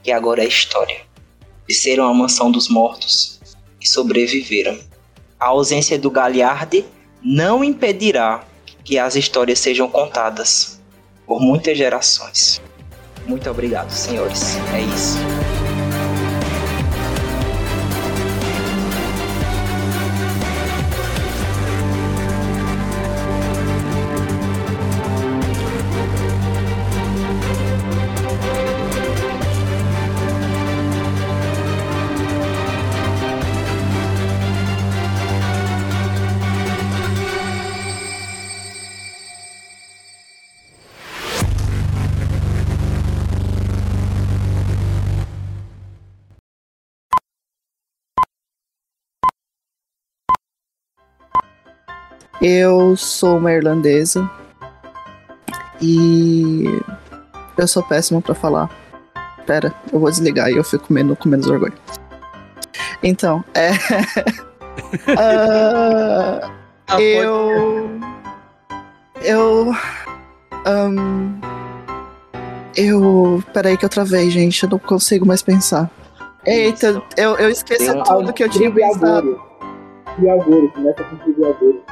[0.03, 1.01] que agora é história.
[1.67, 3.36] Desceram a mansão dos mortos
[3.87, 4.77] e sobreviveram.
[5.39, 6.85] A ausência do Galharde
[7.23, 8.45] não impedirá
[8.85, 10.81] que as histórias sejam contadas
[11.27, 12.61] por muitas gerações.
[13.27, 14.57] Muito obrigado, senhores.
[14.75, 15.46] É isso.
[52.49, 54.31] Eu sou uma irlandesa
[55.83, 56.63] e
[57.59, 58.71] eu sou péssima pra falar.
[59.45, 61.73] Pera, eu vou desligar e eu fico menos, com menos orgulho.
[63.03, 63.71] Então, é.
[65.19, 67.91] Ah, eu.
[69.23, 69.73] Eu.
[70.65, 71.41] ahn,
[72.77, 73.43] eu.
[73.53, 74.63] Peraí que eu travei, gente.
[74.63, 75.91] Eu não consigo mais pensar.
[76.45, 79.01] Eita, eu, eu Tem um- tudo que eu tinha pensado.
[79.01, 79.43] Triviagouro.
[80.15, 81.83] Triviagouro, começa com Triviagouro.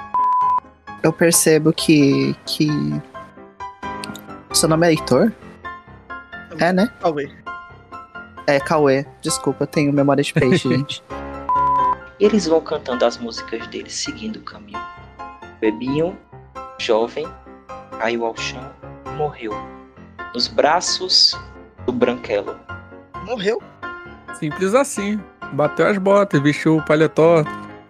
[1.04, 2.34] Eu percebo que.
[2.46, 2.66] que.
[4.54, 5.30] Seu nome é Heitor?
[6.58, 6.90] É, né?
[6.98, 7.30] Talvez.
[8.46, 9.04] É, Cauê.
[9.20, 11.04] Desculpa, eu tenho memória de peixe, gente.
[12.18, 14.80] Eles vão cantando as músicas deles, seguindo o caminho.
[15.60, 16.16] Bebiam,
[16.78, 17.28] jovem,
[17.98, 18.72] caiu ao chão
[19.06, 19.52] e morreu.
[20.32, 21.38] Nos braços
[21.84, 22.58] do Branquelo.
[23.26, 23.62] Morreu.
[24.38, 25.20] Simples assim.
[25.52, 27.42] Bateu as botas, vestiu o paletó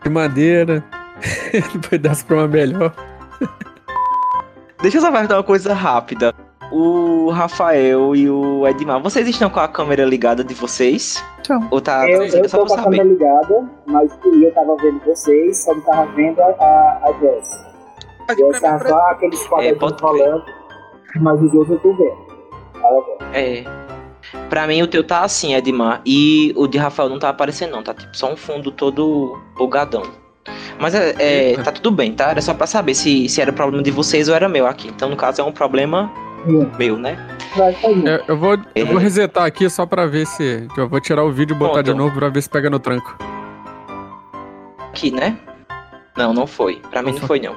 [0.02, 0.84] de madeira.
[1.72, 2.92] Depois dessa pra uma melhor.
[4.82, 6.34] Deixa eu só perguntar uma coisa rápida.
[6.70, 11.24] o Rafael e o Edmar, vocês estão com a câmera ligada de vocês?
[11.40, 11.66] Então.
[11.70, 14.76] Ou tá Eu, é eu só tô pra com a câmera ligada, mas eu tava
[14.76, 17.48] vendo vocês, só não tava vendo a, a, a Jess.
[18.28, 20.10] Aqui Jess pra mim, tava só aqueles quadradinhos pode crer.
[20.10, 20.44] falando,
[21.20, 22.34] mas os outros eu tô vendo.
[23.32, 23.64] É.
[24.48, 26.01] Pra mim o teu tá assim, Edmar.
[26.05, 27.82] E o de Rafael não tá aparecendo, não.
[27.82, 30.02] Tá tipo só um fundo todo bugadão.
[30.78, 31.14] Mas é,
[31.52, 32.30] é, tá tudo bem, tá?
[32.30, 34.88] Era só pra saber se, se era problema de vocês ou era meu aqui.
[34.88, 36.10] Então, no caso, é um problema
[36.46, 36.68] Hum.
[36.78, 37.16] meu, né?
[38.04, 40.66] Eu, eu vou, eu vou resetar aqui só pra ver se.
[40.76, 41.86] Eu vou tirar o vídeo e botar Pronto.
[41.86, 43.16] de novo pra ver se pega no tranco.
[44.90, 45.38] Aqui, né?
[46.16, 46.80] Não, não foi.
[46.90, 47.56] Pra mim Não não foi, não.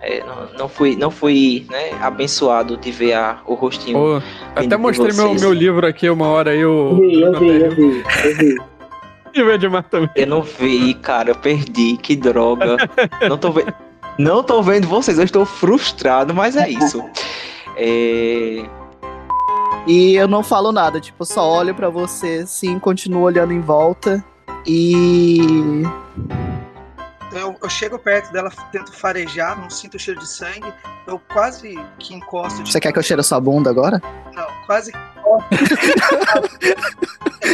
[0.00, 3.98] É, não, não fui, não fui né, abençoado de ver a, o rostinho.
[3.98, 4.22] Pô,
[4.54, 6.96] até mostrei meu, meu livro aqui uma hora aí, Eu o.
[7.00, 8.56] vi, eu vi, eu vi, eu vi.
[9.42, 10.10] E.
[10.14, 12.76] Eu não vi, cara, eu perdi, que droga.
[13.28, 13.72] não tô vendo.
[14.18, 17.02] Não tô vendo vocês, eu estou frustrado, mas é isso.
[17.76, 18.64] É,
[19.86, 24.24] E eu não falo nada, tipo, só olho pra você, assim, continuo olhando em volta.
[24.66, 25.82] E.
[27.32, 30.72] Eu, eu chego perto dela, tento farejar, não sinto o cheiro de sangue.
[31.06, 34.00] Eu quase que encosto de Você quer que eu cheire a sua bunda agora?
[34.34, 35.38] Não, quase que Eu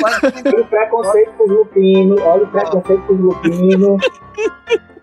[0.01, 3.99] quase que Olha o preconceito com o Lupino, olha o preconceito com o Lupino.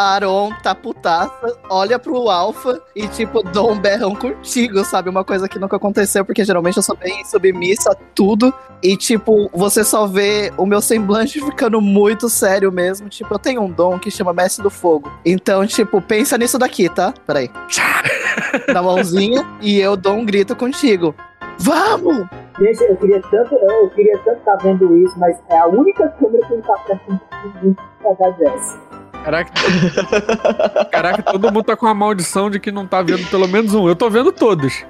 [0.00, 5.10] Aaron tá putaça, olha pro Alpha e, tipo, dou um berrão contigo, sabe?
[5.10, 8.52] Uma coisa que nunca aconteceu, porque geralmente eu sou bem submissa a tudo.
[8.82, 13.10] E, tipo, você só vê o meu semblante ficando muito sério mesmo.
[13.10, 15.12] Tipo, eu tenho um dom que chama Mestre do Fogo.
[15.22, 17.12] Então, tipo, pensa nisso daqui, tá?
[17.26, 17.50] Peraí.
[18.72, 21.14] Na mãozinha e eu dou um grito contigo.
[21.58, 22.26] Vamos!
[22.58, 26.46] Gente, eu queria tanto, eu queria tanto estar vendo isso, mas é a única câmera
[26.46, 28.89] que não tá prestando atenção da Jess.
[29.24, 29.52] Caraca.
[30.90, 33.88] Caraca, todo mundo tá com a maldição de que não tá vendo pelo menos um.
[33.88, 34.84] Eu tô vendo todos.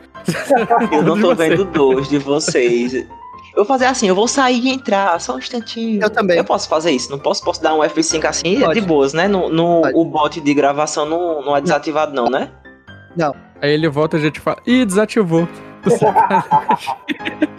[0.93, 2.93] eu não tô vendo dois de vocês.
[2.95, 3.07] Eu
[3.57, 6.01] vou fazer assim, eu vou sair e entrar, só um instantinho.
[6.03, 6.37] Eu também.
[6.39, 8.81] Eu posso fazer isso, não posso, posso dar um F5 assim, é Pode.
[8.81, 9.27] de boas, né?
[9.27, 12.49] No, no- o bot de gravação não, não é desativado não, né?
[13.61, 14.59] Aí ele volta e a gente fala.
[14.67, 15.49] Ih, desativou.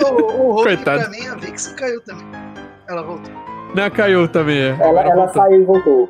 [0.03, 1.01] O, o Coitado.
[1.01, 2.25] pra mim, a Vix caiu também.
[2.87, 3.31] Ela voltou.
[3.75, 4.57] Não, caiu também.
[4.59, 4.69] É.
[4.79, 5.33] Ela, ela voltou.
[5.41, 6.09] saiu e voltou.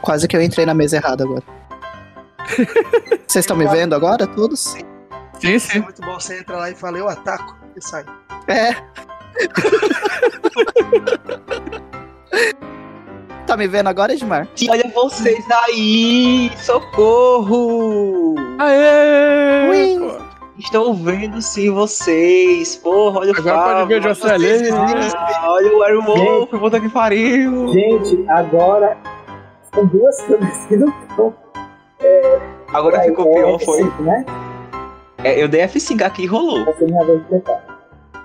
[0.00, 1.42] Quase que eu entrei na mesa errada agora.
[3.26, 4.76] Vocês estão me vendo agora, todos?
[5.40, 5.80] Sim, É sim.
[5.80, 8.04] muito bom você entra lá e fala, eu ataco e sai.
[8.48, 8.74] É.
[13.46, 14.46] tá me vendo agora, Edmar?
[14.60, 16.50] E olha vocês aí!
[16.58, 18.34] Socorro!
[18.58, 19.68] Aê!
[19.70, 20.22] Ui.
[20.58, 22.76] Estou vendo sim vocês.
[22.76, 24.70] Porra, olha o Agora pode ver olha Jocelyn.
[25.16, 27.68] Ah, Olha o Airwolf, puta que pariu.
[27.68, 28.96] Gente, agora
[29.74, 31.34] são duas câmeras que não estão.
[32.72, 33.82] Agora Aí, ficou é pior, foi.
[33.82, 34.26] F5, né?
[35.24, 36.64] É, eu dei F5 aqui e rolou.
[36.64, 37.62] Vai ser minha vez de tentar.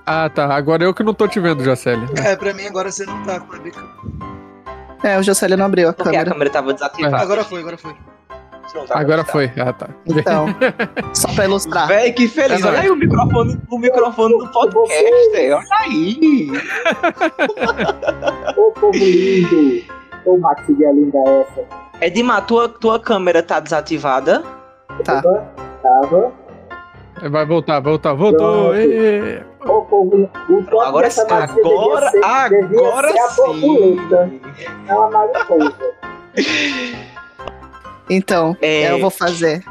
[0.06, 0.56] Ah, tá.
[0.56, 2.06] Agora eu que não tô te vendo, Jaceli.
[2.24, 3.78] É, pra mim agora você não tá com a Vix.
[5.03, 6.32] É, o Jocely não abriu a Porque a câmera.
[6.32, 7.18] câmera tava desativada.
[7.18, 7.95] Agora foi, agora foi.
[8.88, 9.52] Tava Agora foi.
[9.57, 9.90] Ah, tá.
[10.06, 10.48] Então,
[11.14, 11.88] só pra ilustrar.
[11.88, 12.64] Véi, que feliz.
[12.64, 15.06] É Olha aí o microfone, o microfone do podcast.
[15.38, 16.52] Olha aí.
[18.57, 19.84] Ô, povo lindo!
[20.28, 21.66] Ô, matilha linda essa.
[22.02, 24.44] Edmar, tua, tua câmera tá desativada?
[25.06, 25.22] Tá.
[25.22, 25.48] Tava,
[25.82, 26.34] tava.
[27.32, 28.14] Vai voltar, voltar.
[28.14, 28.74] Voltou.
[29.66, 33.98] Ô, povo, o Agora, agora, ser, agora sim.
[34.88, 35.74] É uma mariposa.
[38.10, 38.91] Então, É.
[38.91, 39.64] eu vou fazer.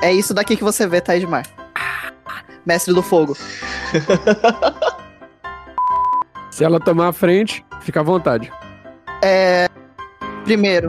[0.00, 1.44] É isso daqui que você vê, tá, Edmar?
[2.64, 3.36] Mestre do Fogo.
[6.50, 8.50] Se ela tomar a frente, fica à vontade.
[9.22, 9.68] É.
[10.44, 10.88] Primeiro,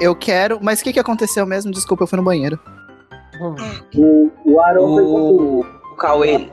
[0.00, 0.58] eu quero.
[0.62, 1.70] Mas o que, que aconteceu mesmo?
[1.72, 2.58] Desculpa, eu fui no banheiro.
[3.40, 3.48] O,
[3.94, 6.48] o com O, o Cauê.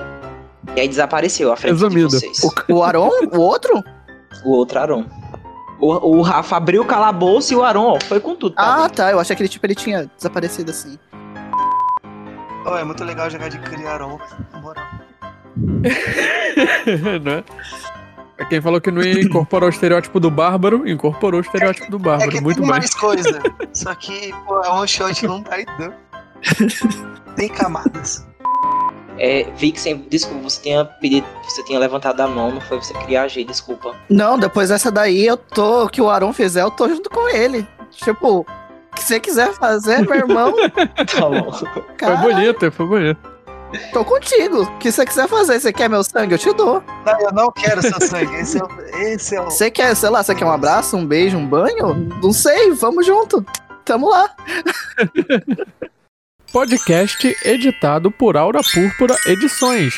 [0.75, 2.07] E aí desapareceu à frente Resumido.
[2.09, 2.43] de vocês.
[2.43, 3.09] O, o Aron?
[3.31, 3.83] O outro?
[4.45, 5.05] O outro Aron.
[5.79, 8.53] O, o Rafa abriu o calabouço e o Aron, ó, foi com tudo.
[8.55, 8.85] tá?
[8.85, 9.11] Ah, tá.
[9.11, 10.99] Eu achei que ele, tipo, ele tinha desaparecido assim.
[12.65, 14.19] Ó, é muito legal jogar de Criaron,
[14.51, 14.85] na moral.
[17.23, 17.43] né?
[18.47, 21.99] Quem falou que não ia incorporar o estereótipo do bárbaro, incorporou o estereótipo do É
[21.99, 22.31] bárbaro.
[22.31, 22.79] que Muito tem bem.
[22.79, 23.41] mais coisa.
[23.73, 25.93] Só que, pô, é um shot não tá dando.
[27.35, 28.25] Tem camadas.
[29.17, 32.99] É, Vixen, desculpa, você tinha pedido, você tinha levantado a mão, não foi você que
[33.01, 33.93] queria agir, desculpa.
[34.09, 35.83] Não, depois dessa daí, eu tô.
[35.85, 37.67] O que o Aron fizer, eu tô junto com ele.
[37.91, 38.45] Tipo, o
[38.95, 40.53] que você quiser fazer, meu irmão,
[40.95, 41.51] Tá bom.
[41.51, 43.28] Foi cara, bonito, foi bonito.
[43.93, 44.63] Tô contigo.
[44.63, 46.33] O que você quiser fazer, você quer meu sangue?
[46.33, 46.83] Eu te dou.
[47.05, 48.35] Não, eu não quero seu sangue.
[48.35, 48.81] Esse é o.
[49.01, 49.45] Esse é o...
[49.45, 51.93] Você quer, sei lá, você quer um abraço, um beijo, um banho?
[52.21, 53.45] Não sei, vamos junto.
[53.85, 54.35] Tamo lá.
[56.51, 59.93] Podcast editado por Aura Púrpura Edições.